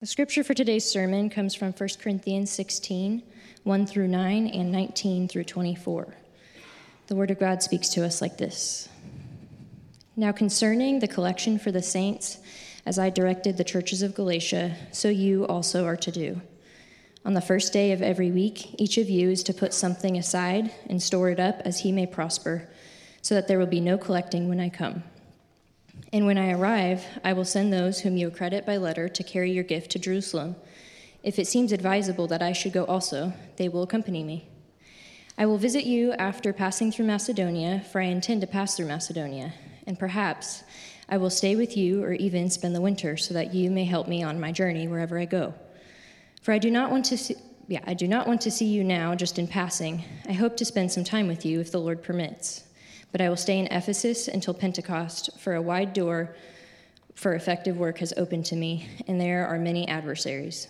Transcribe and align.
The 0.00 0.06
scripture 0.06 0.42
for 0.42 0.54
today's 0.54 0.90
sermon 0.90 1.28
comes 1.28 1.54
from 1.54 1.74
1 1.74 1.88
Corinthians 2.00 2.50
16, 2.50 3.22
1 3.64 3.86
through 3.86 4.08
9, 4.08 4.46
and 4.46 4.72
19 4.72 5.28
through 5.28 5.44
24. 5.44 6.16
The 7.08 7.14
Word 7.14 7.30
of 7.30 7.38
God 7.38 7.62
speaks 7.62 7.90
to 7.90 8.06
us 8.06 8.22
like 8.22 8.38
this 8.38 8.88
Now, 10.16 10.32
concerning 10.32 11.00
the 11.00 11.06
collection 11.06 11.58
for 11.58 11.70
the 11.70 11.82
saints, 11.82 12.38
as 12.86 12.98
I 12.98 13.10
directed 13.10 13.58
the 13.58 13.62
churches 13.62 14.00
of 14.00 14.14
Galatia, 14.14 14.74
so 14.90 15.10
you 15.10 15.46
also 15.48 15.84
are 15.84 15.98
to 15.98 16.10
do. 16.10 16.40
On 17.26 17.34
the 17.34 17.42
first 17.42 17.70
day 17.74 17.92
of 17.92 18.00
every 18.00 18.30
week, 18.30 18.80
each 18.80 18.96
of 18.96 19.10
you 19.10 19.28
is 19.28 19.42
to 19.42 19.52
put 19.52 19.74
something 19.74 20.16
aside 20.16 20.72
and 20.88 21.02
store 21.02 21.28
it 21.28 21.38
up 21.38 21.60
as 21.66 21.80
he 21.80 21.92
may 21.92 22.06
prosper, 22.06 22.70
so 23.20 23.34
that 23.34 23.48
there 23.48 23.58
will 23.58 23.66
be 23.66 23.80
no 23.80 23.98
collecting 23.98 24.48
when 24.48 24.60
I 24.60 24.70
come. 24.70 25.02
And 26.12 26.26
when 26.26 26.38
I 26.38 26.52
arrive, 26.52 27.04
I 27.22 27.32
will 27.32 27.44
send 27.44 27.72
those 27.72 28.00
whom 28.00 28.16
you 28.16 28.28
accredit 28.28 28.66
by 28.66 28.76
letter 28.76 29.08
to 29.08 29.22
carry 29.22 29.52
your 29.52 29.64
gift 29.64 29.90
to 29.92 29.98
Jerusalem. 29.98 30.56
If 31.22 31.38
it 31.38 31.46
seems 31.46 31.72
advisable 31.72 32.26
that 32.28 32.42
I 32.42 32.52
should 32.52 32.72
go 32.72 32.84
also, 32.84 33.32
they 33.56 33.68
will 33.68 33.82
accompany 33.82 34.22
me. 34.22 34.48
I 35.36 35.46
will 35.46 35.58
visit 35.58 35.84
you 35.84 36.12
after 36.12 36.52
passing 36.52 36.92
through 36.92 37.06
Macedonia, 37.06 37.82
for 37.92 38.00
I 38.00 38.04
intend 38.04 38.40
to 38.40 38.46
pass 38.46 38.76
through 38.76 38.86
Macedonia, 38.86 39.54
and 39.86 39.98
perhaps 39.98 40.64
I 41.08 41.16
will 41.16 41.30
stay 41.30 41.56
with 41.56 41.76
you 41.76 42.02
or 42.04 42.12
even 42.12 42.50
spend 42.50 42.74
the 42.74 42.80
winter 42.80 43.16
so 43.16 43.34
that 43.34 43.54
you 43.54 43.70
may 43.70 43.84
help 43.84 44.06
me 44.06 44.22
on 44.22 44.40
my 44.40 44.52
journey 44.52 44.86
wherever 44.86 45.18
I 45.18 45.24
go. 45.24 45.54
For 46.42 46.52
I 46.52 46.58
do 46.58 46.70
not 46.70 46.90
want 46.90 47.04
to 47.06 47.18
see, 47.18 47.36
yeah, 47.68 47.80
I 47.86 47.94
do 47.94 48.08
not 48.08 48.26
want 48.26 48.40
to 48.42 48.50
see 48.50 48.66
you 48.66 48.84
now 48.84 49.14
just 49.14 49.38
in 49.38 49.46
passing. 49.46 50.04
I 50.28 50.32
hope 50.32 50.56
to 50.58 50.64
spend 50.64 50.92
some 50.92 51.04
time 51.04 51.26
with 51.26 51.44
you 51.44 51.60
if 51.60 51.70
the 51.70 51.80
Lord 51.80 52.02
permits. 52.02 52.64
But 53.12 53.20
I 53.20 53.28
will 53.28 53.36
stay 53.36 53.58
in 53.58 53.66
Ephesus 53.66 54.28
until 54.28 54.54
Pentecost, 54.54 55.38
for 55.38 55.54
a 55.54 55.62
wide 55.62 55.92
door 55.92 56.34
for 57.14 57.34
effective 57.34 57.76
work 57.76 57.98
has 57.98 58.14
opened 58.16 58.46
to 58.46 58.56
me, 58.56 58.88
and 59.06 59.20
there 59.20 59.46
are 59.46 59.58
many 59.58 59.86
adversaries. 59.88 60.68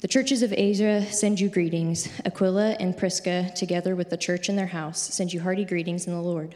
The 0.00 0.08
churches 0.08 0.42
of 0.42 0.52
Asia 0.52 1.04
send 1.06 1.40
you 1.40 1.48
greetings. 1.48 2.08
Aquila 2.24 2.76
and 2.78 2.96
Prisca, 2.96 3.50
together 3.56 3.96
with 3.96 4.10
the 4.10 4.16
church 4.16 4.48
in 4.48 4.56
their 4.56 4.66
house, 4.66 5.00
send 5.00 5.32
you 5.32 5.40
hearty 5.40 5.64
greetings 5.64 6.06
in 6.06 6.12
the 6.12 6.20
Lord. 6.20 6.54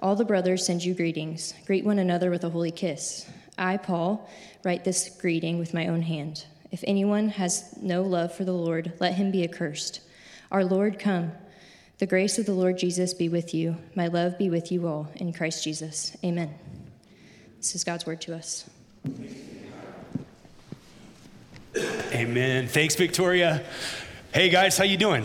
All 0.00 0.16
the 0.16 0.24
brothers 0.24 0.64
send 0.66 0.84
you 0.84 0.94
greetings. 0.94 1.54
Greet 1.66 1.84
one 1.84 1.98
another 1.98 2.30
with 2.30 2.42
a 2.42 2.50
holy 2.50 2.70
kiss. 2.70 3.30
I, 3.58 3.76
Paul, 3.76 4.28
write 4.64 4.82
this 4.82 5.08
greeting 5.20 5.58
with 5.58 5.74
my 5.74 5.86
own 5.86 6.02
hand. 6.02 6.46
If 6.72 6.82
anyone 6.86 7.28
has 7.28 7.76
no 7.80 8.02
love 8.02 8.34
for 8.34 8.44
the 8.44 8.52
Lord, 8.52 8.92
let 8.98 9.14
him 9.14 9.30
be 9.30 9.44
accursed. 9.44 10.00
Our 10.50 10.64
Lord, 10.64 10.98
come. 10.98 11.32
The 11.98 12.06
grace 12.06 12.38
of 12.38 12.44
the 12.44 12.52
Lord 12.52 12.76
Jesus 12.76 13.14
be 13.14 13.30
with 13.30 13.54
you. 13.54 13.76
My 13.94 14.08
love 14.08 14.36
be 14.36 14.50
with 14.50 14.70
you 14.70 14.86
all 14.86 15.08
in 15.14 15.32
Christ 15.32 15.64
Jesus. 15.64 16.14
Amen. 16.22 16.54
This 17.56 17.74
is 17.74 17.84
God's 17.84 18.04
word 18.04 18.20
to 18.22 18.34
us. 18.34 18.68
Amen. 22.12 22.68
Thanks, 22.68 22.96
Victoria. 22.96 23.64
Hey 24.32 24.50
guys, 24.50 24.76
how 24.76 24.84
you 24.84 24.98
doing? 24.98 25.24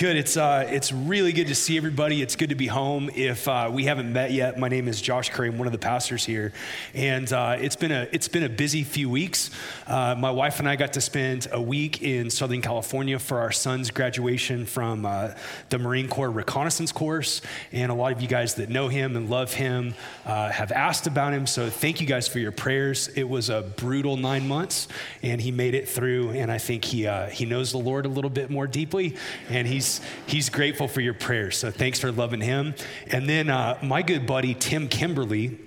Good. 0.00 0.16
It's 0.16 0.38
uh, 0.38 0.66
it's 0.66 0.92
really 0.92 1.34
good 1.34 1.48
to 1.48 1.54
see 1.54 1.76
everybody. 1.76 2.22
It's 2.22 2.34
good 2.34 2.48
to 2.48 2.54
be 2.54 2.66
home. 2.66 3.10
If 3.14 3.46
uh, 3.46 3.68
we 3.70 3.84
haven't 3.84 4.10
met 4.10 4.32
yet, 4.32 4.58
my 4.58 4.68
name 4.68 4.88
is 4.88 4.98
Josh 5.02 5.30
Kouri. 5.30 5.48
I'm 5.48 5.58
one 5.58 5.66
of 5.68 5.74
the 5.74 5.78
pastors 5.78 6.24
here, 6.24 6.54
and 6.94 7.30
uh, 7.30 7.58
it's 7.60 7.76
been 7.76 7.92
a 7.92 8.08
it's 8.10 8.26
been 8.26 8.44
a 8.44 8.48
busy 8.48 8.82
few 8.82 9.10
weeks. 9.10 9.50
Uh, 9.86 10.14
my 10.18 10.30
wife 10.30 10.58
and 10.58 10.66
I 10.66 10.76
got 10.76 10.94
to 10.94 11.02
spend 11.02 11.48
a 11.52 11.60
week 11.60 12.00
in 12.00 12.30
Southern 12.30 12.62
California 12.62 13.18
for 13.18 13.40
our 13.40 13.52
son's 13.52 13.90
graduation 13.90 14.64
from 14.64 15.04
uh, 15.04 15.32
the 15.68 15.78
Marine 15.78 16.08
Corps 16.08 16.30
reconnaissance 16.30 16.92
course, 16.92 17.42
and 17.70 17.92
a 17.92 17.94
lot 17.94 18.10
of 18.10 18.22
you 18.22 18.28
guys 18.28 18.54
that 18.54 18.70
know 18.70 18.88
him 18.88 19.16
and 19.16 19.28
love 19.28 19.52
him 19.52 19.92
uh, 20.24 20.48
have 20.48 20.72
asked 20.72 21.08
about 21.08 21.34
him. 21.34 21.46
So 21.46 21.68
thank 21.68 22.00
you 22.00 22.06
guys 22.06 22.26
for 22.26 22.38
your 22.38 22.52
prayers. 22.52 23.08
It 23.08 23.28
was 23.28 23.50
a 23.50 23.60
brutal 23.76 24.16
nine 24.16 24.48
months, 24.48 24.88
and 25.22 25.42
he 25.42 25.50
made 25.50 25.74
it 25.74 25.86
through. 25.86 26.30
And 26.30 26.50
I 26.50 26.56
think 26.56 26.86
he 26.86 27.06
he 27.32 27.44
knows 27.44 27.72
the 27.72 27.78
Lord 27.78 28.06
a 28.06 28.08
little 28.08 28.30
bit 28.30 28.48
more 28.48 28.66
deeply, 28.66 29.14
and 29.50 29.68
he's 29.68 29.89
he's 30.26 30.48
grateful 30.48 30.86
for 30.86 31.00
your 31.00 31.14
prayers. 31.14 31.56
So 31.56 31.70
thanks 31.70 31.98
for 31.98 32.12
loving 32.12 32.40
him. 32.40 32.74
And 33.08 33.28
then 33.28 33.48
uh, 33.48 33.78
my 33.82 34.02
good 34.02 34.26
buddy 34.26 34.54
Tim 34.54 34.88
Kimberly, 34.88 35.58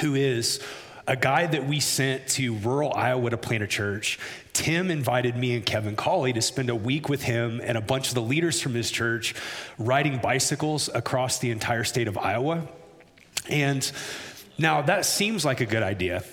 who 0.00 0.14
is 0.14 0.60
a 1.06 1.16
guy 1.16 1.46
that 1.46 1.66
we 1.66 1.80
sent 1.80 2.26
to 2.28 2.54
rural 2.56 2.92
Iowa 2.92 3.30
to 3.30 3.36
plant 3.36 3.62
a 3.62 3.66
church. 3.66 4.18
Tim 4.52 4.90
invited 4.90 5.36
me 5.36 5.54
and 5.54 5.64
Kevin 5.64 5.94
Colley 5.94 6.32
to 6.32 6.42
spend 6.42 6.70
a 6.70 6.74
week 6.74 7.08
with 7.08 7.22
him 7.22 7.60
and 7.62 7.78
a 7.78 7.80
bunch 7.80 8.08
of 8.08 8.14
the 8.14 8.22
leaders 8.22 8.60
from 8.60 8.74
his 8.74 8.90
church 8.90 9.34
riding 9.78 10.18
bicycles 10.18 10.88
across 10.92 11.38
the 11.38 11.50
entire 11.50 11.84
state 11.84 12.08
of 12.08 12.18
Iowa. 12.18 12.66
And 13.48 13.90
now 14.58 14.82
that 14.82 15.04
seems 15.04 15.44
like 15.44 15.60
a 15.60 15.66
good 15.66 15.82
idea. 15.82 16.24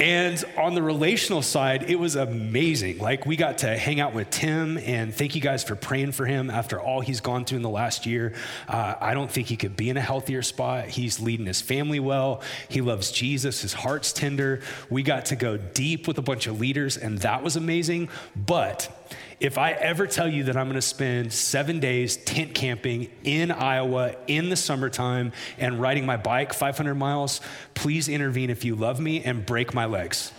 And 0.00 0.42
on 0.56 0.74
the 0.74 0.82
relational 0.82 1.42
side, 1.42 1.90
it 1.90 1.96
was 1.96 2.16
amazing. 2.16 2.98
Like, 2.98 3.26
we 3.26 3.36
got 3.36 3.58
to 3.58 3.76
hang 3.76 4.00
out 4.00 4.14
with 4.14 4.30
Tim, 4.30 4.78
and 4.78 5.14
thank 5.14 5.34
you 5.34 5.42
guys 5.42 5.62
for 5.62 5.76
praying 5.76 6.12
for 6.12 6.24
him 6.24 6.48
after 6.48 6.80
all 6.80 7.02
he's 7.02 7.20
gone 7.20 7.44
through 7.44 7.56
in 7.56 7.62
the 7.62 7.68
last 7.68 8.06
year. 8.06 8.32
Uh, 8.66 8.94
I 8.98 9.12
don't 9.12 9.30
think 9.30 9.48
he 9.48 9.58
could 9.58 9.76
be 9.76 9.90
in 9.90 9.98
a 9.98 10.00
healthier 10.00 10.40
spot. 10.40 10.86
He's 10.86 11.20
leading 11.20 11.44
his 11.44 11.60
family 11.60 12.00
well, 12.00 12.40
he 12.70 12.80
loves 12.80 13.12
Jesus, 13.12 13.60
his 13.60 13.74
heart's 13.74 14.14
tender. 14.14 14.62
We 14.88 15.02
got 15.02 15.26
to 15.26 15.36
go 15.36 15.58
deep 15.58 16.08
with 16.08 16.16
a 16.16 16.22
bunch 16.22 16.46
of 16.46 16.58
leaders, 16.58 16.96
and 16.96 17.18
that 17.18 17.42
was 17.42 17.56
amazing. 17.56 18.08
But 18.34 18.99
if 19.40 19.56
I 19.56 19.72
ever 19.72 20.06
tell 20.06 20.28
you 20.28 20.44
that 20.44 20.56
I'm 20.56 20.66
going 20.66 20.74
to 20.74 20.82
spend 20.82 21.32
seven 21.32 21.80
days 21.80 22.16
tent 22.18 22.54
camping 22.54 23.10
in 23.24 23.50
Iowa 23.50 24.14
in 24.26 24.50
the 24.50 24.56
summertime 24.56 25.32
and 25.58 25.80
riding 25.80 26.04
my 26.04 26.16
bike 26.16 26.52
500 26.52 26.94
miles, 26.94 27.40
please 27.74 28.08
intervene 28.08 28.50
if 28.50 28.64
you 28.64 28.76
love 28.76 29.00
me 29.00 29.22
and 29.24 29.44
break 29.46 29.72
my 29.72 29.86
legs. 29.86 30.32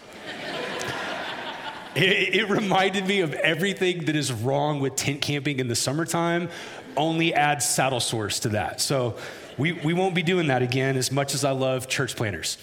it, 1.96 2.36
it 2.36 2.50
reminded 2.50 3.08
me 3.08 3.22
of 3.22 3.34
everything 3.34 4.06
that 4.06 4.16
is 4.16 4.32
wrong 4.32 4.80
with 4.80 4.96
tent 4.96 5.22
camping 5.22 5.60
in 5.60 5.68
the 5.68 5.76
summertime, 5.76 6.50
only 6.96 7.34
add 7.34 7.64
saddle 7.64 8.00
sores 8.00 8.40
to 8.42 8.50
that. 8.50 8.82
So 8.82 9.18
we, 9.58 9.72
we 9.72 9.94
won't 9.94 10.14
be 10.14 10.24
doing 10.24 10.48
that 10.48 10.62
again 10.62 10.96
as 10.96 11.12
much 11.12 11.34
as 11.34 11.44
I 11.44 11.52
love 11.52 11.88
church 11.88 12.16
planners. 12.16 12.58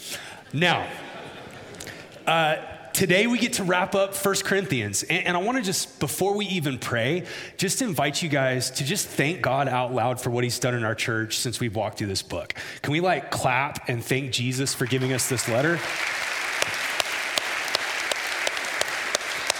Now, 0.53 0.87
uh, 2.27 2.57
today 2.99 3.29
we 3.29 3.39
get 3.39 3.53
to 3.53 3.63
wrap 3.63 3.95
up 3.95 4.13
First 4.13 4.45
Corinthians. 4.45 5.05
And, 5.05 5.25
and 5.29 5.37
I 5.37 5.41
want 5.41 5.57
to 5.57 5.63
just, 5.63 6.01
before 6.01 6.35
we 6.35 6.47
even 6.47 6.81
pray, 6.81 7.27
just 7.57 7.81
invite 7.81 8.25
you 8.25 8.29
guys 8.29 8.73
to 8.73 8.85
just 8.85 9.07
thank 9.07 9.41
God 9.41 9.69
out 9.69 9.95
loud 9.95 10.21
for 10.21 10.31
what 10.31 10.43
he's 10.43 10.59
done 10.59 10.75
in 10.75 10.83
our 10.83 10.97
church 10.97 11.39
since 11.39 11.61
we've 11.61 11.77
walked 11.77 11.99
through 11.99 12.09
this 12.09 12.23
book. 12.23 12.55
Can 12.83 12.91
we 12.91 12.99
like 12.99 13.31
clap 13.31 13.89
and 13.89 14.05
thank 14.05 14.33
Jesus 14.33 14.75
for 14.75 14.85
giving 14.85 15.13
us 15.13 15.29
this 15.29 15.49
letter? 15.49 15.79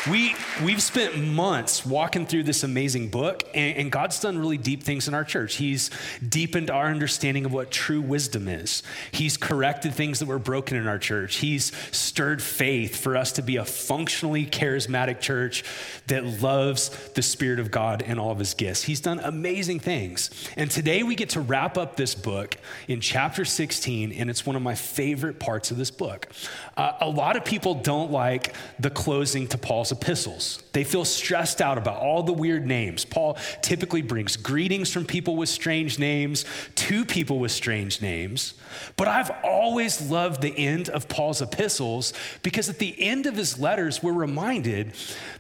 We, 0.07 0.37
we've 0.63 0.81
spent 0.81 1.19
months 1.19 1.85
walking 1.85 2.25
through 2.25 2.45
this 2.45 2.63
amazing 2.63 3.09
book, 3.09 3.43
and, 3.53 3.77
and, 3.77 3.93
God's 3.93 4.21
done 4.21 4.39
really 4.39 4.57
deep 4.57 4.85
things 4.85 5.09
in 5.09 5.15
our 5.15 5.25
church. 5.25 5.57
He's 5.57 5.91
deepened 6.27 6.71
our 6.71 6.87
understanding 6.87 7.45
of 7.45 7.53
what 7.53 7.73
true 7.73 8.01
wisdom 8.01 8.47
is. 8.47 8.85
He's 9.11 9.37
corrected 9.37 9.93
things 9.93 10.21
that 10.21 10.27
were 10.27 10.39
broken 10.39 10.77
in 10.77 10.87
our 10.87 11.01
church. 11.01 11.37
He's 11.37 11.73
stirred 11.91 12.41
faith 12.41 12.97
for 12.97 13.17
us 13.17 13.33
to 13.33 13.43
be 13.43 13.57
a 13.57 13.65
functionally 13.65 14.47
charismatic 14.47 15.21
church 15.21 15.65
that 16.07 16.25
loves 16.25 16.91
the 17.15 17.23
Spirit 17.23 17.59
of 17.59 17.73
God 17.73 18.03
and 18.07 18.21
all 18.21 18.31
of 18.31 18.39
His 18.39 18.55
gifts. 18.55 18.85
He's 18.85 19.01
done 19.01 19.19
amazing 19.19 19.81
things. 19.81 20.31
And 20.57 20.71
today 20.71 21.03
we 21.03 21.17
get 21.17 21.31
to 21.31 21.41
wrap 21.41 21.77
up 21.77 21.97
this 21.97 22.15
book 22.15 22.57
in 22.87 23.01
chapter 23.01 23.45
16, 23.45 24.13
and 24.13 24.31
it's 24.31 24.47
one 24.47 24.55
of 24.55 24.63
my 24.63 24.77
favorite 24.77 25.41
parts 25.41 25.73
of 25.73 25.77
this 25.77 25.91
book. 25.91 26.29
Uh, 26.77 26.93
a 27.01 27.09
lot 27.09 27.37
of 27.37 27.45
people 27.45 27.75
don't 27.75 28.13
like 28.13 28.55
the 28.79 28.91
closing 28.91 29.49
to 29.49 29.59
Paul's 29.59 29.88
epistles. 29.93 30.63
They 30.73 30.85
feel 30.85 31.05
stressed 31.05 31.61
out 31.61 31.79
about 31.79 32.01
all 32.01 32.23
the 32.23 32.33
weird 32.33 32.67
names. 32.67 33.05
Paul 33.05 33.37
typically 33.63 34.03
brings 34.03 34.37
greetings 34.37 34.93
from 34.93 35.05
people 35.05 35.37
with 35.37 35.49
strange 35.49 35.99
names 35.99 36.45
to 36.77 37.05
people 37.05 37.39
with 37.39 37.53
strange 37.53 38.01
names. 38.01 38.55
But 38.97 39.09
I've 39.09 39.31
always 39.43 40.11
loved 40.11 40.43
the 40.43 40.57
end 40.57 40.89
of 40.89 41.09
Paul's 41.09 41.43
epistles 41.43 42.13
because 42.43 42.69
at 42.69 42.79
the 42.79 42.95
end 43.03 43.27
of 43.27 43.37
his 43.37 43.59
letters, 43.59 44.03
we're 44.03 44.13
reminded 44.13 44.93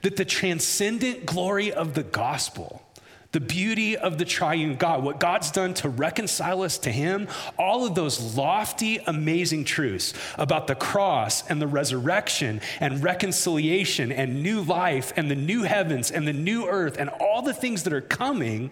that 0.02 0.16
the 0.16 0.24
transcendent 0.24 1.26
glory 1.26 1.72
of 1.72 1.94
the 1.94 2.02
gospel 2.02 2.82
the 3.30 3.40
beauty 3.40 3.96
of 3.96 4.16
the 4.16 4.24
triune 4.24 4.76
God, 4.76 5.02
what 5.02 5.20
God's 5.20 5.50
done 5.50 5.74
to 5.74 5.88
reconcile 5.88 6.62
us 6.62 6.78
to 6.78 6.90
Him, 6.90 7.28
all 7.58 7.86
of 7.86 7.94
those 7.94 8.36
lofty, 8.36 8.98
amazing 9.06 9.64
truths 9.64 10.14
about 10.38 10.66
the 10.66 10.74
cross 10.74 11.46
and 11.50 11.60
the 11.60 11.66
resurrection 11.66 12.62
and 12.80 13.02
reconciliation 13.02 14.10
and 14.12 14.42
new 14.42 14.62
life 14.62 15.12
and 15.16 15.30
the 15.30 15.36
new 15.36 15.64
heavens 15.64 16.10
and 16.10 16.26
the 16.26 16.32
new 16.32 16.66
earth 16.66 16.96
and 16.98 17.10
all 17.20 17.42
the 17.42 17.52
things 17.52 17.82
that 17.82 17.92
are 17.92 18.00
coming, 18.00 18.70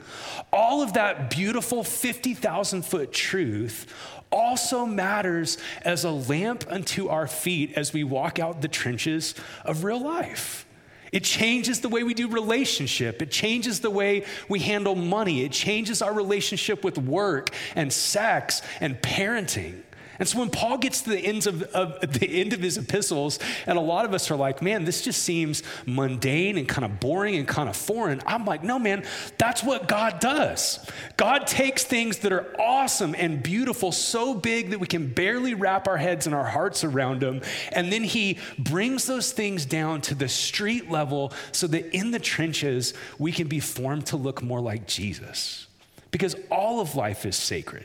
all 0.53 0.83
of 0.83 0.95
that 0.95 1.29
beautiful 1.29 1.85
50,000 1.85 2.83
foot 2.83 3.13
truth 3.13 3.87
also 4.33 4.87
matters 4.87 5.59
as 5.83 6.05
a 6.05 6.11
lamp 6.11 6.65
unto 6.69 7.09
our 7.09 7.27
feet 7.27 7.73
as 7.77 7.93
we 7.93 8.05
walk 8.05 8.39
out 8.39 8.63
the 8.63 8.69
trenches 8.69 9.35
of 9.65 9.85
real 9.85 10.01
life. 10.01 10.66
It 11.13 11.25
changes 11.25 11.81
the 11.81 11.89
way 11.89 12.03
we 12.03 12.15
do 12.15 12.29
relationship. 12.29 13.23
It 13.23 13.31
changes 13.31 13.81
the 13.81 13.91
way 13.91 14.25
we 14.49 14.61
handle 14.61 14.95
money. 14.95 15.43
It 15.43 15.53
changes 15.53 16.03
our 16.03 16.13
relationship 16.13 16.85
with 16.85 16.99
work 16.99 17.51
and 17.75 17.93
sex 17.93 18.63
and 18.81 19.01
parenting. 19.01 19.83
And 20.19 20.29
so 20.29 20.39
when 20.39 20.51
Paul 20.51 20.79
gets 20.79 21.03
to 21.03 21.11
the 21.11 21.19
ends 21.19 21.47
of, 21.47 21.63
of, 21.75 22.01
the 22.13 22.41
end 22.41 22.53
of 22.53 22.61
his 22.61 22.79
epistles, 22.79 23.39
and 23.67 23.77
a 23.77 23.81
lot 23.81 24.05
of 24.05 24.15
us 24.15 24.31
are 24.31 24.37
like, 24.37 24.63
man, 24.63 24.85
this 24.85 25.03
just 25.03 25.23
seems 25.23 25.63
mundane 25.85 26.59
and 26.59 26.69
kind 26.69 26.85
of 26.85 27.01
boring 27.01 27.37
and 27.37 27.47
kind 27.47 27.69
of 27.69 27.77
foreign. 27.77 28.23
I'm 28.27 28.45
like, 28.45 28.63
no, 28.63 28.79
man, 28.79 29.05
that's 29.39 29.63
what 29.63 29.89
God 29.89 30.21
does. 30.21 30.79
God 31.17 31.47
takes 31.47 31.85
things 31.85 32.19
that 32.19 32.33
are 32.33 32.47
awesome 32.59 33.15
and 33.17 33.43
beautiful, 33.43 33.93
so 33.93 34.35
big 34.35 34.71
that 34.71 34.81
we 34.81 34.87
can 34.87 35.13
barely 35.13 35.55
wrap 35.55 35.89
our 35.89 35.97
heads 35.97 36.27
and 36.27 36.35
our 36.35 36.45
hearts 36.45 36.85
around 36.85 37.21
them, 37.21 37.43
and 37.73 37.93
then 37.93 38.05
he 38.05 38.39
brings 38.59 39.07
those 39.07 39.33
things 39.33 39.67
down 39.67 40.01
to 40.03 40.15
the 40.15 40.29
street 40.29 40.91
level 40.91 41.33
so 41.53 41.67
that 41.67 41.95
in 41.95 42.11
the 42.11 42.19
trenches 42.19 42.95
we 43.19 43.33
can 43.33 43.49
be 43.49 43.61
formed 43.61 44.07
to 44.07 44.17
look 44.17 44.43
more 44.43 44.61
like 44.61 44.87
Jesus. 44.87 45.67
Because 46.11 46.37
all 46.51 46.81
of 46.81 46.95
life 46.95 47.27
is 47.27 47.37
sacred. 47.37 47.85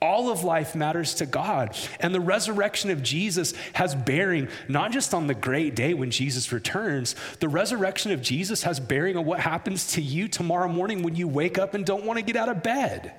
All 0.00 0.30
of 0.30 0.44
life 0.44 0.76
matters 0.76 1.14
to 1.14 1.26
God. 1.26 1.76
And 1.98 2.14
the 2.14 2.20
resurrection 2.20 2.90
of 2.90 3.02
Jesus 3.02 3.52
has 3.72 3.94
bearing 3.94 4.48
not 4.68 4.92
just 4.92 5.12
on 5.12 5.26
the 5.26 5.34
great 5.34 5.74
day 5.74 5.92
when 5.92 6.10
Jesus 6.10 6.52
returns, 6.52 7.16
the 7.40 7.48
resurrection 7.48 8.12
of 8.12 8.22
Jesus 8.22 8.62
has 8.62 8.78
bearing 8.78 9.16
on 9.16 9.24
what 9.24 9.40
happens 9.40 9.92
to 9.94 10.02
you 10.02 10.28
tomorrow 10.28 10.68
morning 10.68 11.02
when 11.02 11.16
you 11.16 11.26
wake 11.26 11.58
up 11.58 11.74
and 11.74 11.84
don't 11.84 12.04
want 12.04 12.18
to 12.18 12.24
get 12.24 12.36
out 12.36 12.48
of 12.48 12.62
bed. 12.62 13.12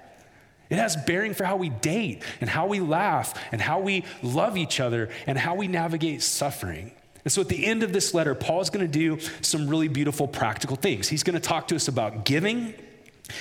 It 0.70 0.78
has 0.78 0.96
bearing 0.96 1.34
for 1.34 1.44
how 1.44 1.58
we 1.58 1.70
date 1.70 2.24
and 2.40 2.50
how 2.50 2.68
we 2.68 2.80
laugh 2.80 3.34
and 3.52 3.60
how 3.60 3.80
we 3.80 4.06
love 4.22 4.56
each 4.56 4.80
other 4.80 5.10
and 5.28 5.38
how 5.38 5.56
we 5.56 5.68
navigate 5.68 6.22
suffering. 6.22 6.92
And 7.26 7.32
so 7.34 7.42
at 7.42 7.50
the 7.50 7.66
end 7.66 7.84
of 7.84 7.92
this 7.92 8.14
letter, 8.14 8.36
Paul's 8.36 8.70
going 8.70 8.86
to 8.86 8.92
do 8.92 9.20
some 9.42 9.68
really 9.68 9.88
beautiful 9.88 10.28
practical 10.28 10.78
things. 10.78 11.10
He's 11.10 11.24
going 11.24 11.34
to 11.34 11.40
talk 11.40 11.68
to 11.70 11.76
us 11.76 11.88
about 11.88 12.24
giving. 12.24 12.74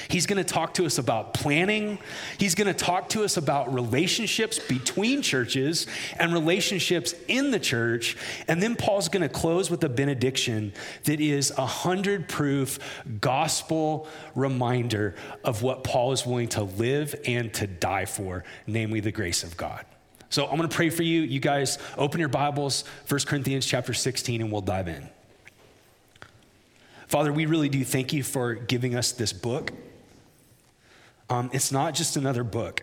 He's 0.09 0.27
going 0.27 0.37
to 0.43 0.45
talk 0.45 0.75
to 0.75 0.87
us 0.87 0.99
about 0.99 1.35
planning. 1.35 1.99
He's 2.39 2.55
going 2.55 2.67
to 2.67 2.75
talk 2.75 3.09
to 3.11 3.25
us 3.25 3.37
about 3.37 3.73
relationships 3.73 4.59
between 4.59 5.23
churches 5.23 5.87
and 6.19 6.33
relationships 6.33 7.15
in 7.29 7.51
the 7.51 7.61
church. 7.61 8.17
And 8.47 8.63
then 8.63 8.77
Paul's 8.77 9.09
going 9.09 9.23
to 9.23 9.29
close 9.29 9.71
with 9.71 9.83
a 9.85 9.89
benediction 9.89 10.73
that 11.05 11.21
is 11.21 11.51
a 11.53 11.67
hundred 11.67 12.29
proof 12.29 12.79
gospel 13.21 14.09
reminder 14.35 15.15
of 15.45 15.63
what 15.63 15.85
Paul 15.85 16.13
is 16.13 16.27
willing 16.27 16.49
to 16.51 16.63
live 16.63 17.15
and 17.27 17.53
to 17.55 17.67
die 17.67 18.05
for, 18.05 18.45
namely 18.67 19.01
the 19.01 19.13
grace 19.13 19.43
of 19.43 19.57
God. 19.57 19.85
So 20.31 20.47
I'm 20.47 20.57
going 20.57 20.69
to 20.69 20.75
pray 20.75 20.91
for 20.91 21.03
you. 21.03 21.23
You 21.23 21.41
guys 21.41 21.79
open 21.97 22.21
your 22.21 22.29
Bibles, 22.29 22.85
1 23.09 23.21
Corinthians 23.27 23.65
chapter 23.65 23.95
16, 23.95 24.43
and 24.43 24.53
we'll 24.53 24.61
dive 24.61 24.89
in. 24.89 25.09
Father, 27.09 27.33
we 27.33 27.47
really 27.47 27.71
do 27.71 27.85
thank 27.85 28.13
you 28.13 28.23
for 28.23 28.55
giving 28.55 28.95
us 28.95 29.13
this 29.13 29.33
book. 29.33 29.73
Um, 31.31 31.49
it's 31.55 31.73
not 31.73 31.95
just 31.95 32.17
another 32.17 32.45
book, 32.45 32.83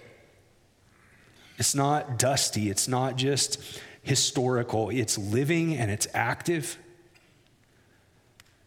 it's 1.57 1.75
not 1.75 2.17
dusty, 2.19 2.69
it's 2.69 2.87
not 2.87 3.15
just 3.15 3.59
historical, 4.01 4.89
it's 4.89 5.17
living 5.17 5.75
and 5.75 5.89
it's 5.89 6.07
active. 6.13 6.77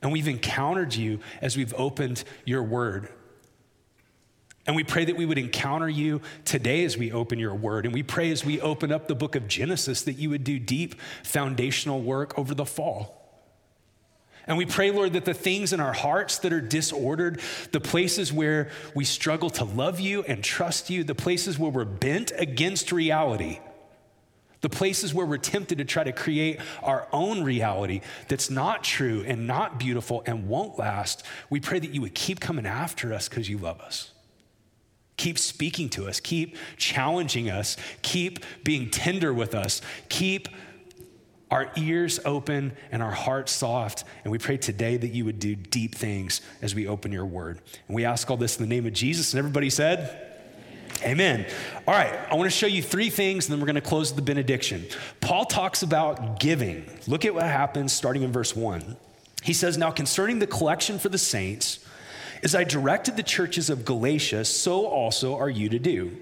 And 0.00 0.12
we've 0.12 0.28
encountered 0.28 0.94
you 0.94 1.18
as 1.42 1.56
we've 1.56 1.74
opened 1.74 2.22
your 2.44 2.62
word. 2.62 3.08
And 4.64 4.76
we 4.76 4.84
pray 4.84 5.06
that 5.06 5.16
we 5.16 5.26
would 5.26 5.38
encounter 5.38 5.88
you 5.88 6.20
today 6.44 6.84
as 6.84 6.96
we 6.96 7.10
open 7.10 7.40
your 7.40 7.54
word. 7.54 7.84
And 7.84 7.92
we 7.92 8.04
pray 8.04 8.30
as 8.30 8.44
we 8.44 8.60
open 8.60 8.92
up 8.92 9.08
the 9.08 9.14
book 9.16 9.34
of 9.34 9.48
Genesis 9.48 10.02
that 10.02 10.14
you 10.14 10.30
would 10.30 10.44
do 10.44 10.58
deep 10.60 11.00
foundational 11.24 12.00
work 12.00 12.38
over 12.38 12.54
the 12.54 12.66
fall. 12.66 13.17
And 14.48 14.56
we 14.56 14.64
pray, 14.64 14.90
Lord, 14.90 15.12
that 15.12 15.26
the 15.26 15.34
things 15.34 15.74
in 15.74 15.78
our 15.78 15.92
hearts 15.92 16.38
that 16.38 16.54
are 16.54 16.60
disordered, 16.60 17.40
the 17.70 17.80
places 17.80 18.32
where 18.32 18.70
we 18.94 19.04
struggle 19.04 19.50
to 19.50 19.64
love 19.64 20.00
you 20.00 20.22
and 20.22 20.42
trust 20.42 20.88
you, 20.88 21.04
the 21.04 21.14
places 21.14 21.58
where 21.58 21.70
we're 21.70 21.84
bent 21.84 22.32
against 22.34 22.90
reality, 22.90 23.60
the 24.62 24.70
places 24.70 25.12
where 25.12 25.26
we're 25.26 25.36
tempted 25.36 25.78
to 25.78 25.84
try 25.84 26.02
to 26.02 26.12
create 26.12 26.60
our 26.82 27.06
own 27.12 27.44
reality 27.44 28.00
that's 28.28 28.48
not 28.48 28.82
true 28.82 29.22
and 29.26 29.46
not 29.46 29.78
beautiful 29.78 30.22
and 30.24 30.48
won't 30.48 30.78
last, 30.78 31.24
we 31.50 31.60
pray 31.60 31.78
that 31.78 31.90
you 31.90 32.00
would 32.00 32.14
keep 32.14 32.40
coming 32.40 32.66
after 32.66 33.12
us 33.12 33.28
because 33.28 33.50
you 33.50 33.58
love 33.58 33.80
us. 33.82 34.12
Keep 35.18 35.38
speaking 35.38 35.90
to 35.90 36.08
us, 36.08 36.20
keep 36.20 36.56
challenging 36.76 37.50
us, 37.50 37.76
keep 38.02 38.38
being 38.64 38.88
tender 38.88 39.34
with 39.34 39.54
us, 39.54 39.82
keep 40.08 40.48
our 41.50 41.70
ears 41.76 42.20
open 42.24 42.72
and 42.92 43.02
our 43.02 43.10
hearts 43.10 43.52
soft. 43.52 44.04
And 44.24 44.30
we 44.30 44.38
pray 44.38 44.56
today 44.56 44.96
that 44.96 45.08
you 45.08 45.24
would 45.24 45.38
do 45.38 45.54
deep 45.54 45.94
things 45.94 46.40
as 46.62 46.74
we 46.74 46.86
open 46.86 47.12
your 47.12 47.26
word. 47.26 47.60
And 47.86 47.94
we 47.94 48.04
ask 48.04 48.30
all 48.30 48.36
this 48.36 48.58
in 48.58 48.62
the 48.62 48.74
name 48.74 48.86
of 48.86 48.92
Jesus. 48.92 49.32
And 49.32 49.38
everybody 49.38 49.70
said, 49.70 50.24
Amen. 51.02 51.46
All 51.86 51.94
right, 51.94 52.12
I 52.28 52.34
want 52.34 52.50
to 52.50 52.56
show 52.56 52.66
you 52.66 52.82
three 52.82 53.08
things, 53.08 53.46
and 53.46 53.52
then 53.52 53.60
we're 53.60 53.66
going 53.66 53.76
to 53.76 53.80
close 53.80 54.12
the 54.12 54.22
benediction. 54.22 54.84
Paul 55.20 55.44
talks 55.44 55.82
about 55.84 56.40
giving. 56.40 56.90
Look 57.06 57.24
at 57.24 57.34
what 57.34 57.44
happens 57.44 57.92
starting 57.92 58.22
in 58.22 58.32
verse 58.32 58.56
1. 58.56 58.96
He 59.44 59.52
says, 59.52 59.78
Now 59.78 59.92
concerning 59.92 60.40
the 60.40 60.46
collection 60.46 60.98
for 60.98 61.08
the 61.08 61.18
saints, 61.18 61.78
as 62.42 62.54
I 62.54 62.64
directed 62.64 63.16
the 63.16 63.22
churches 63.22 63.70
of 63.70 63.84
Galatia, 63.84 64.44
so 64.44 64.86
also 64.86 65.36
are 65.36 65.50
you 65.50 65.68
to 65.68 65.78
do. 65.78 66.16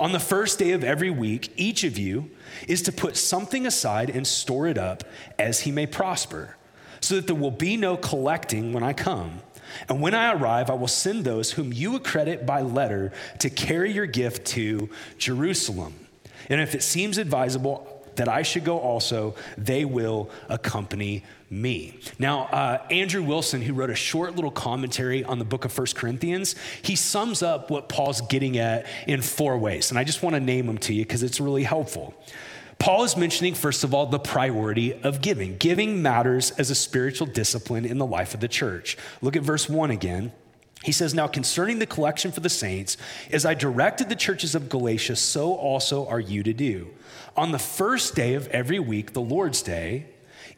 On 0.00 0.12
the 0.12 0.20
first 0.20 0.58
day 0.58 0.72
of 0.72 0.82
every 0.82 1.10
week, 1.10 1.52
each 1.56 1.84
of 1.84 1.98
you 1.98 2.30
is 2.68 2.82
to 2.82 2.92
put 2.92 3.16
something 3.16 3.66
aside 3.66 4.10
and 4.10 4.26
store 4.26 4.66
it 4.66 4.78
up 4.78 5.04
as 5.38 5.60
he 5.60 5.70
may 5.70 5.86
prosper, 5.86 6.56
so 7.00 7.16
that 7.16 7.26
there 7.26 7.36
will 7.36 7.50
be 7.50 7.76
no 7.76 7.96
collecting 7.96 8.72
when 8.72 8.82
I 8.82 8.92
come. 8.92 9.40
And 9.88 10.00
when 10.00 10.14
I 10.14 10.32
arrive, 10.32 10.70
I 10.70 10.74
will 10.74 10.88
send 10.88 11.24
those 11.24 11.52
whom 11.52 11.72
you 11.72 11.96
accredit 11.96 12.46
by 12.46 12.62
letter 12.62 13.12
to 13.40 13.50
carry 13.50 13.92
your 13.92 14.06
gift 14.06 14.46
to 14.48 14.88
Jerusalem. 15.18 15.94
And 16.48 16.60
if 16.60 16.74
it 16.74 16.82
seems 16.82 17.18
advisable 17.18 17.93
that 18.16 18.28
I 18.28 18.42
should 18.42 18.64
go 18.64 18.78
also, 18.78 19.34
they 19.56 19.84
will 19.84 20.30
accompany 20.48 21.24
me. 21.50 21.98
Now, 22.18 22.44
uh, 22.44 22.86
Andrew 22.90 23.22
Wilson, 23.22 23.62
who 23.62 23.74
wrote 23.74 23.90
a 23.90 23.94
short 23.94 24.34
little 24.34 24.50
commentary 24.50 25.24
on 25.24 25.38
the 25.38 25.44
book 25.44 25.64
of 25.64 25.72
First 25.72 25.96
Corinthians, 25.96 26.54
he 26.82 26.96
sums 26.96 27.42
up 27.42 27.70
what 27.70 27.88
Paul's 27.88 28.20
getting 28.22 28.58
at 28.58 28.86
in 29.06 29.22
four 29.22 29.58
ways. 29.58 29.90
And 29.90 29.98
I 29.98 30.04
just 30.04 30.22
want 30.22 30.34
to 30.34 30.40
name 30.40 30.66
them 30.66 30.78
to 30.78 30.94
you 30.94 31.04
because 31.04 31.22
it's 31.22 31.40
really 31.40 31.62
helpful. 31.62 32.14
Paul 32.78 33.04
is 33.04 33.16
mentioning, 33.16 33.54
first 33.54 33.84
of 33.84 33.94
all, 33.94 34.06
the 34.06 34.18
priority 34.18 34.92
of 34.92 35.20
giving. 35.20 35.56
Giving 35.56 36.02
matters 36.02 36.50
as 36.52 36.70
a 36.70 36.74
spiritual 36.74 37.26
discipline 37.26 37.84
in 37.84 37.98
the 37.98 38.06
life 38.06 38.34
of 38.34 38.40
the 38.40 38.48
church. 38.48 38.98
Look 39.22 39.36
at 39.36 39.42
verse 39.42 39.68
1 39.68 39.90
again. 39.90 40.32
He 40.84 40.92
says, 40.92 41.14
Now 41.14 41.26
concerning 41.26 41.78
the 41.78 41.86
collection 41.86 42.30
for 42.30 42.40
the 42.40 42.50
saints, 42.50 42.98
as 43.32 43.46
I 43.46 43.54
directed 43.54 44.10
the 44.10 44.16
churches 44.16 44.54
of 44.54 44.68
Galatia, 44.68 45.16
so 45.16 45.54
also 45.54 46.06
are 46.06 46.20
you 46.20 46.42
to 46.42 46.52
do. 46.52 46.90
On 47.36 47.52
the 47.52 47.58
first 47.58 48.14
day 48.14 48.34
of 48.34 48.46
every 48.48 48.78
week, 48.78 49.14
the 49.14 49.20
Lord's 49.20 49.62
day, 49.62 50.04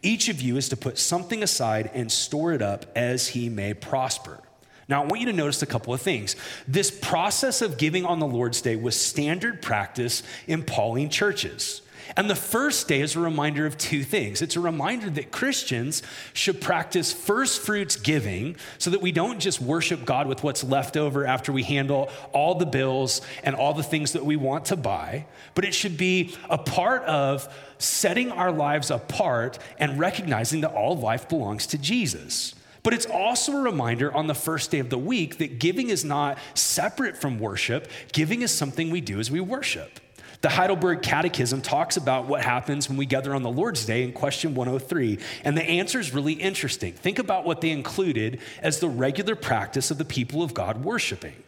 each 0.02 0.28
of 0.28 0.42
you 0.42 0.56
is 0.56 0.68
to 0.70 0.76
put 0.76 0.98
something 0.98 1.44
aside 1.44 1.90
and 1.94 2.10
store 2.10 2.52
it 2.52 2.60
up 2.60 2.86
as 2.96 3.28
he 3.28 3.48
may 3.48 3.72
prosper. 3.72 4.40
Now, 4.88 5.04
I 5.04 5.06
want 5.06 5.20
you 5.20 5.26
to 5.26 5.32
notice 5.32 5.62
a 5.62 5.66
couple 5.66 5.94
of 5.94 6.02
things. 6.02 6.34
This 6.66 6.90
process 6.90 7.62
of 7.62 7.78
giving 7.78 8.04
on 8.04 8.18
the 8.18 8.26
Lord's 8.26 8.60
Day 8.60 8.74
was 8.74 9.00
standard 9.00 9.62
practice 9.62 10.24
in 10.48 10.64
Pauline 10.64 11.08
churches. 11.08 11.82
And 12.16 12.30
the 12.30 12.36
first 12.36 12.86
day 12.86 13.00
is 13.00 13.16
a 13.16 13.20
reminder 13.20 13.66
of 13.66 13.76
two 13.76 14.04
things. 14.04 14.42
It's 14.42 14.56
a 14.56 14.60
reminder 14.60 15.10
that 15.10 15.32
Christians 15.32 16.02
should 16.32 16.60
practice 16.60 17.12
first 17.12 17.62
fruits 17.62 17.96
giving 17.96 18.56
so 18.78 18.90
that 18.90 19.02
we 19.02 19.12
don't 19.12 19.40
just 19.40 19.60
worship 19.60 20.04
God 20.04 20.28
with 20.28 20.42
what's 20.44 20.62
left 20.62 20.96
over 20.96 21.26
after 21.26 21.52
we 21.52 21.64
handle 21.64 22.10
all 22.32 22.54
the 22.54 22.66
bills 22.66 23.22
and 23.42 23.56
all 23.56 23.74
the 23.74 23.82
things 23.82 24.12
that 24.12 24.24
we 24.24 24.36
want 24.36 24.66
to 24.66 24.76
buy, 24.76 25.26
but 25.54 25.64
it 25.64 25.74
should 25.74 25.96
be 25.96 26.36
a 26.48 26.58
part 26.58 27.02
of 27.04 27.52
setting 27.78 28.30
our 28.30 28.52
lives 28.52 28.90
apart 28.90 29.58
and 29.78 29.98
recognizing 29.98 30.60
that 30.60 30.72
all 30.72 30.96
life 30.96 31.28
belongs 31.28 31.66
to 31.68 31.78
Jesus. 31.78 32.54
But 32.82 32.94
it's 32.94 33.06
also 33.06 33.52
a 33.52 33.62
reminder 33.62 34.14
on 34.14 34.28
the 34.28 34.34
first 34.34 34.70
day 34.70 34.78
of 34.78 34.90
the 34.90 34.98
week 34.98 35.38
that 35.38 35.58
giving 35.58 35.88
is 35.88 36.04
not 36.04 36.38
separate 36.54 37.16
from 37.16 37.40
worship, 37.40 37.90
giving 38.12 38.42
is 38.42 38.52
something 38.52 38.90
we 38.90 39.00
do 39.00 39.18
as 39.18 39.28
we 39.28 39.40
worship. 39.40 39.98
The 40.42 40.48
Heidelberg 40.50 41.02
Catechism 41.02 41.62
talks 41.62 41.96
about 41.96 42.26
what 42.26 42.42
happens 42.42 42.88
when 42.88 42.98
we 42.98 43.06
gather 43.06 43.34
on 43.34 43.42
the 43.42 43.50
Lord's 43.50 43.84
Day 43.84 44.02
in 44.02 44.12
question 44.12 44.54
103, 44.54 45.18
and 45.44 45.56
the 45.56 45.64
answer 45.64 45.98
is 45.98 46.12
really 46.12 46.34
interesting. 46.34 46.92
Think 46.92 47.18
about 47.18 47.44
what 47.44 47.60
they 47.60 47.70
included 47.70 48.40
as 48.60 48.78
the 48.78 48.88
regular 48.88 49.34
practice 49.34 49.90
of 49.90 49.98
the 49.98 50.04
people 50.04 50.42
of 50.42 50.54
God 50.54 50.84
worshiping. 50.84 51.42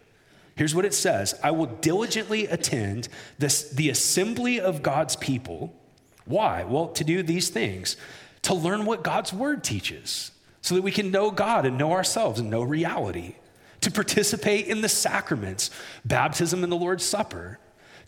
Here's 0.57 0.75
what 0.75 0.85
it 0.85 0.95
says 0.95 1.35
I 1.43 1.51
will 1.51 1.67
diligently 1.67 2.47
attend 2.47 3.09
this, 3.39 3.71
the 3.71 3.91
assembly 3.91 4.61
of 4.61 4.83
God's 4.83 5.17
people. 5.17 5.75
Why? 6.25 6.65
Well, 6.65 6.89
to 6.89 7.05
do 7.05 7.23
these 7.23 7.49
things 7.49 7.97
to 8.43 8.55
learn 8.55 8.85
what 8.85 9.03
God's 9.03 9.33
word 9.33 9.63
teaches, 9.65 10.31
so 10.63 10.75
that 10.75 10.83
we 10.83 10.91
can 10.91 11.11
know 11.11 11.31
God 11.31 11.67
and 11.67 11.77
know 11.77 11.93
ourselves 11.93 12.41
and 12.41 12.51
know 12.51 12.63
reality, 12.63 13.35
to 13.81 13.91
participate 13.91 14.67
in 14.67 14.81
the 14.81 14.89
sacraments, 14.89 15.71
baptism 16.05 16.63
and 16.63 16.73
the 16.73 16.77
Lord's 16.77 17.05
Supper 17.05 17.59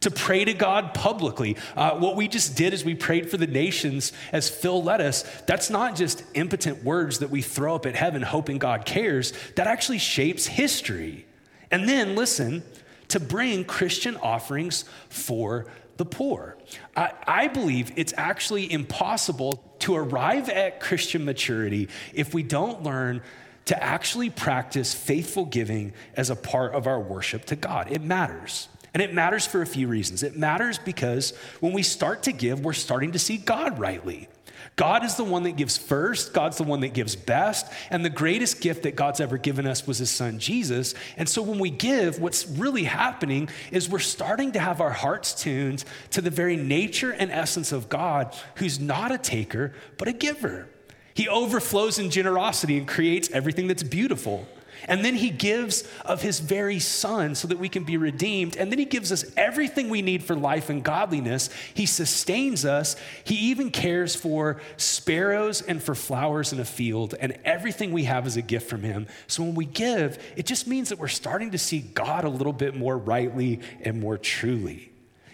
to 0.01 0.11
pray 0.11 0.45
to 0.45 0.55
God 0.55 0.95
publicly. 0.95 1.57
Uh, 1.77 1.99
what 1.99 2.17
we 2.17 2.27
just 2.27 2.57
did 2.57 2.73
is 2.73 2.85
we 2.85 2.95
prayed 2.95 3.31
for 3.31 3.37
the 3.37 3.47
nations 3.47 4.13
as 4.33 4.49
Phil 4.49 4.83
led 4.83 5.01
us. 5.01 5.23
That's 5.47 5.71
not 5.71 5.95
just 5.95 6.25
impotent 6.35 6.83
words 6.83 7.19
that 7.19 7.31
we 7.31 7.43
throw 7.43 7.75
up 7.75 7.87
at 7.87 7.95
heaven 7.95 8.23
hoping 8.23 8.59
God 8.59 8.85
cares, 8.87 9.33
that 9.57 9.67
actually 9.67 9.99
shapes 9.99 10.47
history. 10.47 11.27
And 11.71 11.89
then, 11.89 12.17
listen, 12.17 12.63
to 13.09 13.21
bring 13.21 13.65
Christian 13.65 14.17
offerings 14.17 14.85
for 15.09 15.67
the 15.97 16.05
poor. 16.07 16.57
I, 16.97 17.13
I, 17.27 17.49
believe 17.49 17.93
it's 17.97 18.15
actually 18.17 18.73
impossible 18.73 19.63
to 19.81 19.97
arrive 19.97 20.49
at 20.49 20.81
Christian 20.81 21.27
maturity 21.27 21.91
if 22.15 22.33
we 22.33 22.43
don't 22.43 22.83
learn 22.83 23.21
to 23.67 23.83
actually 23.83 24.31
practice 24.31 24.95
faithful 24.95 25.45
giving 25.45 25.93
as 26.17 26.31
a 26.31 26.37
part 26.37 26.73
of 26.73 26.87
our 26.87 26.99
worship 26.99 27.45
to 27.47 27.57
God. 27.57 27.93
It 27.93 28.01
matters. 28.01 28.69
And 28.93 29.03
it 29.03 29.15
matters 29.15 29.47
for 29.47 29.63
a 29.63 29.67
few 29.67 29.87
reasons. 29.89 30.23
It 30.23 30.37
matters 30.37 30.79
because 30.79 31.33
when 31.61 31.73
we 31.73 31.83
start 31.83 32.25
to 32.25 32.33
give, 32.33 32.65
we're 32.65 32.73
starting 32.73 33.13
to 33.13 33.19
see 33.19 33.37
God 33.37 33.79
rightly. 33.79 34.29
God 34.77 35.05
is 35.05 35.17
the 35.17 35.25
one 35.25 35.43
that 35.43 35.57
gives 35.57 35.77
first, 35.77 36.33
God's 36.33 36.57
the 36.57 36.65
one 36.65 36.81
that 36.81 36.95
gives 36.95 37.15
best, 37.15 37.71
and 37.91 38.05
the 38.05 38.11
greatest 38.11 38.61
gift 38.61 38.85
that 38.85 38.97
God's 38.97 39.21
ever 39.21 39.37
given 39.37 39.67
us 39.67 39.87
was 39.87 39.99
his 39.99 40.11
son 40.11 40.39
Jesus. 40.39 40.95
And 41.17 41.29
so 41.29 41.43
when 41.43 41.59
we 41.59 41.71
give, 41.71 42.19
what's 42.19 42.47
really 42.49 42.85
happening 42.85 43.51
is 43.71 43.89
we're 43.89 43.99
starting 43.99 44.53
to 44.53 44.59
have 44.59 44.81
our 44.81 44.93
hearts 44.93 45.35
tuned 45.35 45.85
to 46.13 46.23
the 46.23 46.31
very 46.31 46.57
nature 46.57 47.11
and 47.11 47.31
essence 47.31 47.73
of 47.73 47.89
God, 47.89 48.35
who's 48.57 48.81
not 48.81 49.13
a 49.13 49.19
taker, 49.19 49.75
but 49.99 50.09
a 50.09 50.13
giver. 50.13 50.67
He 51.13 51.29
overflows 51.29 51.99
in 51.99 52.11
generosity 52.11 52.79
and 52.79 52.89
creates 52.89 53.31
everything 53.33 53.67
that's 53.67 53.83
beautiful. 53.83 54.49
And 54.89 55.05
then 55.05 55.15
he 55.15 55.31
gives 55.31 55.85
of 56.05 56.23
his 56.23 56.41
very 56.41 56.79
son 56.79 57.35
so 57.35 57.49
that 57.49 57.59
we 57.59 57.69
can 57.69 57.85
be 57.85 57.97
redeemed. 57.97 58.57
And 58.57 58.71
then 58.71 58.79
he 58.79 58.85
gives 58.85 59.13
us 59.13 59.25
everything 59.37 59.89
we 59.89 60.03
need 60.03 60.23
for 60.23 60.35
life 60.35 60.71
and 60.71 60.83
godliness. 60.83 61.51
He 61.75 61.87
sustains 61.87 62.65
us. 62.65 62.97
He 63.25 63.37
even 63.51 63.71
cares 63.71 64.15
for 64.15 64.61
sparrows 64.77 65.63
and 65.63 65.83
for 65.83 65.95
flowers 65.95 66.53
in 66.53 66.61
a 66.61 66.65
field. 66.65 67.15
And 67.21 67.39
everything 67.45 67.93
we 67.93 68.05
have 68.05 68.27
is 68.27 68.37
a 68.37 68.43
gift 68.43 68.69
from 68.69 68.83
him. 68.83 69.07
So 69.27 69.43
when 69.43 69.55
we 69.55 69.65
give, 69.65 70.19
it 70.37 70.47
just 70.47 70.67
means 70.67 70.89
that 70.91 70.99
we're 70.99 71.09
starting 71.09 71.53
to 71.53 71.59
see 71.59 71.81
God 71.81 72.25
a 72.25 72.29
little 72.29 72.53
bit 72.53 72.77
more 72.77 72.97
rightly 72.97 73.61
and 73.83 74.01
more 74.01 74.19
truly. 74.19 74.90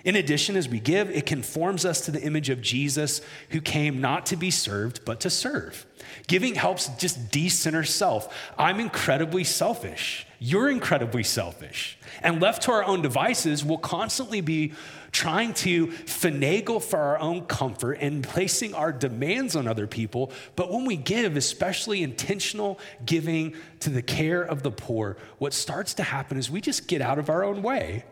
In 0.07 0.15
addition, 0.15 0.55
as 0.55 0.69
we 0.69 0.79
give, 0.79 1.11
it 1.11 1.27
conforms 1.27 1.85
us 1.85 2.03
to 2.03 2.13
the 2.13 2.23
image 2.23 2.49
of 2.49 2.61
Jesus 2.61 3.21
who 3.51 3.61
came 3.61 4.01
not 4.01 4.25
to 4.27 4.37
be 4.37 4.53
served, 4.53 5.05
but 5.05 5.19
to 5.21 5.31
serve. 5.31 5.85
Giving 6.29 6.55
helps 6.55 6.87
just 6.91 7.33
decenter 7.33 7.83
self. 7.83 8.33
I'm 8.57 8.79
incredibly 8.79 9.43
selfish. 9.43 10.25
You're 10.39 10.71
incredibly 10.71 11.25
selfish. 11.25 11.99
And 12.23 12.41
left 12.41 12.63
to 12.63 12.71
our 12.71 12.85
own 12.85 13.03
devices, 13.03 13.65
we'll 13.65 13.79
constantly 13.79 14.41
be 14.41 14.75
trying 15.11 15.55
to 15.55 15.89
finagle 15.89 16.81
for 16.81 17.01
our 17.01 17.19
own 17.19 17.45
comfort 17.47 17.95
and 17.95 18.23
placing 18.23 18.75
our 18.75 18.93
demands 18.93 19.57
on 19.57 19.67
other 19.67 19.89
people. 19.89 20.31
But 20.55 20.71
when 20.71 20.85
we 20.85 20.95
give, 20.95 21.37
especially 21.37 22.05
intentional 22.05 22.79
giving 23.05 23.57
to 23.81 23.91
the 23.91 24.03
care 24.03 24.43
of 24.43 24.63
the 24.63 24.71
poor, 24.71 25.17
what 25.39 25.53
starts 25.53 25.95
to 25.95 26.05
happen 26.05 26.39
is 26.39 26.49
we 26.49 26.61
just 26.61 26.87
get 26.87 27.01
out 27.01 27.19
of 27.19 27.29
our 27.29 27.43
own 27.43 27.61
way 27.63 28.05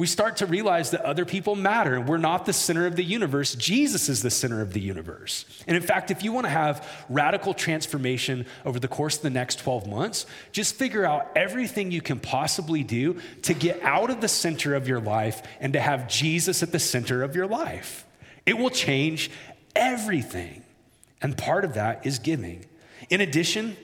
we 0.00 0.06
start 0.06 0.38
to 0.38 0.46
realize 0.46 0.92
that 0.92 1.02
other 1.02 1.26
people 1.26 1.54
matter 1.54 1.94
and 1.94 2.08
we're 2.08 2.16
not 2.16 2.46
the 2.46 2.54
center 2.54 2.86
of 2.86 2.96
the 2.96 3.04
universe. 3.04 3.54
Jesus 3.54 4.08
is 4.08 4.22
the 4.22 4.30
center 4.30 4.62
of 4.62 4.72
the 4.72 4.80
universe. 4.80 5.44
And 5.66 5.76
in 5.76 5.82
fact, 5.82 6.10
if 6.10 6.24
you 6.24 6.32
want 6.32 6.46
to 6.46 6.50
have 6.50 6.88
radical 7.10 7.52
transformation 7.52 8.46
over 8.64 8.80
the 8.80 8.88
course 8.88 9.18
of 9.18 9.22
the 9.22 9.28
next 9.28 9.58
12 9.58 9.86
months, 9.86 10.24
just 10.52 10.76
figure 10.76 11.04
out 11.04 11.30
everything 11.36 11.90
you 11.90 12.00
can 12.00 12.18
possibly 12.18 12.82
do 12.82 13.20
to 13.42 13.52
get 13.52 13.82
out 13.82 14.08
of 14.08 14.22
the 14.22 14.28
center 14.28 14.74
of 14.74 14.88
your 14.88 15.00
life 15.00 15.42
and 15.60 15.74
to 15.74 15.80
have 15.80 16.08
Jesus 16.08 16.62
at 16.62 16.72
the 16.72 16.78
center 16.78 17.22
of 17.22 17.36
your 17.36 17.46
life. 17.46 18.06
It 18.46 18.56
will 18.56 18.70
change 18.70 19.30
everything. 19.76 20.64
And 21.20 21.36
part 21.36 21.62
of 21.62 21.74
that 21.74 22.06
is 22.06 22.20
giving. 22.20 22.64
In 23.10 23.20
addition, 23.20 23.76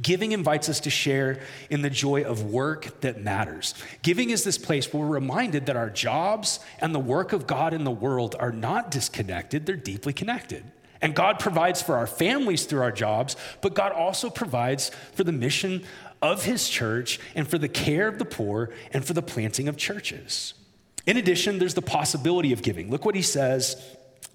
Giving 0.00 0.32
invites 0.32 0.70
us 0.70 0.80
to 0.80 0.90
share 0.90 1.40
in 1.68 1.82
the 1.82 1.90
joy 1.90 2.22
of 2.22 2.44
work 2.44 3.00
that 3.02 3.20
matters. 3.20 3.74
Giving 4.00 4.30
is 4.30 4.42
this 4.42 4.56
place 4.56 4.90
where 4.90 5.04
we're 5.04 5.14
reminded 5.14 5.66
that 5.66 5.76
our 5.76 5.90
jobs 5.90 6.60
and 6.78 6.94
the 6.94 6.98
work 6.98 7.34
of 7.34 7.46
God 7.46 7.74
in 7.74 7.84
the 7.84 7.90
world 7.90 8.34
are 8.38 8.52
not 8.52 8.90
disconnected, 8.90 9.66
they're 9.66 9.76
deeply 9.76 10.14
connected. 10.14 10.64
And 11.02 11.14
God 11.14 11.40
provides 11.40 11.82
for 11.82 11.96
our 11.96 12.06
families 12.06 12.64
through 12.64 12.80
our 12.80 12.92
jobs, 12.92 13.36
but 13.60 13.74
God 13.74 13.92
also 13.92 14.30
provides 14.30 14.90
for 15.14 15.24
the 15.24 15.32
mission 15.32 15.82
of 16.22 16.44
His 16.44 16.68
church 16.68 17.18
and 17.34 17.46
for 17.46 17.58
the 17.58 17.68
care 17.68 18.08
of 18.08 18.18
the 18.18 18.24
poor 18.24 18.70
and 18.92 19.04
for 19.04 19.12
the 19.12 19.20
planting 19.20 19.68
of 19.68 19.76
churches. 19.76 20.54
In 21.04 21.16
addition, 21.16 21.58
there's 21.58 21.74
the 21.74 21.82
possibility 21.82 22.52
of 22.52 22.62
giving. 22.62 22.88
Look 22.88 23.04
what 23.04 23.16
He 23.16 23.22
says. 23.22 23.76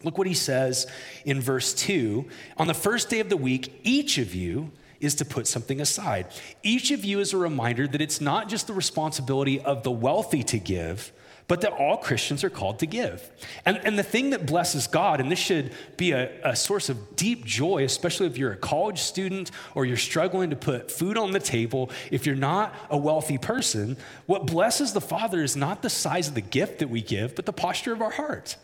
Look 0.03 0.17
what 0.17 0.27
He 0.27 0.33
says 0.33 0.85
in 1.23 1.39
verse 1.39 1.73
2. 1.73 2.27
On 2.57 2.67
the 2.67 2.73
first 2.73 3.09
day 3.09 3.21
of 3.21 3.29
the 3.29 3.37
week, 3.37 3.79
each 3.83 4.17
of 4.17 4.35
you, 4.35 4.71
is 5.00 5.16
to 5.16 5.25
put 5.25 5.48
something 5.48 5.82
aside. 5.82 6.27
Each 6.63 6.92
of 6.92 7.06
you 7.06 7.20
is 7.20 7.34
a 7.34 7.38
reminder 7.38 7.88
that 7.88 8.01
it's 8.01 8.22
not 8.22 8.50
just 8.50 8.68
the 8.68 8.74
responsibility 8.74 9.60
of 9.60 9.84
the 9.84 9.92
wealthy 9.92 10.44
to 10.44 10.60
give, 10.60 11.12
but 11.48 11.62
that 11.62 11.72
all 11.72 11.98
Christians 11.98 12.44
are 12.44 12.50
called 12.50 12.80
to 12.80 12.86
give. 12.86 13.30
And, 13.66 13.80
and 13.84 13.98
the 13.98 14.04
thing 14.04 14.32
that 14.32 14.46
blesses 14.46 14.88
God, 14.88 15.22
and 15.22 15.32
this 15.32 15.39
should 15.39 15.72
be 15.96 16.12
a, 16.12 16.30
a 16.44 16.56
source 16.56 16.89
of 16.89 17.16
deep 17.16 17.46
joy, 17.46 17.84
especially 17.84 18.27
if 18.27 18.38
you're 18.38 18.51
a 18.51 18.58
college 18.58 19.00
student 19.00 19.51
or 19.74 19.86
you're 19.86 19.98
struggling 19.98 20.50
to 20.50 20.56
put 20.56 20.92
food 20.92 21.18
on 21.18 21.32
the 21.32 21.39
table, 21.39 21.89
if 22.12 22.25
you're 22.25 22.36
not 22.36 22.75
a 22.89 22.98
wealthy 22.98 23.38
person, 23.38 23.96
what 24.25 24.46
blesses 24.46 24.94
the 24.94 25.01
Father 25.01 25.42
is 25.42 25.56
not 25.56 25.82
the 25.82 25.89
size 25.89 26.27
of 26.27 26.36
the 26.36 26.42
gift 26.42 26.80
that 26.80 26.89
we 26.89 27.01
give, 27.01 27.36
but 27.36 27.46
the 27.46 27.54
posture 27.54 27.94
of 27.94 28.01
our 28.01 28.12
heart. 28.12 28.58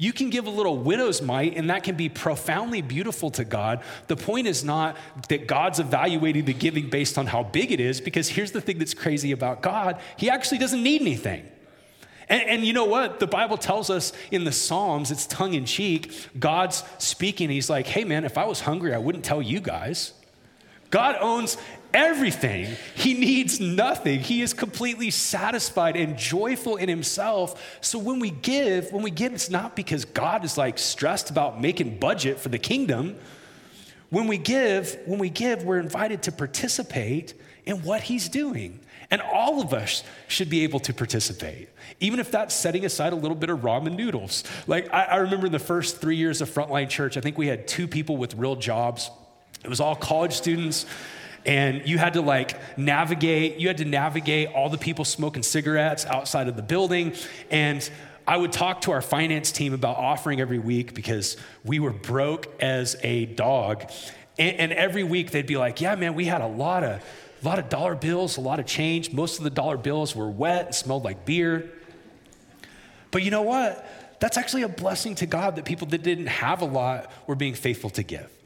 You 0.00 0.12
can 0.12 0.30
give 0.30 0.46
a 0.46 0.50
little 0.50 0.78
widow's 0.78 1.20
mite, 1.20 1.56
and 1.56 1.70
that 1.70 1.82
can 1.82 1.96
be 1.96 2.08
profoundly 2.08 2.82
beautiful 2.82 3.30
to 3.32 3.44
God. 3.44 3.82
The 4.06 4.16
point 4.16 4.46
is 4.46 4.62
not 4.64 4.96
that 5.28 5.48
God's 5.48 5.80
evaluating 5.80 6.44
the 6.44 6.54
giving 6.54 6.88
based 6.88 7.18
on 7.18 7.26
how 7.26 7.42
big 7.42 7.72
it 7.72 7.80
is, 7.80 8.00
because 8.00 8.28
here's 8.28 8.52
the 8.52 8.60
thing 8.60 8.78
that's 8.78 8.94
crazy 8.94 9.32
about 9.32 9.60
God 9.60 10.00
He 10.16 10.30
actually 10.30 10.58
doesn't 10.58 10.82
need 10.82 11.00
anything. 11.00 11.44
And, 12.28 12.42
and, 12.42 12.64
you 12.64 12.74
know 12.74 12.84
what? 12.84 13.20
The 13.20 13.26
Bible 13.26 13.56
tells 13.56 13.88
us 13.88 14.12
in 14.30 14.44
the 14.44 14.52
Psalms, 14.52 15.10
it's 15.10 15.26
tongue 15.26 15.54
in 15.54 15.64
cheek. 15.64 16.12
God's 16.38 16.84
speaking. 16.98 17.48
He's 17.48 17.70
like, 17.70 17.86
hey, 17.86 18.04
man, 18.04 18.24
if 18.24 18.36
I 18.36 18.44
was 18.44 18.60
hungry, 18.60 18.92
I 18.92 18.98
wouldn't 18.98 19.24
tell 19.24 19.40
you 19.40 19.60
guys. 19.60 20.12
God 20.90 21.16
owns 21.20 21.56
everything. 21.98 22.76
He 22.94 23.14
needs 23.14 23.58
nothing. 23.58 24.20
He 24.20 24.40
is 24.40 24.54
completely 24.54 25.10
satisfied 25.10 25.96
and 25.96 26.16
joyful 26.16 26.76
in 26.76 26.88
himself. 26.88 27.78
So 27.80 27.98
when 27.98 28.20
we 28.20 28.30
give, 28.30 28.92
when 28.92 29.02
we 29.02 29.10
give, 29.10 29.34
it's 29.34 29.50
not 29.50 29.74
because 29.74 30.04
God 30.04 30.44
is 30.44 30.56
like 30.56 30.78
stressed 30.78 31.28
about 31.28 31.60
making 31.60 31.98
budget 31.98 32.38
for 32.38 32.50
the 32.50 32.58
kingdom. 32.58 33.16
When 34.10 34.28
we 34.28 34.38
give, 34.38 34.96
when 35.06 35.18
we 35.18 35.28
give, 35.28 35.64
we're 35.64 35.80
invited 35.80 36.22
to 36.22 36.32
participate 36.32 37.34
in 37.66 37.82
what 37.82 38.02
he's 38.02 38.28
doing. 38.28 38.78
And 39.10 39.20
all 39.20 39.60
of 39.60 39.74
us 39.74 40.04
should 40.28 40.50
be 40.50 40.62
able 40.64 40.80
to 40.80 40.92
participate, 40.92 41.70
even 41.98 42.20
if 42.20 42.30
that's 42.30 42.54
setting 42.54 42.84
aside 42.84 43.12
a 43.12 43.16
little 43.16 43.34
bit 43.34 43.50
of 43.50 43.60
ramen 43.60 43.96
noodles. 43.96 44.44
Like, 44.66 44.92
I, 44.92 45.04
I 45.04 45.16
remember 45.16 45.46
in 45.46 45.52
the 45.52 45.58
first 45.58 46.00
three 46.00 46.16
years 46.16 46.42
of 46.42 46.50
Frontline 46.50 46.90
Church, 46.90 47.16
I 47.16 47.20
think 47.20 47.38
we 47.38 47.46
had 47.48 47.66
two 47.66 47.88
people 47.88 48.18
with 48.18 48.34
real 48.34 48.54
jobs. 48.54 49.10
It 49.64 49.68
was 49.68 49.80
all 49.80 49.96
college 49.96 50.34
students 50.34 50.86
and 51.48 51.88
you 51.88 51.96
had 51.96 52.12
to 52.12 52.20
like 52.20 52.60
navigate 52.78 53.56
you 53.56 53.68
had 53.68 53.78
to 53.78 53.84
navigate 53.86 54.50
all 54.50 54.68
the 54.68 54.78
people 54.78 55.04
smoking 55.04 55.42
cigarettes 55.42 56.04
outside 56.04 56.46
of 56.46 56.54
the 56.54 56.62
building. 56.62 57.14
And 57.50 57.88
i 58.26 58.36
would 58.36 58.52
talk 58.52 58.82
to 58.82 58.92
our 58.92 59.00
finance 59.00 59.50
team 59.50 59.72
about 59.72 59.96
offering 59.96 60.40
every 60.40 60.58
week 60.58 60.92
because 60.94 61.38
we 61.64 61.80
were 61.80 61.92
broke 61.92 62.46
as 62.60 62.96
a 63.02 63.26
dog. 63.26 63.90
And, 64.38 64.56
and 64.58 64.72
every 64.72 65.02
week 65.02 65.30
they'd 65.30 65.46
be 65.46 65.56
like 65.56 65.80
yeah 65.80 65.94
man 65.96 66.14
we 66.14 66.26
had 66.26 66.42
a 66.42 66.46
lot 66.46 66.84
of 66.84 67.02
a 67.42 67.44
lot 67.44 67.58
of 67.58 67.70
dollar 67.70 67.94
bills 67.94 68.36
a 68.36 68.42
lot 68.42 68.60
of 68.60 68.66
change. 68.66 69.10
Most 69.10 69.38
of 69.38 69.44
the 69.44 69.50
dollar 69.50 69.78
bills 69.78 70.14
were 70.14 70.30
wet 70.30 70.66
and 70.66 70.74
smelled 70.74 71.04
like 71.04 71.24
beer. 71.24 71.70
But 73.10 73.22
you 73.22 73.30
know 73.30 73.42
what? 73.42 73.88
That's 74.20 74.36
actually 74.36 74.64
a 74.64 74.68
blessing 74.68 75.14
to 75.14 75.26
god 75.26 75.56
that 75.56 75.64
people 75.64 75.86
that 75.88 76.02
didn't 76.02 76.26
have 76.26 76.60
a 76.60 76.66
lot 76.66 77.10
were 77.26 77.36
being 77.36 77.54
faithful 77.54 77.88
to 77.90 78.02
give 78.02 78.37